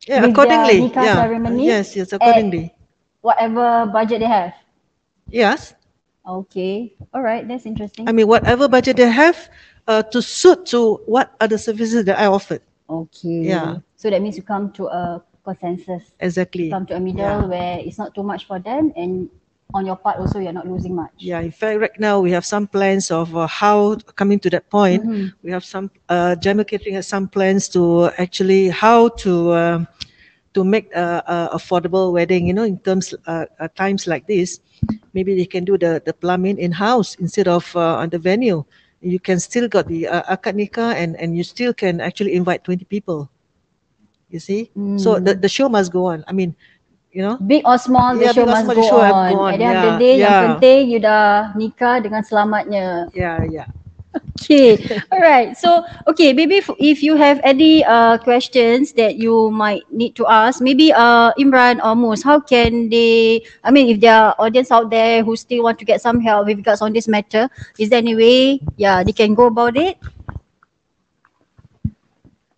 Yeah, 0.07 0.25
accordingly. 0.25 0.93
Yeah. 0.97 1.15
ceremony 1.15 1.67
Yes, 1.67 1.97
yes, 1.97 2.13
accordingly. 2.13 2.73
Whatever 3.21 3.87
budget 3.93 4.21
they 4.21 4.27
have. 4.27 4.55
Yes. 5.29 5.75
Okay. 6.27 6.95
All 7.15 7.23
right. 7.23 7.47
That's 7.47 7.67
interesting. 7.67 8.09
I 8.09 8.13
mean, 8.13 8.27
whatever 8.29 8.69
budget 8.69 8.97
they 8.97 9.11
have, 9.11 9.49
uh, 9.89 10.03
to 10.03 10.21
suit 10.23 10.67
to 10.67 10.97
what 11.07 11.35
are 11.41 11.49
the 11.49 11.59
services 11.59 12.05
that 12.05 12.19
I 12.19 12.27
offered. 12.27 12.63
okay. 12.89 13.47
Yeah. 13.55 13.77
So 13.97 14.11
that 14.11 14.21
means 14.23 14.37
you 14.37 14.43
come 14.43 14.73
to 14.73 14.87
a 14.89 15.23
consensus, 15.45 16.13
Exactly. 16.21 16.71
come 16.71 16.87
to 16.87 16.97
a 16.97 17.01
middle 17.01 17.21
Yeah. 17.21 17.45
where 17.47 17.79
it's 17.79 17.99
not 17.99 18.15
too 18.15 18.23
much 18.23 18.47
for 18.47 18.59
them, 18.59 18.93
and 18.97 19.29
on 19.73 19.87
your 19.87 19.95
part 19.97 20.19
also 20.19 20.39
you're 20.41 20.53
not 20.53 20.67
losing 20.67 20.95
much. 20.95 21.13
Yeah, 21.19 21.41
in 21.41 21.53
fact, 21.53 21.79
right 21.81 21.99
now 22.01 22.19
we 22.21 22.31
have 22.33 22.45
some 22.45 22.67
plans 22.67 23.11
of 23.11 23.35
uh, 23.37 23.47
how 23.47 23.95
coming 24.17 24.39
to 24.41 24.51
that 24.51 24.69
point. 24.69 25.05
Mhm. 25.07 25.33
We 25.43 25.51
have 25.53 25.65
some 25.65 25.91
uh, 26.09 26.35
Jammer 26.37 26.65
Catering 26.65 26.95
has 26.97 27.07
some 27.07 27.29
plans 27.29 27.69
to 27.71 28.11
actually 28.19 28.69
how 28.69 29.09
to 29.23 29.53
um, 29.55 29.89
to 30.55 30.65
make 30.65 30.91
a, 30.95 31.23
a 31.27 31.57
affordable 31.57 32.13
wedding. 32.13 32.47
You 32.47 32.55
know, 32.55 32.65
in 32.65 32.79
terms 32.79 33.15
uh, 33.27 33.47
uh, 33.59 33.69
times 33.77 34.07
like 34.07 34.27
this, 34.27 34.61
maybe 35.15 35.35
they 35.37 35.47
can 35.47 35.65
do 35.65 35.79
the 35.79 36.03
the 36.05 36.13
plumbing 36.13 36.59
in 36.59 36.73
house 36.73 37.15
instead 37.21 37.49
of 37.49 37.69
uh, 37.77 38.01
on 38.03 38.11
the 38.11 38.19
venue. 38.19 38.65
You 39.01 39.19
can 39.19 39.41
still 39.41 39.69
got 39.69 39.89
the 39.89 40.09
uh, 40.09 40.23
akad 40.29 40.57
nikah 40.59 40.95
and 40.95 41.17
and 41.17 41.37
you 41.37 41.45
still 41.45 41.73
can 41.73 42.01
actually 42.01 42.35
invite 42.35 42.65
twenty 42.65 42.85
people. 42.85 43.31
You 44.31 44.39
see, 44.39 44.71
so 44.97 45.19
the 45.19 45.35
Mm. 45.35 45.43
the 45.43 45.49
show 45.51 45.69
must 45.69 45.91
go 45.91 46.07
on. 46.07 46.23
I 46.29 46.33
mean, 46.33 46.55
you 47.11 47.23
know. 47.23 47.37
Big 47.43 47.67
or 47.67 47.79
small, 47.79 48.15
the 48.15 48.27
Yeah, 48.29 48.33
show 48.33 48.47
must 48.47 48.63
small, 48.63 48.75
go 48.75 48.81
the 48.81 48.87
show 48.87 49.01
on. 49.03 49.33
go 49.33 49.39
on. 49.43 49.53
At 49.55 49.59
the 49.59 49.65
end 49.67 49.75
of 49.75 49.83
the 49.83 49.91
Yeah, 49.91 49.99
day, 49.99 50.15
yang 50.23 50.35
yeah. 50.35 50.43
penting 50.45 50.81
you 50.87 50.99
dah 51.03 51.51
nikah 51.59 51.97
dengan 51.99 52.23
selamatnya. 52.23 53.11
Yeah, 53.15 53.43
yeah. 53.49 53.69
Okay. 54.11 54.75
All 55.13 55.21
right. 55.21 55.57
So, 55.57 55.85
okay, 56.09 56.33
maybe 56.33 56.57
if, 56.57 56.71
if 56.79 57.03
you 57.03 57.15
have 57.15 57.41
any 57.45 57.85
uh, 57.85 58.19
questions 58.19 58.93
that 58.95 59.17
you 59.17 59.51
might 59.51 59.83
need 59.93 60.17
to 60.17 60.27
ask, 60.27 60.61
maybe 60.61 60.93
uh, 60.93 61.33
Imran 61.39 61.79
or 61.85 61.95
Mus, 61.95 62.23
how 62.23 62.41
can 62.41 62.89
they, 62.89 63.43
I 63.63 63.71
mean, 63.71 63.89
if 63.89 64.01
there 64.01 64.15
are 64.15 64.35
audience 64.39 64.71
out 64.73 64.91
there 64.91 65.23
who 65.23 65.37
still 65.37 65.63
want 65.63 65.79
to 65.79 65.85
get 65.85 66.01
some 66.01 66.21
help 66.21 66.47
with 66.47 66.59
regards 66.59 66.83
on 66.83 66.93
this 66.93 67.07
matter, 67.07 67.49
is 67.79 67.91
there 67.91 67.99
any 67.99 68.17
way, 68.17 68.61
yeah, 68.77 69.05
they 69.05 69.13
can 69.13 69.35
go 69.35 69.47
about 69.47 69.77
it? 69.77 69.99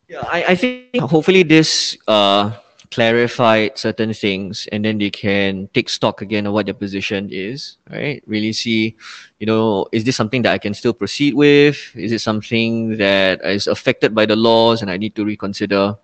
Yeah, 0.09 0.25
I, 0.29 0.45
I 0.45 0.55
think 0.55 1.01
hopefully 1.01 1.43
this 1.43 1.97
uh, 2.07 2.53
clarified 2.93 3.79
certain 3.79 4.13
things 4.13 4.69
and 4.71 4.85
then 4.85 4.99
they 4.99 5.11
can 5.11 5.69
take 5.73 5.89
stock 5.89 6.21
again 6.21 6.47
of 6.47 6.53
what 6.53 6.67
their 6.67 6.77
position 6.77 7.29
is, 7.33 7.79
right? 7.91 8.23
Really 8.27 8.53
see, 8.53 8.97
you 9.43 9.47
know, 9.47 9.89
is 9.91 10.05
this 10.05 10.15
something 10.15 10.43
that 10.43 10.53
I 10.53 10.59
can 10.59 10.73
still 10.73 10.93
proceed 10.95 11.35
with? 11.35 11.75
Is 11.97 12.13
it 12.13 12.21
something 12.21 12.97
that 12.99 13.45
is 13.45 13.67
affected 13.67 14.15
by 14.15 14.25
the 14.25 14.37
laws 14.37 14.83
and 14.83 14.89
I 14.89 14.97
need 14.97 15.17
to 15.17 15.25
reconsider? 15.25 15.97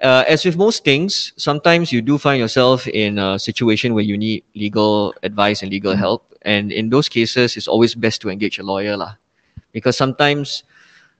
Uh, 0.00 0.22
as 0.28 0.44
with 0.44 0.56
most 0.56 0.84
things, 0.84 1.32
sometimes 1.36 1.90
you 1.90 2.00
do 2.00 2.16
find 2.16 2.38
yourself 2.38 2.86
in 2.86 3.18
a 3.18 3.40
situation 3.40 3.92
where 3.92 4.04
you 4.04 4.16
need 4.16 4.44
legal 4.54 5.12
advice 5.24 5.62
and 5.62 5.70
legal 5.72 5.96
help. 5.96 6.32
And 6.42 6.70
in 6.70 6.90
those 6.90 7.08
cases, 7.08 7.56
it's 7.56 7.66
always 7.66 7.96
best 7.96 8.20
to 8.22 8.30
engage 8.30 8.60
a 8.60 8.62
lawyer. 8.62 8.96
Lah. 8.96 9.16
Because 9.72 9.96
sometimes 9.96 10.62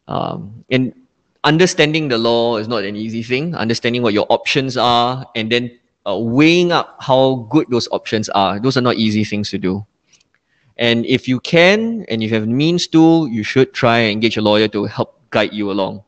um, 0.07 0.65
in 0.69 0.95
understanding 1.43 2.07
the 2.07 2.19
law 2.19 2.59
is 2.59 2.69
not 2.69 2.85
an 2.85 2.95
easy 2.95 3.25
thing. 3.25 3.57
Understanding 3.57 4.03
what 4.03 4.15
your 4.15 4.27
options 4.31 4.77
are 4.77 5.27
and 5.35 5.51
then 5.51 5.81
uh, 6.07 6.17
weighing 6.17 6.71
up 6.71 6.95
how 7.01 7.49
good 7.51 7.67
those 7.71 7.89
options 7.91 8.29
are. 8.29 8.61
Those 8.61 8.77
are 8.77 8.87
not 8.87 8.95
easy 8.95 9.25
things 9.25 9.51
to 9.51 9.59
do. 9.59 9.85
And 10.77 11.07
if 11.07 11.29
you 11.29 11.39
can 11.41 12.05
and 12.09 12.23
you 12.23 12.31
have 12.31 12.49
means 12.49 12.87
to, 12.89 13.29
you 13.31 13.45
should 13.45 13.73
try 13.73 13.99
and 13.99 14.13
engage 14.13 14.37
a 14.37 14.43
lawyer 14.43 14.69
to 14.69 14.85
help 14.85 15.21
guide 15.31 15.53
you 15.53 15.71
along. 15.71 16.03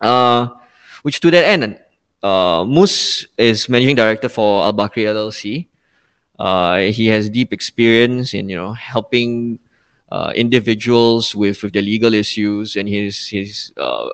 Uh, 0.00 0.48
which 1.02 1.20
to 1.20 1.30
that 1.30 1.44
end, 1.44 1.80
uh, 2.22 2.64
Mus 2.64 3.26
is 3.38 3.68
managing 3.68 3.96
director 3.96 4.28
for 4.28 4.64
Al 4.64 4.74
Bakri 4.74 5.04
LLC. 5.04 5.66
Uh, 6.38 6.92
he 6.92 7.06
has 7.06 7.30
deep 7.30 7.52
experience 7.52 8.34
in 8.34 8.48
you 8.48 8.56
know 8.56 8.74
helping 8.74 9.58
uh, 10.12 10.32
individuals 10.34 11.34
with 11.34 11.62
with 11.62 11.72
their 11.72 11.82
legal 11.82 12.12
issues, 12.12 12.76
and 12.76 12.88
he's 12.88 13.26
he's 13.26 13.72
uh, 13.78 14.10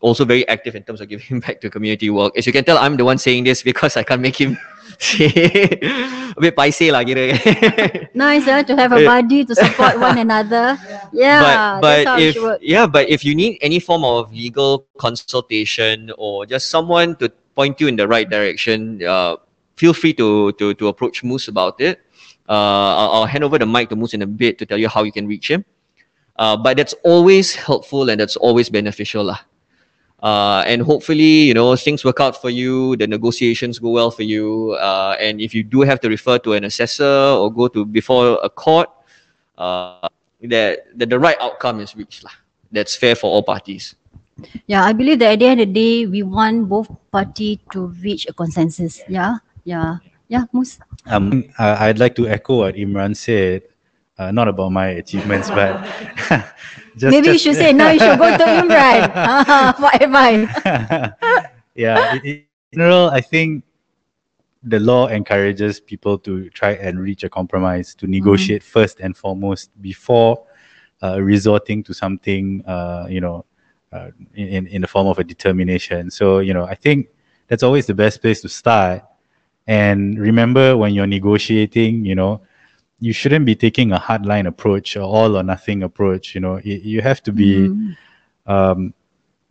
also 0.00 0.24
very 0.24 0.48
active 0.48 0.74
in 0.74 0.82
terms 0.84 1.00
of 1.00 1.08
giving 1.08 1.40
back 1.44 1.60
to 1.60 1.68
community 1.68 2.08
work. 2.08 2.32
As 2.38 2.46
you 2.46 2.52
can 2.52 2.64
tell, 2.64 2.78
I'm 2.78 2.96
the 2.96 3.04
one 3.04 3.18
saying 3.18 3.44
this 3.44 3.62
because 3.62 3.96
I 3.96 4.02
can't 4.02 4.22
make 4.22 4.36
him 4.36 4.56
a 6.36 6.40
bit 6.40 6.56
paiseh 6.56 6.92
lah 6.92 7.04
kira. 7.04 7.36
Nice 8.16 8.48
uh, 8.48 8.62
to 8.64 8.74
have 8.76 8.92
a 8.92 9.04
buddy 9.04 9.44
to 9.44 9.54
support 9.54 10.00
one 10.08 10.18
another. 10.18 10.78
Yeah, 11.12 11.40
but 11.42 11.56
but 11.80 11.96
that's 12.04 12.08
how 12.08 12.16
if 12.18 12.34
yeah, 12.62 12.86
but 12.86 13.08
if 13.08 13.24
you 13.24 13.34
need 13.34 13.58
any 13.60 13.78
form 13.78 14.04
of 14.04 14.32
legal 14.32 14.88
consultation 14.96 16.12
or 16.16 16.46
just 16.46 16.68
someone 16.72 17.16
to 17.20 17.28
point 17.54 17.80
you 17.80 17.88
in 17.88 17.96
the 17.96 18.08
right 18.08 18.28
direction, 18.28 19.04
uh, 19.04 19.36
feel 19.76 19.92
free 19.92 20.12
to 20.16 20.52
to 20.56 20.72
to 20.74 20.88
approach 20.88 21.24
Mus 21.24 21.48
about 21.48 21.80
it. 21.80 22.00
Uh, 22.48 22.94
I'll, 22.94 23.10
I'll 23.22 23.30
hand 23.30 23.42
over 23.42 23.58
the 23.58 23.66
mic 23.66 23.90
to 23.90 23.96
Mus 23.96 24.14
in 24.14 24.22
a 24.22 24.28
bit 24.28 24.58
to 24.58 24.66
tell 24.66 24.78
you 24.78 24.88
how 24.88 25.02
you 25.02 25.12
can 25.12 25.26
reach 25.26 25.50
him. 25.50 25.64
Uh, 26.38 26.56
but 26.56 26.76
that's 26.76 26.94
always 27.02 27.54
helpful 27.54 28.08
and 28.08 28.20
that's 28.20 28.36
always 28.36 28.68
beneficial, 28.68 29.24
lah. 29.24 29.40
Uh, 30.22 30.64
and 30.66 30.80
hopefully, 30.80 31.44
you 31.44 31.54
know, 31.54 31.76
things 31.76 32.04
work 32.04 32.20
out 32.20 32.40
for 32.40 32.48
you, 32.48 32.96
the 32.96 33.06
negotiations 33.06 33.78
go 33.78 33.90
well 33.90 34.10
for 34.10 34.22
you. 34.22 34.72
Uh, 34.80 35.16
and 35.20 35.40
if 35.40 35.54
you 35.54 35.62
do 35.62 35.82
have 35.82 36.00
to 36.00 36.08
refer 36.08 36.38
to 36.38 36.54
an 36.54 36.64
assessor 36.64 37.04
or 37.04 37.52
go 37.52 37.68
to 37.68 37.84
before 37.84 38.40
a 38.42 38.48
court, 38.48 38.88
uh, 39.58 40.08
that, 40.42 40.86
that 40.98 41.10
the 41.10 41.18
right 41.18 41.36
outcome 41.40 41.80
is 41.80 41.94
reached. 41.94 42.24
Lah. 42.24 42.32
That's 42.72 42.96
fair 42.96 43.14
for 43.14 43.30
all 43.30 43.42
parties. 43.42 43.94
Yeah, 44.66 44.84
I 44.84 44.92
believe 44.92 45.18
that 45.20 45.32
at 45.32 45.38
the 45.38 45.46
end 45.46 45.60
of 45.60 45.68
the 45.68 45.74
day, 45.74 46.06
we 46.06 46.22
want 46.22 46.68
both 46.68 46.90
party 47.10 47.60
to 47.72 47.86
reach 48.02 48.26
a 48.28 48.32
consensus. 48.32 49.00
Yeah, 49.08 49.36
yeah, 49.64 49.96
yeah, 50.28 50.44
Mus. 50.52 50.78
Um, 51.06 51.44
I'd 51.58 51.98
like 51.98 52.14
to 52.16 52.28
echo 52.28 52.58
what 52.58 52.74
Imran 52.74 53.16
said, 53.16 53.62
uh, 54.18 54.30
not 54.32 54.48
about 54.48 54.70
my 54.72 54.88
achievements, 54.88 55.50
but 55.50 55.76
just, 56.96 57.24
Maybe 57.24 57.28
you 57.30 57.38
should 57.38 57.56
say 57.56 57.72
now 57.72 57.90
you 57.90 58.00
should 58.00 58.18
go 58.18 58.30
to 58.30 58.44
Imran 58.60 59.12
for 59.76 59.90
advice. 60.02 60.48
yeah, 61.74 62.06
in, 62.12 62.22
general, 62.72 63.08
I 63.10 63.20
think 63.20 63.64
the 64.62 64.78
law 64.78 65.06
encourages 65.08 65.80
people 65.80 66.18
to 66.18 66.48
try 66.50 66.72
and 66.72 66.98
reach 67.00 67.22
a 67.24 67.28
compromise, 67.28 67.94
to 67.94 68.06
negotiate 68.06 68.62
first 68.62 69.00
and 69.00 69.16
foremost 69.16 69.70
before 69.80 70.42
uh, 71.02 71.20
resorting 71.20 71.82
to 71.84 71.92
something, 71.94 72.62
uh, 72.66 73.06
you 73.08 73.20
know, 73.20 73.44
uh, 73.92 74.10
in- 74.34 74.66
in 74.66 74.80
the 74.80 74.86
form 74.88 75.06
of 75.06 75.18
a 75.18 75.24
determination. 75.24 76.10
So, 76.10 76.38
you 76.40 76.52
know, 76.54 76.64
I 76.64 76.74
think 76.74 77.08
that's 77.48 77.62
always 77.62 77.86
the 77.86 77.94
best 77.94 78.20
place 78.20 78.40
to 78.42 78.48
start. 78.48 79.02
And 79.66 80.18
remember, 80.18 80.76
when 80.76 80.94
you're 80.94 81.06
negotiating, 81.06 82.04
you 82.04 82.14
know, 82.14 82.40
you 83.00 83.12
shouldn't 83.12 83.44
be 83.46 83.54
taking 83.54 83.92
a 83.92 83.98
hardline 83.98 84.46
approach 84.46 84.96
or 84.96 85.02
all 85.02 85.36
or 85.36 85.42
nothing 85.42 85.82
approach. 85.82 86.34
You 86.34 86.40
know, 86.40 86.54
Y- 86.64 86.80
you 86.82 87.02
have 87.02 87.22
to 87.24 87.32
be 87.32 87.68
Mm. 87.68 87.96
um, 88.46 88.94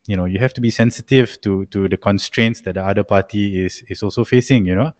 you 0.07 0.15
know 0.15 0.25
you 0.25 0.39
have 0.39 0.53
to 0.53 0.61
be 0.61 0.69
sensitive 0.71 1.39
to 1.41 1.65
to 1.67 1.87
the 1.89 1.97
constraints 1.97 2.61
that 2.61 2.73
the 2.75 2.83
other 2.83 3.03
party 3.03 3.65
is 3.65 3.83
is 3.87 4.03
also 4.03 4.23
facing 4.23 4.65
you 4.65 4.75
know 4.75 4.93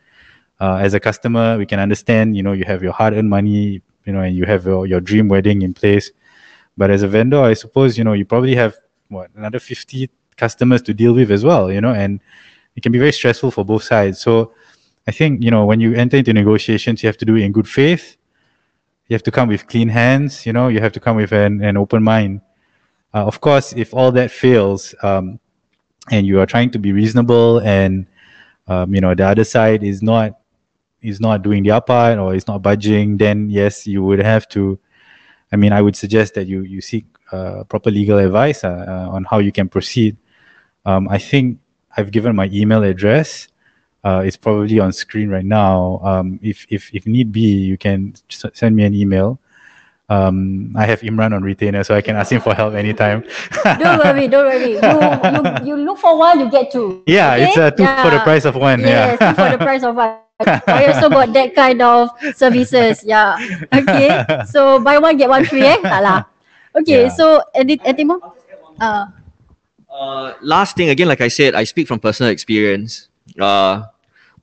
uh, 0.60 0.76
as 0.78 0.94
a 0.94 1.00
customer 1.00 1.58
we 1.58 1.66
can 1.66 1.80
understand 1.80 2.36
you 2.36 2.44
know 2.44 2.54
you 2.54 2.64
have 2.66 2.82
your 2.84 2.94
hard-earned 2.94 3.30
money 3.30 3.82
you 4.06 4.14
know 4.14 4.22
and 4.22 4.36
you 4.36 4.46
have 4.46 4.66
your, 4.66 4.86
your 4.88 5.00
dream 5.02 5.28
wedding 5.28 5.62
in 5.62 5.74
place 5.74 6.12
but 6.78 6.90
as 6.90 7.04
a 7.04 7.08
vendor 7.08 7.42
i 7.42 7.54
suppose 7.54 7.98
you 7.98 8.04
know 8.04 8.14
you 8.14 8.26
probably 8.26 8.56
have 8.56 8.76
what 9.10 9.30
another 9.36 9.60
50 9.60 10.10
customers 10.38 10.82
to 10.82 10.94
deal 10.94 11.14
with 11.14 11.32
as 11.32 11.44
well 11.44 11.72
you 11.72 11.82
know 11.82 11.94
and 11.94 12.20
it 12.76 12.82
can 12.84 12.92
be 12.92 13.00
very 13.00 13.14
stressful 13.14 13.52
for 13.52 13.64
both 13.64 13.84
sides 13.84 14.20
so 14.20 14.54
i 15.08 15.12
think 15.12 15.44
you 15.44 15.52
know 15.52 15.66
when 15.66 15.80
you 15.80 15.94
enter 15.94 16.18
into 16.18 16.34
negotiations 16.34 17.04
you 17.04 17.08
have 17.08 17.18
to 17.18 17.26
do 17.26 17.36
it 17.36 17.44
in 17.44 17.52
good 17.52 17.68
faith 17.68 18.18
you 19.08 19.14
have 19.14 19.24
to 19.24 19.32
come 19.32 19.48
with 19.48 19.68
clean 19.68 19.90
hands 19.90 20.46
you 20.46 20.54
know 20.54 20.68
you 20.68 20.80
have 20.80 20.92
to 20.92 21.00
come 21.00 21.16
with 21.16 21.32
an, 21.32 21.64
an 21.64 21.78
open 21.78 22.04
mind 22.04 22.42
uh, 23.16 23.24
of 23.24 23.40
course, 23.40 23.72
if 23.72 23.94
all 23.94 24.12
that 24.12 24.30
fails, 24.30 24.94
um, 25.02 25.40
and 26.12 26.28
you 26.28 26.42
are 26.42 26.46
trying 26.46 26.70
to 26.72 26.78
be 26.78 26.92
reasonable, 26.92 27.60
and 27.60 28.06
um, 28.68 28.94
you 28.94 29.00
know 29.00 29.16
the 29.16 29.26
other 29.26 29.46
side 29.46 29.84
is 29.84 30.04
not 30.04 30.38
is 31.02 31.22
not 31.22 31.42
doing 31.42 31.64
their 31.64 31.80
part 31.80 32.20
or 32.20 32.36
is 32.36 32.46
not 32.46 32.62
budging, 32.62 33.16
then 33.16 33.50
yes, 33.50 33.88
you 33.88 34.04
would 34.04 34.20
have 34.20 34.50
to. 34.50 34.78
I 35.54 35.56
mean, 35.56 35.72
I 35.72 35.82
would 35.82 35.96
suggest 35.96 36.34
that 36.34 36.48
you 36.48 36.64
you 36.64 36.82
seek 36.82 37.06
uh, 37.32 37.64
proper 37.64 37.90
legal 37.90 38.18
advice 38.18 38.66
uh, 38.66 38.86
uh, 38.86 39.16
on 39.16 39.24
how 39.24 39.40
you 39.40 39.54
can 39.54 39.70
proceed. 39.70 40.18
Um, 40.86 41.08
I 41.08 41.18
think 41.18 41.58
I've 41.96 42.12
given 42.12 42.36
my 42.36 42.50
email 42.52 42.84
address. 42.84 43.48
Uh, 44.06 44.22
it's 44.22 44.38
probably 44.38 44.78
on 44.78 44.94
screen 44.94 45.34
right 45.34 45.44
now. 45.46 45.98
Um, 46.06 46.38
if 46.46 46.70
if 46.70 46.94
if 46.94 47.10
need 47.10 47.34
be, 47.34 47.42
you 47.66 47.74
can 47.74 48.14
s- 48.30 48.46
send 48.54 48.78
me 48.78 48.86
an 48.86 48.94
email. 48.94 49.42
Um, 50.14 50.70
I 50.78 50.86
have 50.86 51.02
Imran 51.02 51.34
on 51.34 51.42
retainer, 51.42 51.82
so 51.82 51.98
I 51.98 52.02
can 52.06 52.14
ask 52.14 52.30
him 52.30 52.38
for 52.38 52.54
help 52.54 52.78
anytime. 52.78 53.26
Don't 53.82 53.98
worry, 53.98 54.30
don't 54.30 54.46
worry. 54.46 54.78
You, 54.78 54.94
you, 55.34 55.42
you 55.66 55.76
look 55.82 55.98
for 55.98 56.14
one, 56.14 56.38
you 56.40 56.46
get 56.54 56.70
two. 56.70 57.02
Yeah, 57.10 57.34
Okay? 57.34 57.50
it's 57.50 57.58
a 57.58 57.74
two 57.74 57.90
for 58.06 58.14
the 58.14 58.22
price 58.22 58.46
of 58.46 58.54
one. 58.54 58.86
Yes, 58.86 59.18
yeah. 59.18 59.34
two 59.34 59.34
for 59.34 59.50
the 59.50 59.58
price 59.58 59.82
of 59.82 59.98
one. 59.98 60.22
I 60.70 60.94
also 60.94 61.10
got 61.10 61.34
that 61.34 61.56
kind 61.58 61.82
of 61.82 62.14
services. 62.38 63.02
Yeah. 63.02 63.34
Okay. 63.74 64.22
So 64.46 64.78
buy 64.78 65.02
one 65.02 65.18
get 65.18 65.26
one 65.34 65.42
free 65.50 65.66
eh? 65.66 65.82
Tak 65.82 66.02
lah. 66.06 66.30
Okay. 66.78 67.10
Yeah. 67.10 67.16
So 67.18 67.42
edit 67.58 67.82
anything 67.82 68.14
more? 68.14 68.22
Uh, 68.78 69.10
Uh, 69.96 70.36
last 70.44 70.76
thing, 70.76 70.92
again, 70.92 71.08
like 71.08 71.24
I 71.24 71.32
said, 71.32 71.56
I 71.56 71.64
speak 71.64 71.88
from 71.88 72.04
personal 72.04 72.28
experience. 72.30 73.08
Uh, 73.40 73.88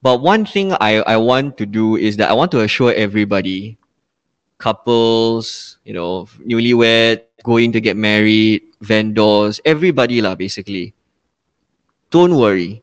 but 0.03 0.21
one 0.21 0.45
thing 0.45 0.73
I, 0.81 0.99
I 1.07 1.17
want 1.17 1.57
to 1.59 1.67
do 1.67 1.97
is 1.97 2.17
that 2.17 2.29
I 2.29 2.33
want 2.33 2.51
to 2.53 2.61
assure 2.61 2.93
everybody, 2.93 3.79
couples, 4.59 5.79
you 5.85 5.95
know, 5.95 6.27
newlywed, 6.45 7.23
going 7.45 7.71
to 7.73 7.81
get 7.81 7.97
married, 7.97 8.63
vendors, 8.81 9.61
everybody 9.65 10.21
lah, 10.21 10.35
basically. 10.35 10.93
Don't 12.11 12.37
worry. 12.37 12.83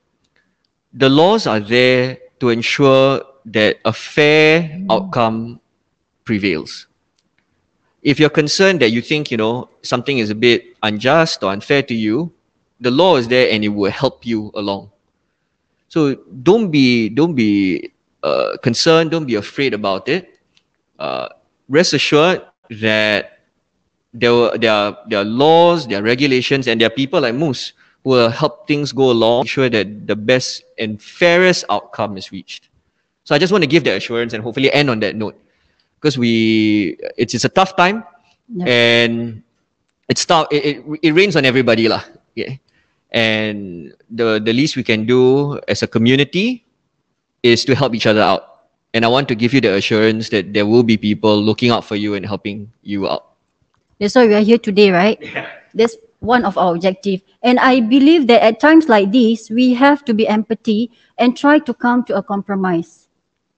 The 0.93 1.09
laws 1.09 1.45
are 1.45 1.59
there 1.59 2.17
to 2.39 2.49
ensure 2.49 3.21
that 3.45 3.77
a 3.83 3.93
fair 3.93 4.61
mm. 4.61 4.87
outcome 4.89 5.59
prevails. 6.23 6.87
If 8.01 8.19
you're 8.19 8.29
concerned 8.29 8.79
that 8.79 8.91
you 8.91 9.01
think, 9.01 9.29
you 9.29 9.37
know, 9.37 9.69
something 9.81 10.19
is 10.19 10.29
a 10.29 10.35
bit 10.35 10.63
unjust 10.83 11.43
or 11.43 11.51
unfair 11.51 11.83
to 11.83 11.93
you, 11.93 12.31
the 12.79 12.91
law 12.91 13.17
is 13.17 13.27
there 13.27 13.51
and 13.51 13.63
it 13.63 13.69
will 13.69 13.91
help 13.91 14.25
you 14.25 14.51
along. 14.55 14.89
So 15.89 16.15
don't 16.45 16.69
be 16.71 17.09
don't 17.09 17.33
be 17.33 17.91
uh, 18.23 18.57
concerned, 18.61 19.11
don't 19.11 19.25
be 19.25 19.35
afraid 19.35 19.73
about 19.73 20.07
it. 20.07 20.39
Uh, 20.99 21.29
rest 21.67 21.93
assured 21.93 22.45
that 22.79 23.41
there 24.13 24.33
were, 24.33 24.57
there 24.57 24.71
are 24.71 24.97
there 25.09 25.19
are 25.19 25.25
laws, 25.25 25.87
there 25.87 25.99
are 25.99 26.05
regulations, 26.05 26.67
and 26.67 26.79
there 26.79 26.87
are 26.87 26.93
people 26.93 27.21
like 27.21 27.33
Mus 27.33 27.73
who 28.03 28.11
will 28.11 28.29
help 28.29 28.67
things 28.67 28.91
go 28.93 29.11
along, 29.11 29.49
ensure 29.49 29.69
that 29.69 30.07
the 30.07 30.15
best 30.15 30.63
and 30.77 31.01
fairest 31.01 31.65
outcome 31.69 32.17
is 32.17 32.31
reached. 32.31 32.69
So 33.25 33.35
I 33.35 33.39
just 33.39 33.51
want 33.51 33.63
to 33.63 33.67
give 33.67 33.83
that 33.83 33.97
assurance 33.97 34.33
and 34.33 34.43
hopefully 34.43 34.71
end 34.71 34.89
on 34.89 34.99
that 35.01 35.15
note, 35.15 35.37
because 35.97 36.17
we 36.17 36.97
it's 37.17 37.33
it's 37.33 37.45
a 37.45 37.49
tough 37.49 37.75
time, 37.75 38.03
and 38.65 39.41
it's 40.07 40.25
tough. 40.25 40.47
It, 40.51 40.65
it, 40.65 40.99
it 41.01 41.11
rains 41.13 41.35
on 41.35 41.45
everybody 41.45 41.87
lah. 41.87 42.03
Yeah, 42.35 42.55
and 43.11 43.93
the 44.09 44.39
the 44.39 44.53
least 44.53 44.75
we 44.75 44.83
can 44.83 45.05
do 45.05 45.59
as 45.67 45.81
a 45.81 45.87
community 45.87 46.65
is 47.43 47.65
to 47.65 47.75
help 47.75 47.95
each 47.95 48.05
other 48.05 48.21
out. 48.21 48.69
And 48.93 49.05
I 49.05 49.07
want 49.07 49.27
to 49.29 49.35
give 49.35 49.53
you 49.53 49.61
the 49.61 49.75
assurance 49.75 50.29
that 50.29 50.53
there 50.53 50.65
will 50.65 50.83
be 50.83 50.97
people 50.97 51.37
looking 51.37 51.69
out 51.69 51.85
for 51.85 51.95
you 51.95 52.15
and 52.15 52.25
helping 52.25 52.71
you 52.81 53.07
out. 53.07 53.37
that's 53.99 54.15
why 54.15 54.27
we 54.27 54.33
are 54.33 54.41
here 54.41 54.57
today, 54.57 54.91
right? 54.91 55.19
That's 55.73 55.95
one 56.19 56.45
of 56.45 56.57
our 56.57 56.73
objective. 56.73 57.21
And 57.43 57.59
I 57.59 57.79
believe 57.81 58.27
that 58.27 58.41
at 58.41 58.59
times 58.59 58.89
like 58.89 59.11
this, 59.11 59.49
we 59.49 59.73
have 59.73 60.03
to 60.05 60.13
be 60.13 60.27
empathy 60.27 60.91
and 61.17 61.37
try 61.37 61.59
to 61.59 61.73
come 61.73 62.03
to 62.05 62.15
a 62.15 62.23
compromise. 62.23 63.07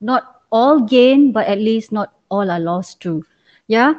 Not 0.01 0.41
all 0.51 0.81
gain, 0.81 1.31
but 1.31 1.47
at 1.47 1.59
least 1.59 1.91
not 1.91 2.13
all 2.29 2.51
are 2.51 2.59
lost 2.59 2.99
too. 2.99 3.23
Yeah. 3.67 3.93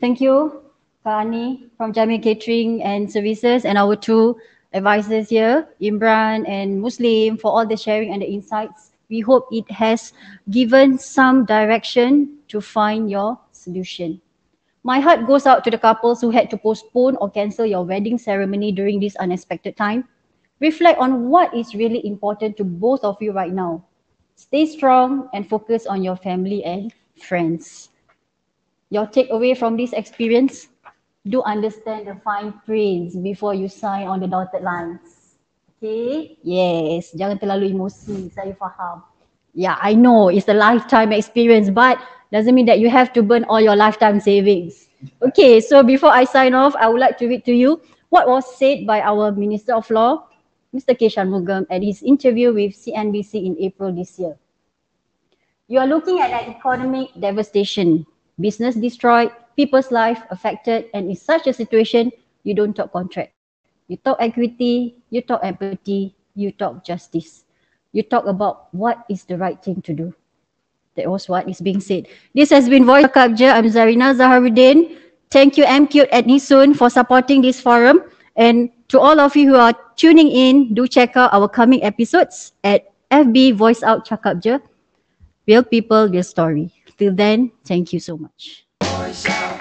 Thank 0.00 0.20
you, 0.20 0.62
Kak 1.04 1.26
Ani 1.26 1.70
from 1.76 1.92
Jamia 1.92 2.22
Catering 2.22 2.82
and 2.82 3.10
Services, 3.10 3.64
and 3.64 3.78
our 3.78 3.94
two 3.94 4.36
advisors 4.74 5.28
here, 5.28 5.68
Imran 5.80 6.48
and 6.48 6.80
Muslim, 6.80 7.36
for 7.36 7.52
all 7.52 7.66
the 7.66 7.76
sharing 7.76 8.12
and 8.12 8.22
the 8.22 8.26
insights. 8.26 8.92
We 9.08 9.20
hope 9.20 9.48
it 9.52 9.70
has 9.70 10.12
given 10.50 10.98
some 10.98 11.44
direction 11.44 12.38
to 12.48 12.60
find 12.60 13.10
your 13.10 13.38
solution. 13.52 14.20
My 14.82 14.98
heart 14.98 15.26
goes 15.26 15.46
out 15.46 15.62
to 15.64 15.70
the 15.70 15.78
couples 15.78 16.20
who 16.20 16.30
had 16.30 16.50
to 16.50 16.56
postpone 16.56 17.16
or 17.16 17.30
cancel 17.30 17.66
your 17.66 17.84
wedding 17.84 18.18
ceremony 18.18 18.72
during 18.72 18.98
this 18.98 19.14
unexpected 19.16 19.76
time. 19.76 20.08
Reflect 20.60 20.98
on 20.98 21.28
what 21.28 21.54
is 21.54 21.74
really 21.74 22.04
important 22.06 22.56
to 22.56 22.64
both 22.64 23.04
of 23.04 23.16
you 23.20 23.32
right 23.32 23.52
now. 23.52 23.84
Stay 24.34 24.66
strong 24.66 25.28
and 25.34 25.48
focus 25.48 25.86
on 25.86 26.02
your 26.02 26.16
family 26.16 26.64
and 26.64 26.92
friends. 27.20 27.90
Your 28.90 29.06
takeaway 29.06 29.56
from 29.56 29.76
this 29.76 29.92
experience 29.92 30.68
do 31.28 31.42
understand 31.42 32.06
the 32.06 32.16
fine 32.24 32.52
prints 32.66 33.14
before 33.14 33.54
you 33.54 33.68
sign 33.68 34.06
on 34.06 34.20
the 34.20 34.26
dotted 34.26 34.62
lines. 34.62 35.38
Okay? 35.78 36.38
Yes, 36.42 37.14
jangan 37.14 37.38
terlalu 37.38 37.74
emosi, 37.74 38.30
saya 38.30 38.54
faham. 38.58 39.02
Yeah, 39.54 39.76
I 39.78 39.94
know 39.94 40.32
it's 40.32 40.48
a 40.48 40.56
lifetime 40.56 41.12
experience, 41.12 41.68
but 41.68 42.00
doesn't 42.32 42.54
mean 42.54 42.66
that 42.66 42.80
you 42.80 42.88
have 42.88 43.12
to 43.12 43.22
burn 43.22 43.44
all 43.46 43.60
your 43.60 43.76
lifetime 43.76 44.18
savings. 44.18 44.88
Okay, 45.20 45.60
so 45.60 45.82
before 45.82 46.10
I 46.10 46.24
sign 46.24 46.54
off, 46.54 46.74
I 46.78 46.88
would 46.88 47.02
like 47.02 47.18
to 47.18 47.28
read 47.28 47.44
to 47.44 47.52
you 47.52 47.82
what 48.08 48.26
was 48.26 48.46
said 48.56 48.86
by 48.86 49.02
our 49.02 49.30
Minister 49.32 49.74
of 49.74 49.90
Law, 49.90 50.26
Mr. 50.74 50.96
K. 50.96 51.10
Shanmugam, 51.10 51.66
at 51.68 51.82
his 51.82 52.02
interview 52.02 52.54
with 52.54 52.72
CNBC 52.72 53.44
in 53.44 53.54
April 53.60 53.92
this 53.92 54.18
year. 54.18 54.38
You 55.68 55.78
are 55.80 55.86
looking 55.86 56.20
at 56.20 56.30
an 56.30 56.54
economic 56.54 57.12
devastation, 57.18 58.06
business 58.40 58.74
destroyed, 58.74 59.30
people's 59.56 59.90
life 59.90 60.22
affected, 60.30 60.86
and 60.94 61.08
in 61.10 61.16
such 61.16 61.46
a 61.46 61.52
situation, 61.52 62.10
you 62.44 62.54
don't 62.54 62.74
talk 62.74 62.92
contract. 62.92 63.32
You 63.88 63.96
talk 63.96 64.18
equity, 64.20 64.96
you 65.10 65.22
talk 65.22 65.40
empathy, 65.42 66.14
you 66.34 66.52
talk 66.52 66.84
justice. 66.84 67.44
You 67.92 68.02
talk 68.02 68.26
about 68.26 68.72
what 68.72 69.04
is 69.08 69.24
the 69.24 69.36
right 69.36 69.60
thing 69.62 69.82
to 69.82 69.92
do. 69.92 70.14
That 70.96 71.08
was 71.08 71.28
what 71.28 71.48
is 71.48 71.60
being 71.60 71.80
said. 71.80 72.08
This 72.34 72.50
has 72.50 72.68
been 72.68 72.84
Voice 72.84 73.08
Je. 73.36 73.48
I'm 73.48 73.64
Zarina 73.68 74.16
Zaharuddin. 74.16 74.96
Thank 75.30 75.56
you 75.56 75.64
MQ 75.64 76.08
at 76.12 76.24
Nisun 76.24 76.76
for 76.76 76.90
supporting 76.90 77.40
this 77.40 77.60
forum. 77.60 78.04
And 78.36 78.70
to 78.88 79.00
all 79.00 79.20
of 79.20 79.36
you 79.36 79.52
who 79.52 79.56
are 79.56 79.74
tuning 79.96 80.28
in, 80.28 80.74
do 80.74 80.86
check 80.86 81.16
out 81.16 81.32
our 81.32 81.48
coming 81.48 81.82
episodes 81.84 82.52
at 82.64 82.92
FB 83.10 83.54
Voice 83.56 83.82
Out 83.82 84.08
Cakap. 84.08 84.60
Real 85.46 85.64
people, 85.64 86.08
real 86.08 86.22
story. 86.22 86.72
Till 86.98 87.14
then, 87.14 87.52
thank 87.64 87.92
you 87.92 88.00
so 88.00 88.16
much. 88.16 88.64
Out. 89.02 89.51